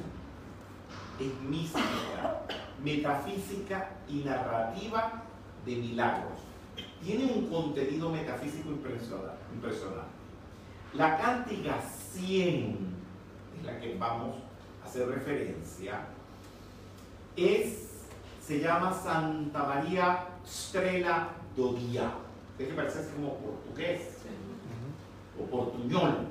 es 1.19 1.41
mística, 1.43 2.43
metafísica 2.83 3.91
y 4.09 4.17
narrativa 4.19 5.23
de 5.65 5.77
milagros. 5.77 6.39
Tiene 7.03 7.33
un 7.33 7.47
contenido 7.49 8.11
metafísico 8.11 8.71
impresionante. 8.71 10.17
La 10.95 11.19
cántica 11.19 11.79
100, 12.13 12.77
es 13.59 13.67
la 13.67 13.79
que 13.79 13.97
vamos 13.99 14.37
a 14.83 14.89
hacer 14.89 15.09
referencia, 15.09 16.07
es, 17.37 17.86
se 18.47 18.61
llama 18.61 18.93
Santa 18.93 19.65
María 19.65 20.25
Strela 20.47 21.31
do 21.57 21.73
Dia. 21.73 22.13
que 22.57 22.65
parece 22.67 23.11
como 23.13 23.35
portugués 23.39 24.19
o 25.39 25.45
portuñol. 25.47 26.29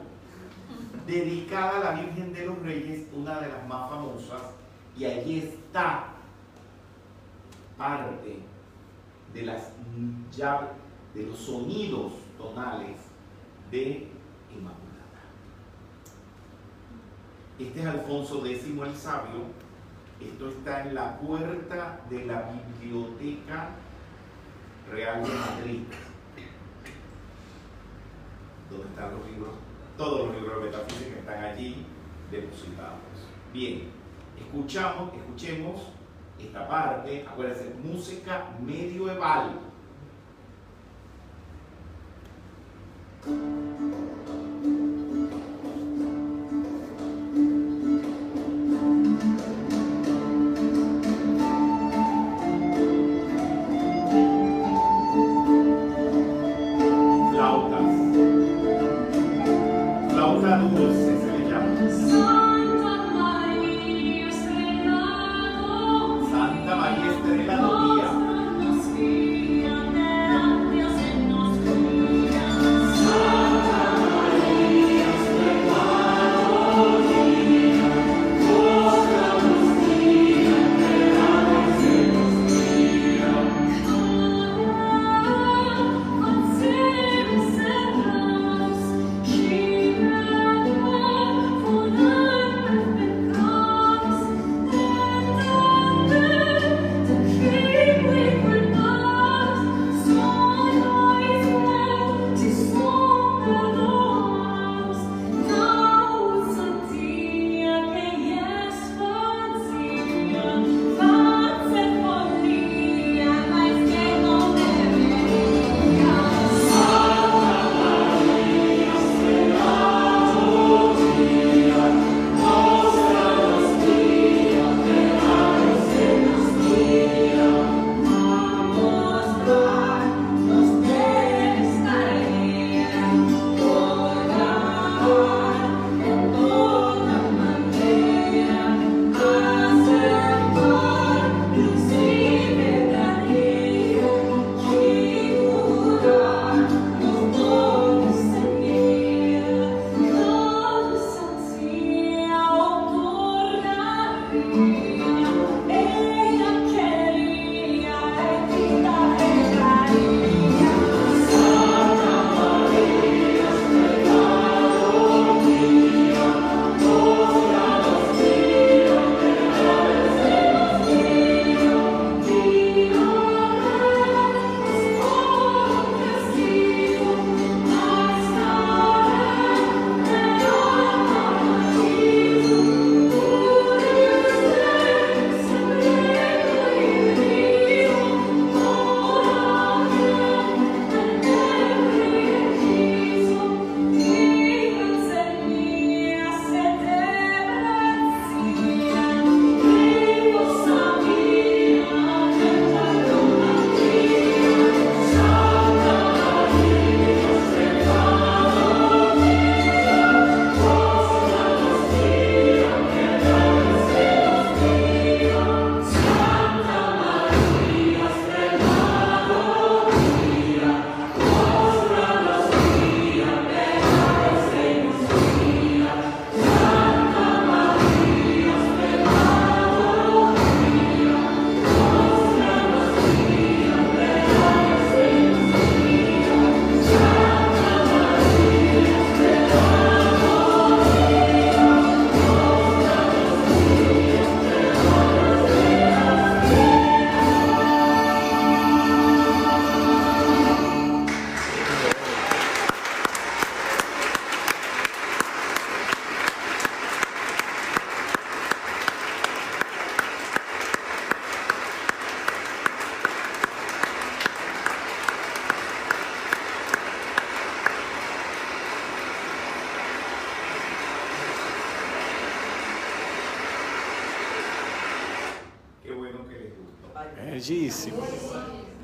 Dedicada 1.06 1.78
a 1.78 1.80
la 1.80 2.02
Virgen 2.02 2.34
de 2.34 2.46
los 2.46 2.58
Reyes, 2.60 3.08
una 3.14 3.40
de 3.40 3.50
las 3.50 3.68
más 3.68 3.90
famosas, 3.90 4.42
y 4.98 5.06
allí 5.06 5.40
está 5.40 6.06
parte 7.78 8.40
de 9.34 9.42
las 9.42 9.72
llaves, 10.36 10.70
de 11.14 11.24
los 11.24 11.38
sonidos 11.38 12.14
tonales 12.38 12.98
de 13.70 14.10
Inmaculada. 14.52 15.22
Este 17.60 17.80
es 17.82 17.86
Alfonso 17.86 18.44
X 18.46 18.64
el 18.66 18.96
Sabio. 18.96 19.65
Esto 20.20 20.50
está 20.50 20.84
en 20.84 20.96
la 20.96 21.18
puerta 21.20 22.00
de 22.10 22.26
la 22.26 22.50
Biblioteca 22.80 23.70
Real 24.90 25.24
de 25.24 25.34
Madrid, 25.34 25.82
donde 28.70 28.88
están 28.88 29.12
los 29.12 29.30
libros, 29.30 29.56
todos 29.98 30.28
los 30.28 30.36
libros 30.36 30.60
de 30.60 30.66
metafísica 30.70 31.20
están 31.20 31.44
allí 31.44 31.86
depositados. 32.32 33.00
Bien, 33.54 33.90
escuchamos, 34.38 35.14
escuchemos 35.14 35.82
esta 36.40 36.68
parte, 36.68 37.26
acuérdense, 37.28 37.74
música 37.84 38.50
medieval. 38.66 39.60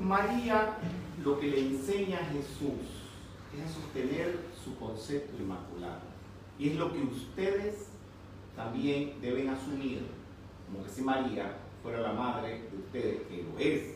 María 0.00 0.76
lo 1.24 1.40
que 1.40 1.48
le 1.48 1.60
enseña 1.66 2.18
a 2.18 2.24
Jesús 2.26 2.78
es 3.52 3.64
a 3.64 3.74
sostener 3.74 4.38
su 4.62 4.76
concepto 4.76 5.42
inmaculado. 5.42 6.02
Y 6.60 6.68
es 6.68 6.76
lo 6.76 6.92
que 6.92 7.00
ustedes 7.00 7.88
también 8.54 9.20
deben 9.20 9.48
asumir, 9.48 10.02
como 10.66 10.84
que 10.84 10.90
si 10.90 11.02
María 11.02 11.56
fuera 11.82 12.02
la 12.02 12.12
madre 12.12 12.62
de 12.70 12.78
ustedes, 12.78 13.22
que 13.22 13.42
lo 13.42 13.58
es. 13.58 13.94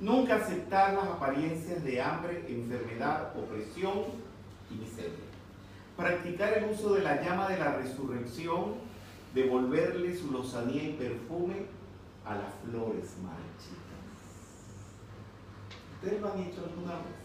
Nunca 0.00 0.36
aceptar 0.36 0.94
las 0.94 1.04
apariencias 1.04 1.84
de 1.84 2.02
hambre, 2.02 2.44
enfermedad, 2.48 3.32
opresión 3.38 4.06
y 4.72 4.74
miseria. 4.74 5.12
Practicar 5.96 6.58
el 6.58 6.72
uso 6.72 6.94
de 6.94 7.02
la 7.02 7.22
llama 7.22 7.48
de 7.48 7.58
la 7.58 7.76
resurrección, 7.76 8.74
devolverle 9.34 10.16
su 10.16 10.32
lozanía 10.32 10.82
y 10.82 10.94
perfume 10.94 11.66
a 12.24 12.34
las 12.34 12.54
flores 12.64 13.14
marchitas. 13.22 13.83
¿Ustedes 16.04 16.20
lo 16.20 16.32
han 16.34 16.38
hecho 16.38 16.60
alguna 16.66 16.96
vez? 16.96 17.16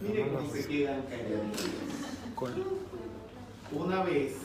Miren 0.00 0.32
cómo 0.32 0.48
se 0.48 0.68
quedan 0.68 1.02
calladitos. 1.02 1.66
Una 3.72 4.04
vez, 4.04 4.36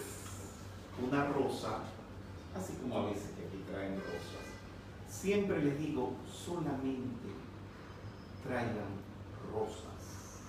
una 1.08 1.28
rosa, 1.28 1.84
así 2.58 2.74
como 2.82 2.98
a 2.98 3.06
veces 3.06 3.30
que 3.38 3.46
aquí 3.46 3.64
traen 3.70 3.98
rosas, 3.98 4.48
siempre 5.08 5.64
les 5.64 5.78
digo, 5.78 6.14
solamente 6.28 7.30
traigan 8.44 8.98
rosas. 9.54 10.40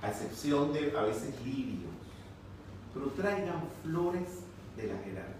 A 0.00 0.08
excepción 0.08 0.72
de 0.72 0.96
a 0.96 1.02
veces 1.02 1.34
lirios, 1.44 1.92
pero 2.94 3.08
traigan 3.08 3.60
flores 3.82 4.40
de 4.74 4.86
la 4.86 4.96
jerarquía. 5.00 5.34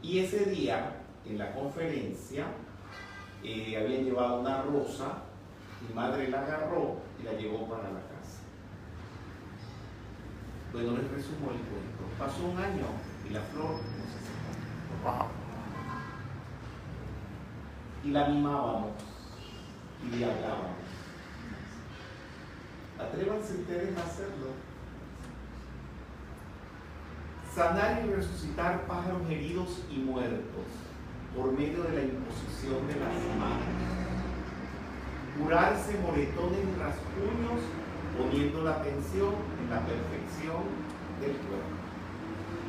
Y 0.00 0.20
ese 0.20 0.44
día, 0.44 1.02
en 1.26 1.38
la 1.38 1.52
conferencia, 1.52 2.46
eh, 3.42 3.76
habían 3.76 4.04
llevado 4.04 4.40
una 4.40 4.62
rosa, 4.62 5.22
mi 5.86 5.94
madre 5.94 6.28
la 6.28 6.40
agarró 6.40 6.96
y 7.18 7.22
la 7.22 7.32
llevó 7.32 7.68
para 7.68 7.84
la 7.84 8.00
casa. 8.00 8.40
Bueno, 10.72 10.92
les 10.92 11.10
resumo 11.10 11.50
el 11.50 11.58
cuento. 11.58 12.04
Pasó 12.18 12.44
un 12.44 12.58
año 12.58 12.86
y 13.28 13.32
la 13.32 13.40
flor 13.40 13.70
no 13.70 14.04
se 14.04 14.18
secó. 14.26 15.26
Y 18.04 18.10
la 18.10 18.28
mimábamos 18.28 18.90
y 20.04 20.16
le 20.16 20.24
hablábamos. 20.24 20.80
Atrévanse 22.98 23.54
ustedes 23.54 23.96
a 23.96 24.02
hacerlo. 24.02 24.48
Sanar 27.54 28.04
y 28.06 28.10
resucitar 28.10 28.86
pájaros 28.86 29.22
heridos 29.28 29.82
y 29.90 29.96
muertos 29.98 30.79
por 31.36 31.52
medio 31.52 31.82
de 31.84 31.92
la 31.96 32.02
imposición 32.02 32.86
de 32.88 32.94
las 32.94 33.14
manos. 33.38 33.70
Curarse 35.38 35.94
moretones 35.98 36.58
y 36.58 36.78
rasguños 36.78 37.60
poniendo 38.18 38.62
la 38.62 38.76
atención 38.76 39.34
en 39.62 39.70
la 39.70 39.80
perfección 39.80 40.62
del 41.20 41.32
cuerpo. 41.32 41.80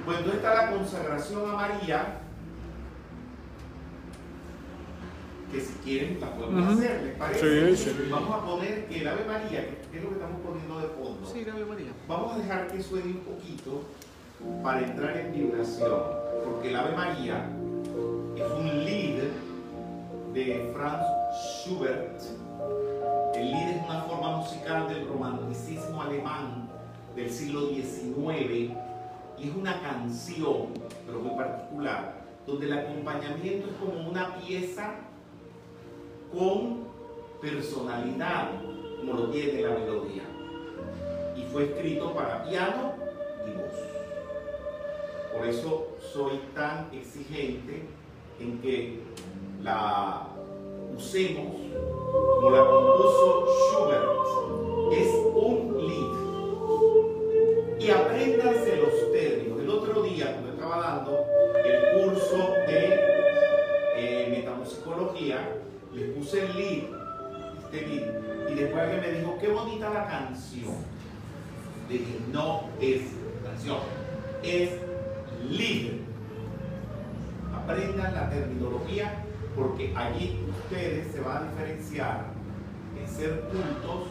Cuando 0.06 0.34
está 0.34 0.54
la 0.54 0.72
consagración 0.72 1.50
a 1.50 1.54
María, 1.54 2.18
que 5.52 5.60
si 5.60 5.74
quieren 5.84 6.20
la 6.22 6.34
podemos 6.34 6.64
Ujú. 6.64 6.80
hacer, 6.80 7.04
¿les 7.04 7.16
parece? 7.18 7.76
Sí, 7.76 7.84
sí. 7.92 8.08
Vamos 8.10 8.42
a 8.42 8.46
poner 8.46 8.88
el 8.90 9.08
Ave 9.08 9.26
María, 9.26 9.68
que 9.92 9.98
es 9.98 10.04
lo 10.04 10.10
que 10.10 10.16
estamos 10.16 10.40
poniendo 10.42 10.80
de 10.80 10.88
fondo. 10.88 11.28
Sí, 11.28 11.46
Ave 11.50 11.66
María. 11.66 11.92
Vamos 12.08 12.36
a 12.36 12.38
dejar 12.38 12.68
que 12.68 12.82
suene 12.82 13.08
un 13.08 13.20
poquito 13.20 13.84
para 14.64 14.82
entrar 14.82 15.18
en 15.18 15.34
vibración, 15.34 16.00
porque 16.46 16.70
el 16.70 16.76
Ave 16.78 16.96
María 16.96 17.50
es 18.36 18.52
un 18.52 18.86
lied 18.86 19.24
de 20.34 20.72
Franz 20.74 21.04
Schubert. 21.44 22.22
El 23.36 23.52
lied 23.52 23.70
es 23.70 23.86
una 23.86 24.02
forma 24.04 24.38
musical 24.38 24.88
del 24.88 25.08
romanticismo 25.08 26.02
alemán 26.02 26.70
del 27.16 27.30
siglo 27.30 27.68
XIX 27.70 28.72
y 29.38 29.50
es 29.50 29.56
una 29.56 29.82
canción, 29.82 30.68
pero 31.06 31.20
muy 31.20 31.36
particular, 31.36 32.22
donde 32.46 32.68
el 32.68 32.74
acompañamiento 32.74 33.70
es 33.70 33.76
como 33.76 34.10
una 34.10 34.36
pieza 34.38 34.96
con 36.32 36.88
personalidad, 37.42 38.52
como 39.00 39.14
lo 39.14 39.30
tiene 39.30 39.62
la 39.62 39.72
melodía 39.72 40.24
y 41.36 41.44
fue 41.52 41.66
escrito 41.66 42.14
para 42.14 42.44
piano 42.44 42.94
y 43.48 43.52
voz. 43.52 43.74
Por 45.34 45.48
eso 45.48 45.88
soy 46.14 46.40
tan 46.54 46.90
exigente 46.94 48.01
en 48.42 48.60
que 48.62 49.00
la 49.64 50.28
usemos 50.98 51.56
como 52.36 52.50
la 52.50 52.66
compuso 52.66 53.48
Schubert. 53.70 54.04
Es 54.92 55.10
un 55.34 55.78
lead. 55.88 56.12
Y 57.80 57.90
apréndanse 57.90 58.78
los 58.78 59.12
términos. 59.12 59.60
El 59.62 59.70
otro 59.70 60.04
día, 60.04 60.34
cuando 60.34 60.52
estaba 60.52 60.78
dando 60.82 61.26
el 61.64 62.04
curso 62.04 62.38
de 62.68 63.00
eh, 63.96 64.28
metamusicología, 64.32 65.58
les 65.94 66.10
puse 66.12 66.46
el 66.46 66.58
lead, 66.58 66.84
este 67.64 67.88
lead, 67.88 68.52
y 68.52 68.56
después 68.56 68.90
que 68.90 68.98
me 69.02 69.12
dijo, 69.20 69.38
qué 69.40 69.48
bonita 69.48 69.90
la 69.90 70.08
canción. 70.08 70.76
Dije, 71.88 72.20
no 72.32 72.70
es 72.80 73.02
canción, 73.44 73.80
es 74.44 74.72
lead. 75.50 76.01
Aprendan 77.64 78.14
la 78.14 78.30
terminología 78.30 79.24
porque 79.56 79.94
allí 79.96 80.46
ustedes 80.50 81.12
se 81.12 81.22
van 81.22 81.38
a 81.38 81.52
diferenciar 81.52 82.26
en 83.00 83.08
ser 83.08 83.42
cultos 83.42 84.08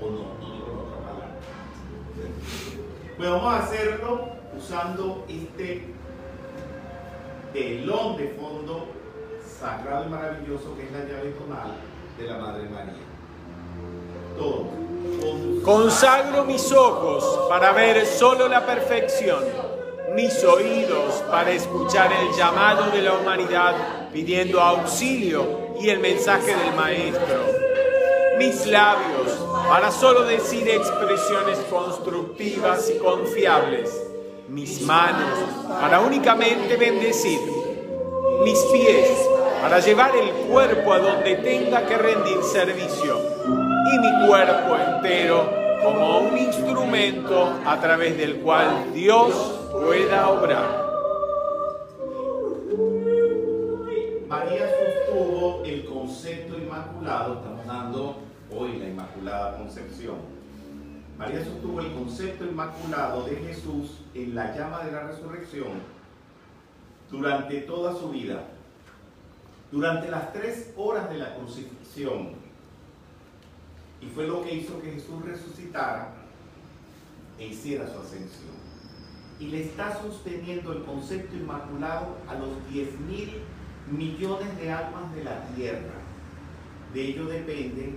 o 0.00 0.10
no, 0.10 0.38
no 0.40 0.54
digo 0.54 0.86
otra 0.86 1.06
palabra. 1.06 1.26
Pues 3.16 3.30
vamos 3.30 3.54
a 3.54 3.58
hacerlo 3.58 4.28
usando 4.56 5.24
este 5.28 5.84
telón 7.52 8.16
de 8.16 8.28
fondo 8.30 8.88
sagrado 9.58 10.06
y 10.06 10.08
maravilloso 10.08 10.76
que 10.76 10.84
es 10.84 10.92
la 10.92 11.00
llave 11.00 11.30
tonal 11.32 11.72
de 12.18 12.26
la 12.26 12.38
Madre 12.38 12.68
María. 12.68 12.94
Todo. 14.36 14.66
Consagro 15.64 16.44
mis 16.44 16.72
ojos 16.72 17.48
para 17.48 17.72
ver 17.72 18.06
solo 18.06 18.48
la 18.48 18.64
perfección, 18.64 19.44
mis 20.14 20.42
oídos 20.44 21.22
para 21.30 21.50
escuchar 21.50 22.10
el 22.12 22.36
llamado 22.36 22.90
de 22.90 23.02
la 23.02 23.14
humanidad 23.14 23.74
pidiendo 24.12 24.60
auxilio 24.60 25.76
y 25.80 25.90
el 25.90 25.98
mensaje 26.00 26.54
del 26.54 26.74
Maestro, 26.74 27.44
mis 28.38 28.66
labios 28.66 29.38
para 29.68 29.90
solo 29.90 30.24
decir 30.24 30.68
expresiones 30.68 31.58
constructivas 31.70 32.90
y 32.90 32.98
confiables, 32.98 33.90
mis 34.48 34.80
manos 34.82 35.38
para 35.80 36.00
únicamente 36.00 36.76
bendecir, 36.76 37.40
mis 38.44 38.58
pies 38.72 39.10
para 39.60 39.80
llevar 39.80 40.14
el 40.16 40.30
cuerpo 40.48 40.92
a 40.92 40.98
donde 41.00 41.36
tenga 41.36 41.86
que 41.86 41.98
rendir 41.98 42.42
servicio. 42.44 43.18
Y 43.46 43.98
mi 43.98 44.28
cuerpo 44.28 44.76
entero 44.76 45.50
como 45.82 46.20
un 46.20 46.38
instrumento 46.38 47.52
a 47.64 47.80
través 47.80 48.16
del 48.16 48.36
cual 48.40 48.92
Dios 48.92 49.58
pueda 49.84 50.30
obrar. 50.30 50.88
María 54.28 54.68
sostuvo 54.68 55.64
el 55.64 55.84
concepto 55.86 56.58
inmaculado, 56.58 57.34
estamos 57.34 57.66
dando 57.66 58.16
hoy 58.50 58.78
la 58.78 58.88
Inmaculada 58.88 59.56
Concepción. 59.56 60.16
María 61.18 61.44
sostuvo 61.44 61.80
el 61.80 61.92
concepto 61.92 62.44
inmaculado 62.44 63.24
de 63.24 63.36
Jesús 63.36 63.98
en 64.14 64.34
la 64.34 64.54
llama 64.54 64.84
de 64.84 64.92
la 64.92 65.04
resurrección 65.04 65.68
durante 67.10 67.62
toda 67.62 67.94
su 67.94 68.10
vida. 68.10 68.44
Durante 69.70 70.10
las 70.10 70.32
tres 70.32 70.72
horas 70.76 71.10
de 71.10 71.18
la 71.18 71.34
crucifixión, 71.34 72.30
y 74.00 74.06
fue 74.06 74.26
lo 74.26 74.42
que 74.42 74.54
hizo 74.54 74.80
que 74.80 74.92
Jesús 74.92 75.24
resucitara 75.24 76.14
e 77.38 77.46
hiciera 77.46 77.86
su 77.86 77.98
ascensión. 77.98 78.56
Y 79.40 79.46
le 79.48 79.62
está 79.64 79.96
sosteniendo 80.02 80.72
el 80.72 80.84
concepto 80.84 81.36
inmaculado 81.36 82.16
a 82.28 82.34
los 82.34 82.50
10 82.72 83.00
mil 83.00 83.34
millones 83.90 84.56
de 84.58 84.72
almas 84.72 85.14
de 85.14 85.24
la 85.24 85.44
tierra. 85.54 85.94
De 86.92 87.02
ello 87.02 87.26
depende 87.26 87.94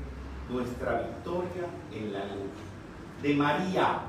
nuestra 0.49 1.01
victoria 1.01 1.65
en 1.93 2.13
la 2.13 2.25
luz. 2.25 2.51
De 3.23 3.33
María 3.33 4.01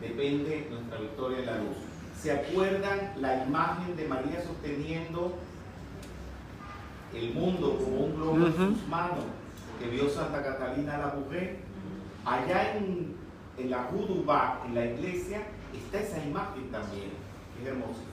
depende 0.00 0.68
nuestra 0.70 0.98
victoria 1.00 1.38
en 1.40 1.46
la 1.46 1.56
luz. 1.58 1.76
¿Se 2.18 2.32
acuerdan 2.32 3.12
la 3.20 3.44
imagen 3.44 3.96
de 3.96 4.06
María 4.08 4.42
sosteniendo 4.42 5.34
el 7.14 7.34
mundo 7.34 7.78
como 7.82 8.04
un 8.06 8.14
globo 8.16 8.36
en 8.36 8.42
Ujú. 8.42 8.74
sus 8.74 8.88
manos 8.88 9.24
que 9.78 9.88
vio 9.90 10.08
Santa 10.08 10.42
Catalina 10.42 10.98
la 10.98 11.14
mujer? 11.14 11.56
Allá 12.24 12.76
en, 12.76 13.14
en 13.58 13.70
la 13.70 13.84
Judubá, 13.84 14.62
en 14.66 14.74
la 14.74 14.84
iglesia, 14.86 15.42
está 15.78 16.00
esa 16.00 16.24
imagen 16.24 16.70
también, 16.70 17.10
que 17.54 17.62
es 17.62 17.68
hermosísima. 17.68 18.10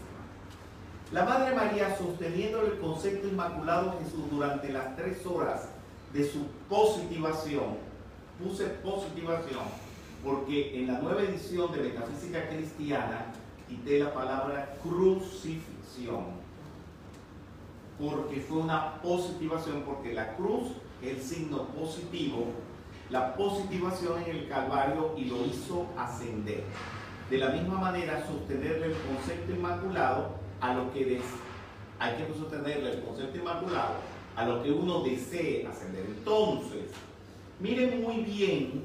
La 1.11 1.23
Madre 1.23 1.55
María 1.55 1.97
sosteniendo 1.97 2.61
el 2.61 2.79
concepto 2.79 3.27
inmaculado 3.27 3.97
Jesús 3.99 4.29
durante 4.29 4.71
las 4.73 4.95
tres 4.97 5.25
horas 5.25 5.69
de 6.13 6.29
su 6.29 6.47
positivación, 6.67 7.77
puse 8.43 8.65
positivación, 8.65 9.63
porque 10.23 10.79
en 10.79 10.87
la 10.87 10.99
nueva 10.99 11.21
edición 11.21 11.71
de 11.71 11.83
Metafísica 11.83 12.49
Cristiana 12.49 13.27
quité 13.69 13.99
la 13.99 14.13
palabra 14.13 14.75
crucifixión, 14.83 16.25
porque 17.97 18.41
fue 18.41 18.57
una 18.57 19.01
positivación, 19.01 19.83
porque 19.83 20.13
la 20.13 20.35
cruz 20.35 20.69
es 21.01 21.17
el 21.17 21.21
signo 21.21 21.67
positivo, 21.67 22.47
la 23.09 23.33
positivación 23.35 24.23
en 24.23 24.35
el 24.35 24.49
Calvario 24.49 25.13
y 25.17 25.25
lo 25.25 25.45
hizo 25.45 25.87
ascender. 25.97 26.63
De 27.29 27.37
la 27.37 27.49
misma 27.49 27.77
manera, 27.79 28.25
sostenerle 28.25 28.87
el 28.87 28.93
concepto 28.93 29.51
inmaculado 29.51 30.29
a 30.61 30.73
lo 30.73 30.93
que 30.93 31.05
des, 31.05 31.23
hay 31.99 32.15
que 32.15 32.33
sostenerle 32.33 32.93
el 32.93 33.01
concepto 33.03 33.37
inmaculado 33.37 33.95
a 34.35 34.45
lo 34.45 34.63
que 34.63 34.71
uno 34.71 35.01
desee 35.01 35.67
ascender. 35.67 36.05
Entonces, 36.05 36.91
miren 37.59 38.01
muy 38.01 38.21
bien 38.21 38.83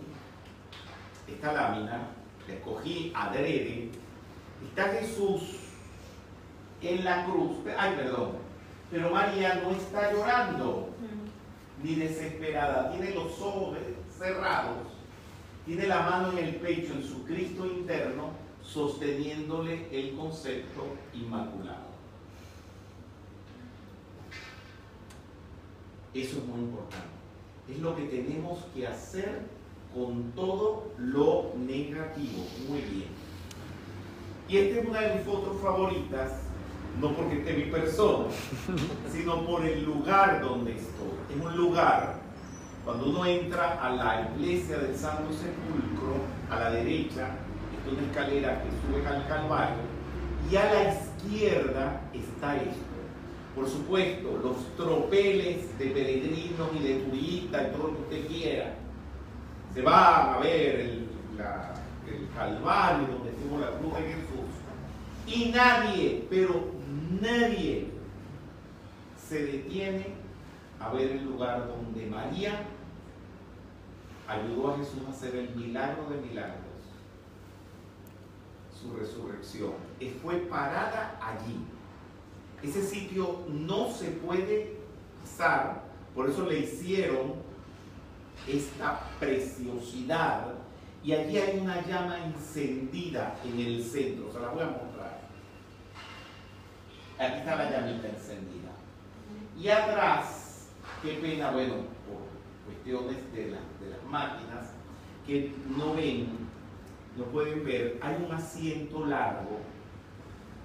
esta 1.28 1.53
lámina, 1.53 2.09
que 2.47 2.55
escogí 2.55 3.12
adrede, 3.14 3.90
está 4.66 4.88
Jesús 4.88 5.59
en 6.80 7.05
la 7.05 7.24
cruz, 7.26 7.59
ay 7.78 7.95
perdón, 7.97 8.32
pero 8.90 9.11
María 9.11 9.62
no 9.62 9.70
está 9.70 10.12
llorando 10.12 10.88
ni 11.82 11.95
desesperada, 11.95 12.90
tiene 12.90 13.14
los 13.14 13.40
ojos 13.40 13.76
cerrados, 14.18 14.91
tiene 15.66 15.86
la 15.86 16.02
mano 16.02 16.32
en 16.32 16.44
el 16.44 16.56
pecho, 16.56 16.92
en 16.94 17.04
su 17.04 17.24
Cristo 17.24 17.66
interno, 17.66 18.30
sosteniéndole 18.62 19.88
el 19.90 20.14
concepto 20.16 20.96
inmaculado. 21.14 21.92
Eso 26.14 26.38
es 26.38 26.44
muy 26.44 26.60
importante. 26.60 27.06
Es 27.68 27.78
lo 27.78 27.96
que 27.96 28.02
tenemos 28.02 28.58
que 28.74 28.86
hacer 28.86 29.46
con 29.94 30.32
todo 30.32 30.92
lo 30.98 31.52
negativo. 31.56 32.44
Muy 32.68 32.80
bien. 32.80 33.08
Y 34.48 34.56
esta 34.58 34.80
es 34.80 34.88
una 34.88 35.00
de 35.00 35.14
mis 35.14 35.24
fotos 35.24 35.60
favoritas, 35.62 36.32
no 37.00 37.14
porque 37.14 37.38
esté 37.38 37.54
mi 37.54 37.70
persona, 37.70 38.26
sino 39.12 39.46
por 39.46 39.64
el 39.64 39.84
lugar 39.84 40.42
donde 40.42 40.72
estoy. 40.72 41.34
Es 41.34 41.42
un 41.42 41.56
lugar, 41.56 42.20
cuando 42.85 43.11
uno 43.11 43.24
entra 43.24 43.80
a 43.80 43.91
la 43.91 44.30
iglesia 44.35 44.78
del 44.78 44.97
Santo 44.97 45.33
Sepulcro, 45.33 46.16
a 46.51 46.59
la 46.59 46.70
derecha, 46.70 47.28
es 47.87 47.93
una 47.93 48.03
escalera 48.03 48.62
que 48.62 48.70
sube 48.83 49.07
al 49.07 49.26
Calvario, 49.28 49.83
y 50.51 50.57
a 50.57 50.64
la 50.64 50.95
izquierda 50.95 52.01
está 52.12 52.57
esto. 52.57 52.93
Por 53.55 53.68
supuesto, 53.68 54.41
los 54.43 54.76
tropeles 54.76 55.78
de 55.78 55.87
peregrinos 55.87 56.68
y 56.74 56.83
de 56.83 56.95
turistas 57.01 57.68
y 57.68 57.76
todo 57.76 57.89
lo 57.89 57.95
que 57.95 58.03
usted 58.03 58.26
quiera. 58.26 58.74
Se 59.74 59.83
va 59.83 60.35
a 60.35 60.39
ver 60.41 60.80
el, 60.80 61.09
el 62.09 62.28
Calvario 62.35 63.09
donde 63.09 63.30
estuvo 63.30 63.61
la 63.61 63.70
cruz 63.78 63.95
de 63.95 64.01
Jesús. 64.01 64.53
Y 65.26 65.51
nadie, 65.51 66.26
pero 66.28 66.66
nadie 67.20 67.89
se 69.28 69.45
detiene 69.45 70.07
a 70.83 70.93
ver 70.93 71.12
el 71.12 71.24
lugar 71.24 71.68
donde 71.68 72.07
María 72.07 72.64
ayudó 74.26 74.72
a 74.72 74.78
Jesús 74.78 75.03
a 75.07 75.11
hacer 75.11 75.37
el 75.37 75.55
milagro 75.55 76.09
de 76.09 76.16
milagros, 76.16 76.61
su 78.72 78.95
resurrección. 78.97 79.74
Y 80.01 80.11
fue 80.11 80.37
parada 80.37 81.18
allí. 81.22 81.59
Ese 82.62 82.83
sitio 82.83 83.41
no 83.49 83.91
se 83.91 84.11
puede 84.11 84.76
pasar, 85.20 85.83
por 86.14 86.28
eso 86.28 86.47
le 86.47 86.61
hicieron 86.61 87.35
esta 88.49 89.01
preciosidad 89.20 90.55
y 91.05 91.12
allí 91.12 91.37
hay 91.39 91.59
una 91.59 91.85
llama 91.87 92.18
encendida 92.24 93.37
en 93.45 93.59
el 93.59 93.85
centro, 93.85 94.33
se 94.33 94.41
la 94.41 94.49
voy 94.49 94.62
a 94.62 94.66
mostrar. 94.66 95.20
Aquí 97.18 97.39
está 97.39 97.57
la 97.57 97.70
llamita 97.70 98.09
encendida. 98.09 98.70
Y 99.59 99.68
atrás, 99.68 100.41
qué 101.03 101.14
pena, 101.14 101.50
bueno, 101.50 101.74
por 102.07 102.72
cuestiones 102.72 103.32
de, 103.32 103.46
de 103.46 103.50
las 103.50 104.05
máquinas, 104.09 104.70
que 105.26 105.53
no 105.76 105.94
ven, 105.94 106.28
no 107.16 107.24
pueden 107.24 107.64
ver, 107.64 107.98
hay 108.00 108.24
un 108.24 108.32
asiento 108.32 109.05
largo 109.07 109.59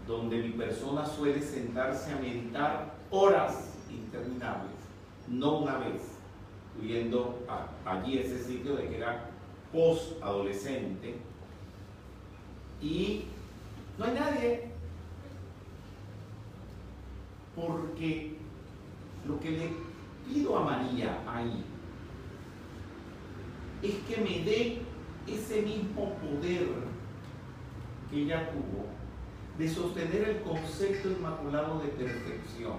donde 0.08 0.38
mi 0.38 0.50
persona 0.50 1.06
suele 1.06 1.42
sentarse 1.42 2.14
a 2.14 2.18
meditar 2.18 2.94
horas 3.10 3.74
interminables, 3.90 4.72
no 5.28 5.60
una 5.60 5.80
vez, 5.80 6.02
viendo 6.80 7.40
allí 7.86 8.20
ese 8.20 8.44
sitio 8.44 8.76
de 8.76 8.88
que 8.88 8.98
era 8.98 9.30
post-adolescente, 9.74 11.16
y 12.82 13.26
no 13.98 14.06
hay 14.06 14.14
nadie, 14.14 14.72
porque 17.56 18.38
lo 19.28 19.40
que 19.40 19.50
le 19.50 19.87
pido 20.28 20.58
a 20.58 20.64
María 20.64 21.20
ahí 21.28 21.64
es 23.82 23.96
que 24.08 24.18
me 24.22 24.44
dé 24.44 24.82
ese 25.28 25.62
mismo 25.62 26.16
poder 26.16 26.68
que 28.10 28.24
ella 28.24 28.50
tuvo 28.52 28.86
de 29.58 29.70
sostener 29.70 30.30
el 30.30 30.42
concepto 30.42 31.10
inmaculado 31.10 31.80
de 31.80 31.90
perfección. 31.90 32.78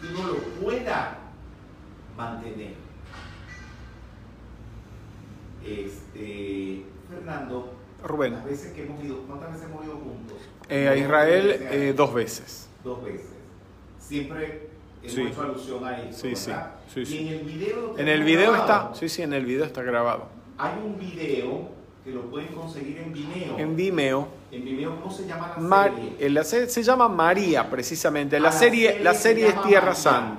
Que 0.00 0.06
uno 0.08 0.26
lo 0.28 0.38
pueda 0.60 1.18
mantener. 2.16 2.74
Este, 5.64 6.84
Fernando, 7.08 7.74
Rubén. 8.02 8.32
las 8.32 8.44
veces 8.44 8.72
que 8.72 8.84
hemos 8.84 9.02
ido, 9.04 9.18
¿cuántas 9.22 9.52
veces 9.52 9.68
hemos 9.68 9.84
ido 9.84 9.94
juntos? 9.94 10.38
Eh, 10.68 10.88
a 10.88 10.96
Israel 10.96 11.56
eh, 11.70 11.94
dos 11.96 12.12
veces. 12.12 12.68
Dos 12.82 13.04
veces. 13.04 13.30
Siempre 13.98 14.71
hemos 15.02 15.12
Sí. 15.14 15.22
hecho 15.22 15.42
alusión 15.42 15.84
a 15.84 15.98
eso, 16.00 16.18
Sí, 16.34 16.50
¿verdad? 16.50 16.72
sí, 16.92 17.06
sí. 17.06 17.16
Y 17.16 17.28
en 17.28 17.34
el 17.34 17.40
video 17.44 17.94
En 17.98 18.08
el 18.08 18.22
video 18.24 18.52
grabado. 18.52 18.90
está, 18.90 18.98
sí, 19.00 19.08
sí, 19.08 19.22
en 19.22 19.32
el 19.32 19.44
video 19.46 19.64
está 19.64 19.82
grabado. 19.82 20.26
Hay 20.58 20.72
un 20.84 20.98
video 20.98 21.68
que 22.04 22.10
lo 22.10 22.22
pueden 22.30 22.48
conseguir 22.48 22.98
en 22.98 23.12
Vimeo. 23.12 23.58
En 23.58 23.76
Vimeo. 23.76 24.28
En 24.50 24.64
Vimeo, 24.64 24.96
¿cómo 25.00 25.10
se 25.12 25.26
llama 25.26 25.52
la 25.56 25.62
Mar- 25.62 25.92
serie? 25.94 26.16
eh, 26.18 26.30
la 26.30 26.44
se, 26.44 26.68
se 26.68 26.82
llama 26.82 27.08
María, 27.08 27.68
precisamente. 27.70 28.38
La 28.40 28.48
Ah, 28.48 28.52
serie, 28.52 28.98
la 29.02 29.14
se 29.14 29.22
serie 29.22 29.46
es 29.48 29.54
llama 29.54 29.66
Tierra 29.66 29.86
María. 29.86 30.00
Santa. 30.00 30.38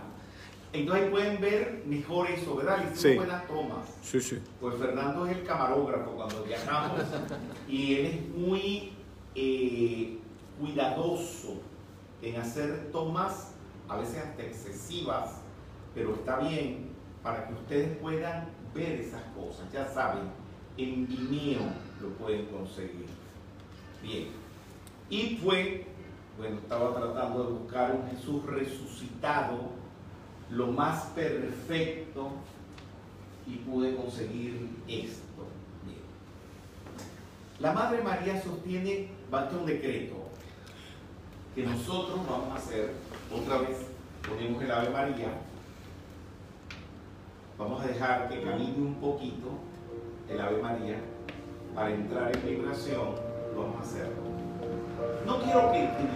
Entonces 0.74 1.10
pueden 1.12 1.40
ver 1.40 1.84
mejor 1.86 2.28
eso, 2.32 2.56
¿verdad? 2.56 2.78
Hicimos 2.80 3.00
Sí. 3.00 3.16
buenas 3.16 3.48
tomas. 3.48 3.86
Sí, 4.02 4.20
sí. 4.22 4.40
Pues 4.60 4.76
Fernando 4.76 5.26
es 5.28 5.38
el 5.38 5.44
camarógrafo 5.44 6.12
cuando 6.12 6.44
viajamos 6.44 7.00
y 7.70 7.94
él 7.96 8.06
es 8.08 8.30
muy 8.36 8.92
eh, 9.36 10.18
cuidadoso 10.60 11.62
en 12.22 12.36
hacer 12.42 12.90
tomas, 12.92 13.53
a 13.94 13.98
veces 13.98 14.18
hasta 14.18 14.44
excesivas, 14.44 15.42
pero 15.94 16.16
está 16.16 16.40
bien 16.40 16.90
para 17.22 17.48
que 17.48 17.54
ustedes 17.54 17.98
puedan 17.98 18.50
ver 18.74 19.00
esas 19.00 19.22
cosas. 19.36 19.72
Ya 19.72 19.88
saben, 19.88 20.24
en 20.78 21.08
Vimeo 21.08 21.62
lo 22.02 22.10
pueden 22.18 22.48
conseguir. 22.48 23.06
Bien. 24.02 24.30
Y 25.10 25.38
fue, 25.38 25.86
bueno, 26.38 26.58
estaba 26.58 26.96
tratando 26.96 27.44
de 27.44 27.54
buscar 27.54 27.96
un 27.96 28.10
Jesús 28.10 28.44
resucitado, 28.46 29.70
lo 30.50 30.68
más 30.68 31.06
perfecto 31.16 32.32
y 33.46 33.58
pude 33.58 33.96
conseguir 33.96 34.70
esto. 34.88 35.46
Bien. 35.86 36.00
La 37.60 37.74
Madre 37.74 38.02
María 38.02 38.42
sostiene, 38.42 39.10
bate 39.30 39.56
un 39.56 39.66
decreto, 39.66 40.23
que 41.56 41.64
nosotros 41.64 42.20
vamos 42.30 42.52
a 42.52 42.56
hacer, 42.56 42.94
otra 43.32 43.58
vez 43.60 43.78
ponemos 44.28 44.64
el 44.64 44.72
Ave 44.72 44.90
María, 44.90 45.28
vamos 47.58 47.84
a 47.84 47.88
dejar 47.88 48.30
que 48.30 48.42
camine 48.42 48.78
un 48.78 48.96
poquito 48.96 49.50
el 50.30 50.42
Ave 50.42 50.62
María 50.62 50.96
para 51.76 51.92
entrar 51.92 52.36
en 52.36 52.46
vibración, 52.46 53.16
vamos 53.56 53.76
a 53.80 53.84
hacer. 53.84 54.10
No 55.26 55.42
quiero 55.42 55.72
que 55.72 55.80
grite, 55.80 56.08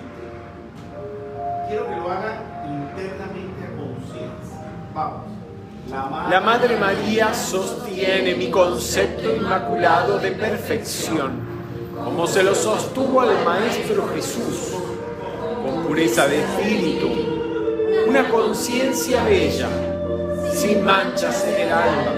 quiero 1.67 1.87
que 1.87 1.95
lo 1.95 2.11
hagan 2.11 2.43
internamente 2.65 3.63
a 3.63 3.77
conciencia. 3.77 4.57
Vamos. 4.93 5.37
La 6.29 6.41
Madre 6.41 6.77
María 6.77 7.33
sostiene 7.33 8.35
mi 8.35 8.51
concepto 8.51 9.33
inmaculado 9.33 10.19
de 10.19 10.31
perfección, 10.31 11.39
como 12.03 12.27
se 12.27 12.43
lo 12.43 12.53
sostuvo 12.53 13.21
al 13.21 13.45
Maestro 13.45 14.05
Jesús, 14.13 14.73
pureza 15.87 16.27
de 16.27 16.41
espíritu, 16.41 17.07
una 18.07 18.29
conciencia 18.29 19.23
bella, 19.23 19.69
sin 20.53 20.83
manchas 20.83 21.45
en 21.45 21.61
el 21.61 21.71
alma, 21.71 22.13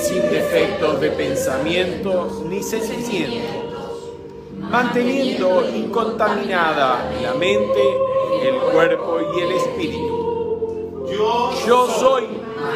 sin 0.00 0.22
defectos 0.30 0.98
de 0.98 1.10
pensamiento 1.10 2.42
ni 2.48 2.62
sentimientos, 2.62 4.14
manteniendo 4.58 5.68
incontaminada 5.76 7.10
la 7.22 7.34
mente, 7.34 7.82
el 8.44 8.56
cuerpo 8.72 9.18
y 9.36 9.40
el 9.40 9.52
espíritu. 9.52 11.06
Yo 11.66 11.86
soy 11.98 12.28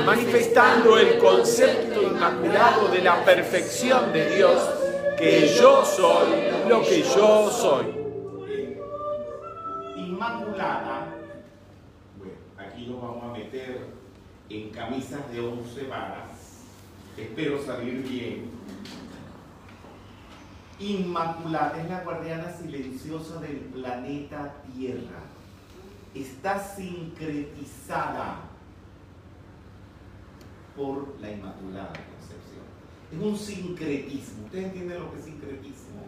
manifestando 0.05 0.99
el 0.99 1.17
concepto 1.17 2.03
inmaculado 2.03 2.89
de 2.89 3.01
la 3.01 3.25
perfección 3.25 4.13
de 4.13 4.37
Dios, 4.37 4.61
que 5.17 5.49
yo 5.59 5.83
soy 5.83 6.69
lo 6.69 6.83
que 6.83 7.03
yo 7.03 7.51
soy. 7.51 8.04
En 14.55 14.71
camisas 14.71 15.31
de 15.33 15.41
11 15.41 15.85
varas. 15.85 16.31
Espero 17.17 17.63
salir 17.65 18.03
bien. 18.09 18.51
Inmaculada 20.79 21.81
es 21.83 21.89
la 21.89 22.01
guardiana 22.03 22.51
silenciosa 22.53 23.41
del 23.41 23.57
planeta 23.57 24.55
Tierra. 24.75 25.23
Está 26.15 26.59
sincretizada 26.63 28.41
por 30.77 31.17
la 31.21 31.31
Inmaculada 31.31 31.93
Concepción. 31.93 32.65
Es 33.13 33.19
un 33.21 33.37
sincretismo. 33.39 34.45
¿Ustedes 34.47 34.65
entienden 34.67 34.99
lo 35.01 35.13
que 35.13 35.19
es 35.19 35.25
sincretismo? 35.25 36.05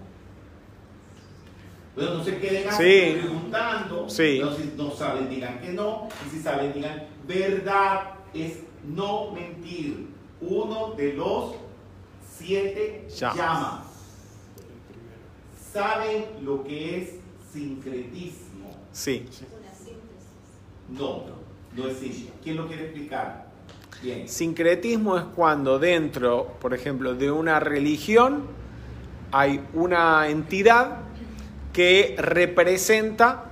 Bueno, 1.94 2.14
no 2.14 2.24
se 2.24 2.38
queden 2.38 2.68
así 2.68 2.82
Sí. 2.82 3.18
preguntando. 3.20 4.10
Sí. 4.10 4.40
No, 4.42 4.52
si 4.52 4.74
no 4.76 4.90
saben, 4.90 5.30
digan 5.30 5.60
que 5.60 5.72
no. 5.72 6.08
Y 6.26 6.30
si 6.30 6.42
saben, 6.42 6.72
digan 6.74 7.04
verdad. 7.26 8.15
Es 8.44 8.58
no 8.86 9.30
mentir. 9.32 10.08
Uno 10.40 10.92
de 10.96 11.14
los 11.14 11.54
siete 12.36 13.06
Llamas. 13.08 13.36
llamas. 13.36 13.86
¿Saben 15.72 16.24
lo 16.42 16.62
que 16.62 16.98
es 17.02 17.10
sincretismo? 17.52 18.76
Sí. 18.92 19.26
No, 20.90 21.24
no 21.74 21.88
es 21.88 21.96
simple. 21.98 22.30
¿Quién 22.42 22.56
lo 22.56 22.66
quiere 22.66 22.84
explicar? 22.84 23.46
Bien. 24.02 24.28
Sincretismo 24.28 25.16
es 25.16 25.24
cuando 25.34 25.78
dentro, 25.78 26.54
por 26.60 26.74
ejemplo, 26.74 27.14
de 27.14 27.30
una 27.30 27.58
religión 27.60 28.44
hay 29.32 29.60
una 29.74 30.28
entidad 30.28 30.98
que 31.72 32.14
representa 32.18 33.50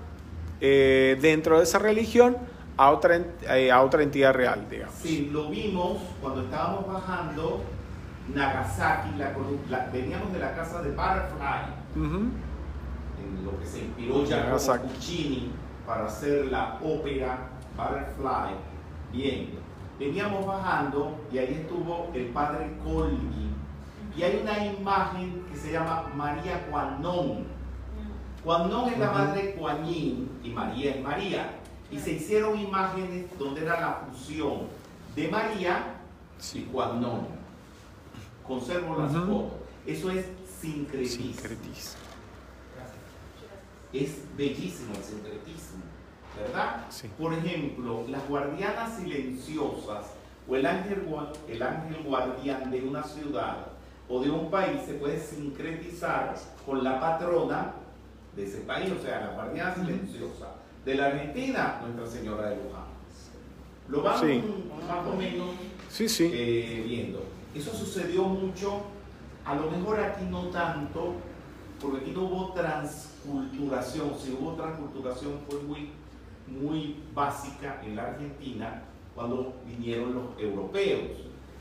eh, 0.60 1.18
dentro 1.20 1.58
de 1.58 1.64
esa 1.64 1.78
religión 1.78 2.36
a 2.76 2.90
otra, 2.90 3.16
eh, 3.48 3.70
a 3.70 3.82
otra 3.82 4.02
entidad 4.02 4.32
real, 4.34 4.66
digamos. 4.68 4.94
Sí, 4.96 5.30
lo 5.32 5.48
vimos 5.50 5.98
cuando 6.20 6.42
estábamos 6.42 6.86
bajando 6.86 7.62
Nagasaki, 8.34 9.10
la, 9.18 9.32
la- 9.70 9.86
veníamos 9.92 10.32
de 10.32 10.38
la 10.38 10.54
casa 10.54 10.82
de 10.82 10.90
Butterfly, 10.90 11.70
Ujú. 11.96 12.16
en 13.22 13.44
lo 13.44 13.58
que 13.60 13.66
se 13.66 13.78
inspiró 13.80 14.24
Giacomo. 14.24 14.82
Puccini 14.88 15.52
para 15.86 16.06
hacer 16.06 16.46
la 16.46 16.78
ópera 16.82 17.38
Butterfly. 17.76 18.54
Bien, 19.12 19.50
veníamos 19.98 20.44
bajando 20.46 21.16
y 21.30 21.38
ahí 21.38 21.54
estuvo 21.62 22.10
el 22.14 22.26
padre 22.26 22.72
Colby. 22.82 23.50
Y 24.16 24.22
hay 24.22 24.40
una 24.42 24.64
imagen 24.64 25.44
que 25.50 25.56
se 25.56 25.72
llama 25.72 26.04
María 26.16 26.66
Cuanón. 26.70 27.44
Cuanón 28.42 28.88
es 28.88 28.98
la 28.98 29.10
Ujú. 29.10 29.18
madre 29.18 29.42
de 29.42 29.54
Kuan 29.54 29.84
Yin 29.84 30.30
y 30.42 30.50
María 30.50 30.90
es 30.94 31.02
María. 31.02 31.50
Y 31.90 31.98
se 31.98 32.12
hicieron 32.12 32.58
imágenes 32.58 33.26
donde 33.38 33.62
era 33.62 33.80
la 33.80 33.94
fusión 34.06 34.62
de 35.14 35.28
María 35.28 35.94
y. 36.52 36.60
Cuanón. 36.62 37.26
Conservo 38.46 38.98
las 38.98 39.12
fotos. 39.12 39.52
Eso 39.86 40.10
es 40.10 40.26
sincretismo. 40.60 41.24
Sincretismo. 41.32 42.00
Es 43.92 44.10
bellísimo 44.36 44.92
el 44.96 45.04
sincretismo, 45.04 45.84
¿verdad? 46.36 46.84
Sí. 46.88 47.08
Por 47.16 47.32
ejemplo, 47.32 48.04
las 48.08 48.26
guardianas 48.28 48.96
silenciosas 48.96 50.06
o 50.48 50.56
el 50.56 50.66
ángel, 50.66 51.06
el 51.48 51.62
ángel 51.62 52.02
guardián 52.02 52.70
de 52.70 52.82
una 52.82 53.04
ciudad 53.04 53.66
o 54.08 54.20
de 54.20 54.30
un 54.30 54.50
país 54.50 54.80
se 54.84 54.94
puede 54.94 55.20
sincretizar 55.20 56.34
con 56.66 56.82
la 56.82 57.00
patrona 57.00 57.72
de 58.34 58.44
ese 58.44 58.58
país, 58.62 58.90
o 58.90 59.00
sea, 59.00 59.20
la 59.20 59.28
guardiana 59.28 59.74
silenciosa. 59.74 60.53
De 60.84 60.94
la 60.94 61.06
Argentina, 61.06 61.80
Nuestra 61.82 62.06
Señora 62.18 62.50
de 62.50 62.56
Luján. 62.56 62.84
Lo 63.88 63.98
Sí. 64.18 64.42
más 64.86 65.06
o 65.06 65.16
menos 65.16 65.48
Sí, 65.88 66.08
sí. 66.08 66.30
eh, 66.32 66.84
viendo. 66.86 67.22
Eso 67.54 67.72
sucedió 67.74 68.24
mucho, 68.24 68.82
a 69.44 69.54
lo 69.54 69.70
mejor 69.70 70.00
aquí 70.00 70.24
no 70.30 70.44
tanto, 70.48 71.14
porque 71.80 71.98
aquí 71.98 72.10
no 72.12 72.22
hubo 72.24 72.52
transculturación. 72.52 74.12
Si 74.18 74.32
hubo 74.32 74.52
transculturación 74.54 75.38
fue 75.48 75.60
muy, 75.62 75.90
muy 76.46 76.96
básica 77.14 77.80
en 77.84 77.96
la 77.96 78.04
Argentina 78.08 78.82
cuando 79.14 79.54
vinieron 79.66 80.14
los 80.14 80.24
europeos. 80.38 81.10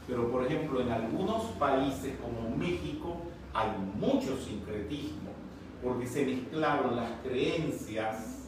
Pero 0.07 0.29
por 0.31 0.45
ejemplo, 0.45 0.81
en 0.81 0.91
algunos 0.91 1.43
países 1.59 2.13
como 2.21 2.55
México 2.57 3.17
hay 3.53 3.69
mucho 3.99 4.37
sincretismo, 4.37 5.29
porque 5.81 6.07
se 6.07 6.25
mezclaron 6.25 6.95
las 6.95 7.09
creencias 7.23 8.42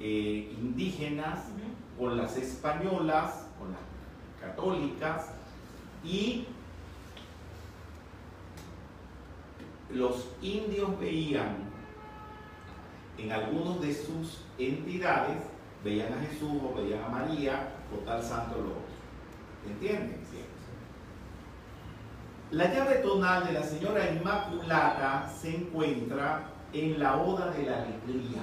eh, 0.00 0.54
indígenas 0.60 1.44
con 1.98 2.16
las 2.16 2.36
españolas, 2.36 3.46
con 3.58 3.72
las 3.72 3.80
católicas 4.40 5.30
y 6.04 6.46
los 9.90 10.28
indios 10.42 10.98
veían 10.98 11.56
en 13.18 13.32
algunos 13.32 13.80
de 13.80 13.94
sus 13.94 14.42
entidades, 14.58 15.38
veían 15.82 16.12
a 16.12 16.20
Jesús 16.20 16.60
o 16.62 16.74
veían 16.74 17.02
a 17.04 17.08
María 17.08 17.68
o 17.94 17.98
tal 18.04 18.22
santo 18.22 18.56
lo 18.56 18.70
otro. 18.70 18.96
¿Entienden? 19.66 20.20
Sí. 20.30 20.38
La 22.50 22.72
llave 22.72 22.96
tonal 22.96 23.46
de 23.46 23.52
la 23.54 23.62
señora 23.62 24.10
Inmaculada 24.10 25.28
se 25.28 25.56
encuentra 25.56 26.50
en 26.72 26.98
la 26.98 27.16
Oda 27.16 27.50
de 27.50 27.64
la 27.64 27.82
Alegría. 27.82 28.42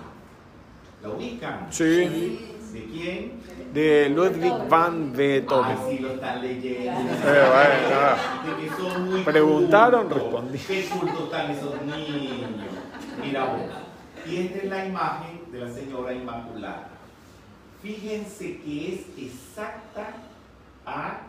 ¿La 1.04 1.10
ubican? 1.10 1.68
Sí. 1.70 2.40
¿De 2.72 2.86
quién? 2.86 3.34
De 3.74 4.10
Ludwig 4.10 4.68
van 4.70 5.12
Beethoven. 5.14 5.78
Ah, 5.78 5.86
sí, 5.90 6.00
lo 6.00 6.10
están 6.14 6.42
leyendo. 6.42 7.12
Eh, 7.26 8.46
De 8.46 8.64
que 8.64 8.76
son 8.76 9.12
muy 9.12 9.22
Preguntaron, 9.22 10.08
cultos. 10.08 10.24
respondí. 10.24 10.58
Qué 10.60 10.86
cultos 10.90 11.24
están 11.26 11.52
esos 11.52 11.82
niños. 11.84 12.50
Mira 13.24 13.46
vos. 13.46 13.62
Y 14.26 14.38
esta 14.38 14.58
es 14.60 14.66
la 14.70 14.86
imagen 14.86 15.42
de 15.52 15.60
la 15.60 15.72
señora 15.72 16.14
Inmaculada. 16.14 16.88
Fíjense 17.82 18.58
que 18.62 18.94
es 18.94 19.02
exacta 19.18 20.14
a 20.86 21.20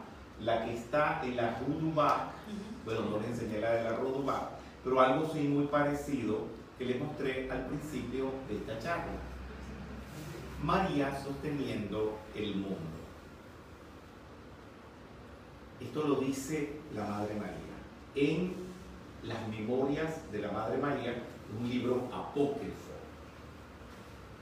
la 0.41 0.65
que 0.65 0.75
está 0.75 1.21
en 1.25 1.37
la 1.37 1.59
Ruduba. 1.67 2.31
Bueno, 2.85 3.01
no 3.11 3.19
les 3.19 3.31
enseñé 3.31 3.61
la 3.61 3.73
de 3.73 3.85
la 3.85 3.97
Ruduba, 3.97 4.51
pero 4.85 5.01
algo 5.01 5.29
sí 5.33 5.41
muy 5.41 5.67
parecido 5.67 6.47
que 6.79 6.85
les 6.85 7.01
mostré 7.01 7.51
al 7.51 7.67
principio 7.67 8.27
de 8.49 8.57
esta 8.57 8.79
charla. 8.79 9.13
María 10.63 11.23
sosteniendo 11.23 12.19
el 12.35 12.57
mundo. 12.57 12.79
Esto 15.81 16.07
lo 16.07 16.17
dice 16.17 16.81
la 16.95 17.05
Madre 17.05 17.35
María. 17.35 17.75
En 18.15 18.55
las 19.25 19.49
memorias 19.49 20.31
de 20.33 20.39
la 20.39 20.53
Madre 20.53 20.79
María, 20.79 21.15
un 21.59 21.69
libro 21.69 22.09
apócrifo. 22.13 22.93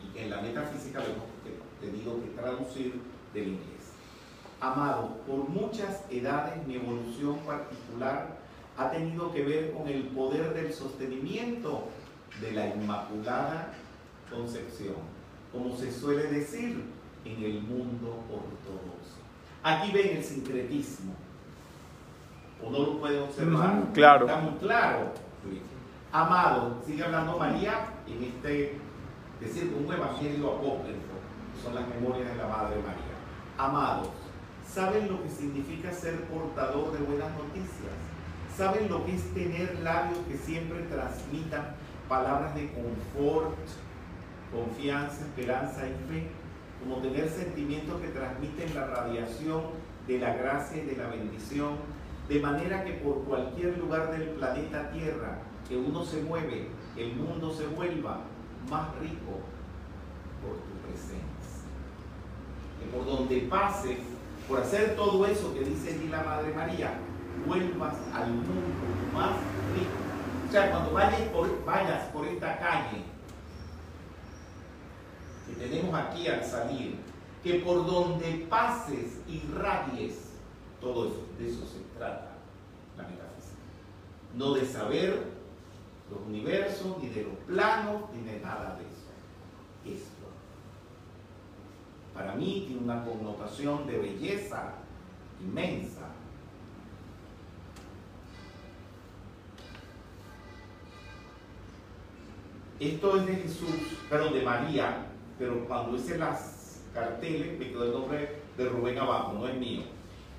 Y 0.03 0.13
que 0.13 0.25
en 0.25 0.31
la 0.31 0.41
metafísica 0.41 1.01
lo 1.01 1.07
hemos 1.07 1.27
tenido 1.81 2.23
que 2.23 2.29
traducir 2.31 3.01
del 3.33 3.49
inglés. 3.49 3.93
Amado, 4.61 5.17
por 5.27 5.49
muchas 5.49 6.05
edades 6.11 6.65
mi 6.67 6.77
evolución 6.77 7.39
particular 7.39 8.39
ha 8.77 8.91
tenido 8.91 9.33
que 9.33 9.43
ver 9.43 9.73
con 9.73 9.89
el 9.89 10.05
poder 10.09 10.55
del 10.55 10.73
sostenimiento 10.73 11.89
de 12.41 12.53
la 12.53 12.69
Inmaculada 12.69 13.75
Concepción, 14.31 14.97
como 15.53 15.77
se 15.77 15.93
suele 15.93 16.25
decir 16.25 16.83
en 17.25 17.43
el 17.45 17.61
mundo 17.63 18.25
ortodoxo. 18.31 19.21
Aquí 19.63 19.93
ven 19.93 20.17
el 20.17 20.25
sincretismo. 20.25 21.15
Uno 22.63 22.79
lo 22.79 22.99
puede 22.99 23.21
observar. 23.21 23.85
Claro. 23.93 24.27
Está 24.27 24.41
muy 24.41 24.59
claro. 24.59 25.13
Amado, 26.13 26.77
sigue 26.87 27.05
hablando 27.05 27.39
María 27.39 27.87
en 28.07 28.23
este, 28.23 28.79
decir, 29.41 29.75
un 29.75 29.91
evangelio 29.93 30.53
apócrifo, 30.53 31.15
que 31.55 31.63
son 31.63 31.75
las 31.75 31.89
memorias 31.89 32.29
de 32.29 32.37
la 32.37 32.49
Madre 32.49 32.77
María. 32.77 33.17
Amados, 33.57 34.09
¿saben 34.69 35.09
lo 35.09 35.23
que 35.23 35.31
significa 35.31 35.91
ser 35.91 36.21
portador 36.25 36.93
de 36.93 36.99
buenas 37.05 37.31
noticias? 37.33 37.97
¿Saben 38.55 38.91
lo 38.91 39.05
que 39.07 39.15
es 39.15 39.33
tener 39.33 39.81
labios 39.83 40.19
que 40.29 40.37
siempre 40.37 40.83
transmitan 40.83 41.75
palabras 42.09 42.55
de 42.55 42.71
confort, 42.73 43.57
confianza, 44.53 45.25
esperanza 45.25 45.83
y 45.87 46.13
fe? 46.13 46.29
Como 46.83 46.97
tener 46.99 47.29
sentimientos 47.29 48.01
que 48.01 48.09
transmiten 48.09 48.75
la 48.75 48.87
radiación 48.87 49.63
de 50.07 50.19
la 50.19 50.35
gracia 50.35 50.83
y 50.83 50.87
de 50.87 50.97
la 50.97 51.09
bendición, 51.09 51.77
de 52.29 52.41
manera 52.41 52.85
que 52.85 52.93
por 52.95 53.25
cualquier 53.25 53.79
lugar 53.79 54.11
del 54.17 54.31
planeta 54.31 54.91
Tierra 54.91 55.39
que 55.69 55.77
uno 55.77 56.05
se 56.05 56.23
mueve, 56.23 56.69
el 56.97 57.15
mundo 57.17 57.53
se 57.53 57.67
vuelva 57.69 58.21
más 58.69 58.89
rico 59.01 59.41
por 60.43 60.57
tu 60.57 60.87
presencia. 60.87 61.23
Que 62.79 62.97
por 62.97 63.07
donde 63.07 63.47
pases, 63.49 63.99
por 64.49 64.61
hacer 64.61 64.97
todo 64.97 65.25
eso 65.27 65.55
que 65.55 65.61
dice 65.61 65.91
allí 65.91 66.09
la 66.09 66.23
Madre 66.25 66.53
María, 66.53 66.95
vuelvas 67.47 67.95
al 68.13 68.29
mundo 68.29 68.53
más 69.15 69.31
rico. 69.75 70.49
O 70.49 70.53
sea, 70.53 70.71
cuando 70.71 70.93
vayas 70.93 71.21
por, 71.33 71.65
vayas 71.65 72.05
por 72.09 72.27
esta 72.27 72.59
calle 72.59 73.12
tenemos 75.53 75.95
aquí 75.95 76.27
al 76.29 76.45
salir, 76.45 76.97
que 77.43 77.55
por 77.61 77.87
donde 77.87 78.47
pases 78.49 79.21
irradies 79.29 80.33
todo 80.81 81.07
eso. 81.07 81.23
De 81.39 81.49
eso 81.49 81.67
se 81.67 81.81
trata 81.97 82.33
la 82.97 83.05
metafísica. 83.05 83.57
No 84.35 84.53
de 84.55 84.67
saber 84.67 85.27
los 86.11 86.21
universos, 86.27 86.99
ni 87.01 87.09
de 87.09 87.25
los 87.25 87.35
planos, 87.47 88.03
ni 88.15 88.31
de 88.31 88.41
nada 88.41 88.77
de 88.77 88.83
eso. 88.83 89.99
Esto. 89.99 90.27
Para 92.15 92.35
mí 92.35 92.65
tiene 92.67 92.83
una 92.83 93.05
connotación 93.05 93.87
de 93.87 93.99
belleza 93.99 94.75
inmensa. 95.41 96.09
Esto 102.79 103.17
es 103.17 103.27
de 103.27 103.37
Jesús, 103.37 103.71
perdón, 104.11 104.35
de 104.35 104.43
María, 104.43 105.12
pero 105.39 105.65
cuando 105.67 105.97
hice 105.97 106.19
las 106.19 106.83
carteles 106.95 107.59
me 107.59 107.69
quedó 107.69 107.85
el 107.85 107.93
nombre 107.93 108.37
de 108.57 108.69
Rubén 108.69 108.99
abajo, 108.99 109.33
no 109.35 109.49
es 109.49 109.57
mío. 109.57 109.83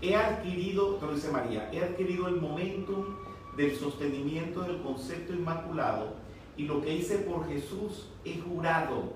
He 0.01 0.15
adquirido, 0.15 0.99
lo 1.01 1.13
dice 1.13 1.31
María, 1.31 1.69
he 1.71 1.83
adquirido 1.83 2.27
el 2.27 2.35
momentum 2.35 3.05
del 3.55 3.75
sostenimiento 3.75 4.61
del 4.61 4.81
concepto 4.81 5.33
inmaculado 5.33 6.15
y 6.57 6.65
lo 6.65 6.81
que 6.81 6.93
hice 6.93 7.19
por 7.19 7.47
Jesús 7.47 8.09
he 8.25 8.39
jurado 8.39 9.13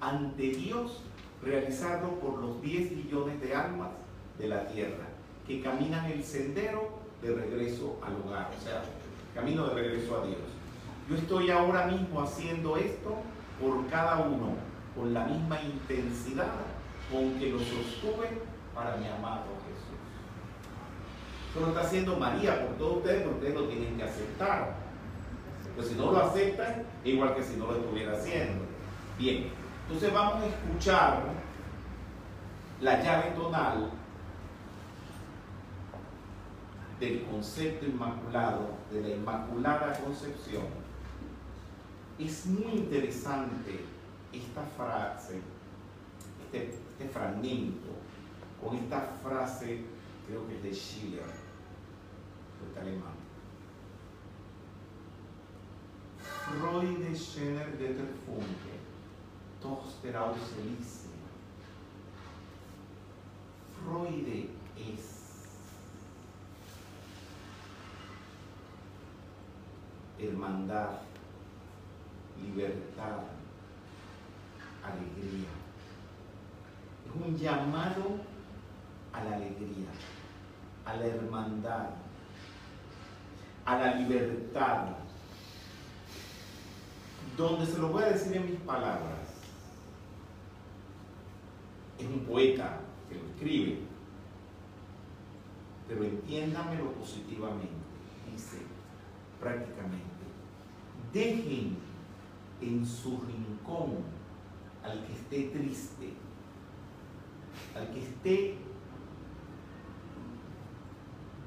ante 0.00 0.42
Dios 0.50 1.02
realizarlo 1.42 2.10
por 2.20 2.38
los 2.38 2.60
10 2.62 2.92
millones 2.92 3.40
de 3.40 3.54
almas 3.54 3.90
de 4.38 4.48
la 4.48 4.66
tierra 4.68 5.08
que 5.46 5.60
caminan 5.62 6.06
el 6.06 6.22
sendero 6.22 6.90
de 7.22 7.34
regreso 7.34 7.98
al 8.02 8.14
hogar, 8.24 8.50
o 8.58 8.62
sea, 8.62 8.82
camino 9.34 9.66
de 9.66 9.74
regreso 9.74 10.20
a 10.20 10.26
Dios. 10.26 10.38
Yo 11.08 11.16
estoy 11.16 11.50
ahora 11.50 11.86
mismo 11.86 12.22
haciendo 12.22 12.76
esto 12.76 13.16
por 13.60 13.86
cada 13.88 14.20
uno, 14.20 14.54
con 14.94 15.14
la 15.14 15.24
misma 15.24 15.60
intensidad 15.62 16.52
con 17.10 17.38
que 17.38 17.50
lo 17.50 17.58
sostuve 17.58 18.42
para 18.74 18.96
mi 18.96 19.06
amado 19.06 19.46
Jesús. 19.66 20.00
Eso 21.50 21.60
lo 21.60 21.68
está 21.68 21.80
haciendo 21.80 22.16
María 22.16 22.66
por 22.66 22.76
todos 22.76 22.96
ustedes, 22.98 23.22
porque 23.22 23.38
ustedes 23.38 23.54
lo 23.54 23.68
tienen 23.68 23.96
que 23.96 24.04
aceptar. 24.04 24.76
Pues 25.74 25.88
si 25.88 25.94
no 25.94 26.12
lo 26.12 26.24
aceptan, 26.24 26.84
igual 27.04 27.34
que 27.34 27.42
si 27.42 27.56
no 27.56 27.66
lo 27.66 27.76
estuviera 27.76 28.12
haciendo. 28.12 28.64
Bien, 29.18 29.50
entonces 29.86 30.12
vamos 30.12 30.42
a 30.42 30.46
escuchar 30.46 31.22
la 32.80 33.02
llave 33.02 33.30
tonal 33.32 33.90
del 37.00 37.22
concepto 37.24 37.86
inmaculado, 37.86 38.70
de 38.92 39.00
la 39.00 39.08
Inmaculada 39.08 39.98
Concepción. 40.04 40.64
Es 42.18 42.46
muy 42.46 42.72
interesante 42.72 43.80
esta 44.32 44.62
frase, 44.76 45.40
este, 46.44 46.70
este 46.70 47.08
fragmento, 47.08 47.90
con 48.60 48.76
esta 48.76 49.00
frase, 49.22 49.84
creo 50.26 50.46
que 50.46 50.56
es 50.56 50.62
de 50.62 50.74
Schiller, 50.74 51.24
de 52.74 52.80
alemán. 52.80 53.20
Freude 56.50 57.14
Schener 57.14 57.78
de 57.78 57.94
Funke, 58.26 58.80
Elysium. 60.02 61.10
Freude 63.84 64.50
es 64.76 65.20
hermandad, 70.18 71.00
libertad, 72.42 73.22
alegría. 74.84 75.48
Es 77.06 77.26
un 77.26 77.36
llamado 77.36 78.20
a 79.12 79.24
la 79.24 79.36
alegría, 79.36 79.88
a 80.84 80.96
la 80.96 81.06
hermandad, 81.06 81.90
a 83.64 83.76
la 83.76 83.94
libertad, 83.94 84.88
donde 87.36 87.66
se 87.66 87.78
lo 87.78 87.88
voy 87.88 88.04
a 88.04 88.10
decir 88.10 88.36
en 88.36 88.50
mis 88.50 88.60
palabras. 88.60 89.18
Es 91.98 92.06
un 92.06 92.20
poeta 92.20 92.80
que 93.08 93.16
lo 93.16 93.26
escribe, 93.26 93.80
pero 95.88 96.04
entiéndamelo 96.04 96.92
positivamente. 96.92 97.68
Dice 98.30 98.58
prácticamente, 99.40 100.04
dejen 101.12 101.78
en 102.60 102.86
su 102.86 103.20
rincón 103.22 104.19
al 104.84 105.04
que 105.04 105.12
esté 105.12 105.58
triste, 105.58 106.14
al 107.74 107.90
que 107.90 108.00
esté 108.00 108.58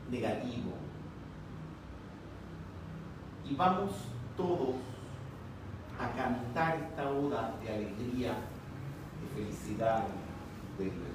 negativo. 0.10 0.74
Y 3.50 3.56
vamos 3.56 3.92
todos 4.38 4.76
a 6.00 6.12
cantar 6.16 6.78
esta 6.78 7.10
oda 7.10 7.56
de 7.62 7.70
alegría, 7.70 8.38
de 9.22 9.44
felicidad, 9.44 10.06
de 10.78 10.86
libertad. 10.86 11.14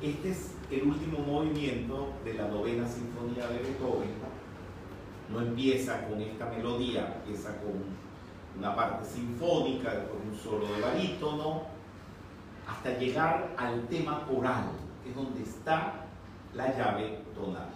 Este 0.00 0.30
es 0.30 0.54
el 0.70 0.88
último 0.88 1.18
movimiento 1.18 2.12
de 2.24 2.34
la 2.34 2.48
novena 2.48 2.86
sinfonía 2.86 3.48
de 3.48 3.58
Beethoven. 3.58 4.10
No 5.30 5.40
empieza 5.40 6.06
con 6.06 6.20
esta 6.20 6.46
melodía, 6.50 7.16
empieza 7.16 7.60
con 7.60 8.07
una 8.58 8.74
parte 8.74 9.06
sinfónica, 9.06 9.94
después 9.94 10.20
un 10.30 10.36
solo 10.36 10.66
de 10.74 10.80
barítono, 10.80 11.62
hasta 12.66 12.98
llegar 12.98 13.54
al 13.56 13.86
tema 13.86 14.26
coral, 14.26 14.64
que 15.02 15.10
es 15.10 15.16
donde 15.16 15.42
está 15.42 16.06
la 16.54 16.76
llave 16.76 17.20
tonal, 17.34 17.68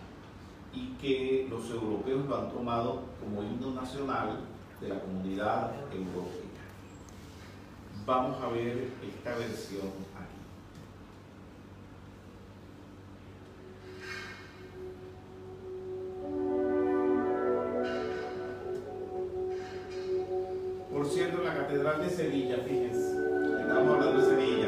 y 0.75 0.89
que 1.01 1.47
los 1.49 1.71
europeos 1.71 2.27
lo 2.27 2.37
han 2.37 2.51
tomado 2.51 3.03
como 3.21 3.43
himno 3.43 3.71
nacional 3.81 4.41
de 4.81 4.89
la 4.89 5.01
comunidad 5.01 5.73
europea. 5.93 6.43
Vamos 8.05 8.43
a 8.43 8.49
ver 8.49 8.89
esta 9.03 9.37
versión 9.37 9.89
Catedral 21.73 22.03
de 22.03 22.11
Sevilla, 22.11 22.59
fíjense, 22.69 23.17
estamos 23.63 23.95
hablando 23.95 24.21
de 24.21 24.27
Sevilla. 24.27 24.62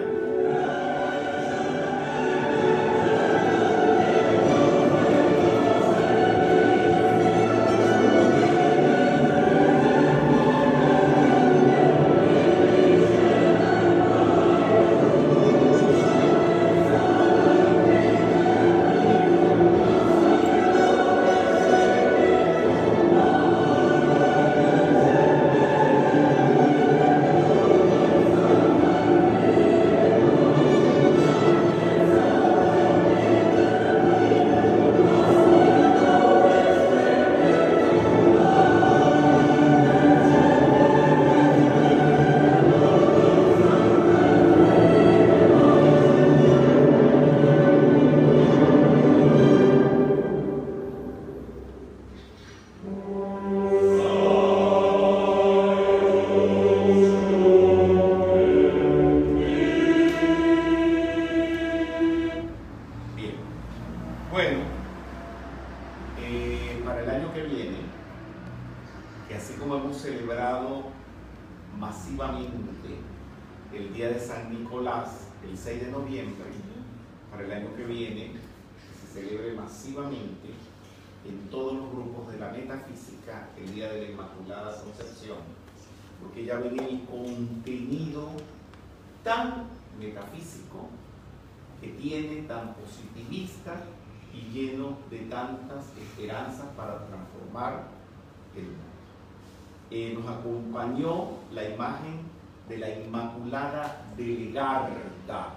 Eh, 99.96 100.12
nos 100.12 100.26
acompañó 100.26 101.28
la 101.52 101.68
imagen 101.68 102.22
de 102.68 102.78
la 102.78 102.90
Inmaculada 102.90 104.04
de 104.16 104.50
Garda. 104.52 105.54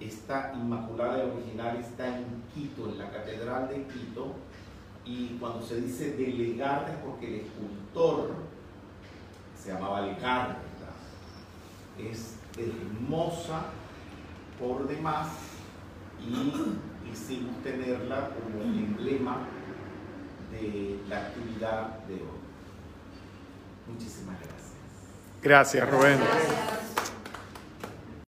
Esta 0.00 0.54
Inmaculada 0.54 1.22
original 1.26 1.76
está 1.76 2.16
en 2.16 2.24
Quito, 2.54 2.88
en 2.88 2.96
la 2.96 3.10
Catedral 3.10 3.68
de 3.68 3.84
Quito, 3.88 4.28
y 5.04 5.36
cuando 5.38 5.60
se 5.60 5.82
dice 5.82 6.12
de 6.16 6.28
Legarda 6.28 6.92
es 6.94 6.98
porque 7.04 7.26
el 7.26 7.40
escultor 7.42 8.30
se 9.54 9.74
llamaba 9.74 10.00
Legarda. 10.00 10.56
Es 11.98 12.38
hermosa 12.56 13.66
por 14.58 14.88
demás 14.88 15.28
y 16.26 17.06
quisimos 17.06 17.62
tenerla 17.62 18.30
como 18.30 18.64
emblema 18.64 19.40
de 20.50 20.98
la 21.06 21.18
actividad 21.18 21.98
de 22.06 22.14
hoy. 22.14 22.41
Muchísimas 23.92 24.36
gracias. 24.40 24.72
Gracias, 25.42 25.90
Rubén. 25.90 26.18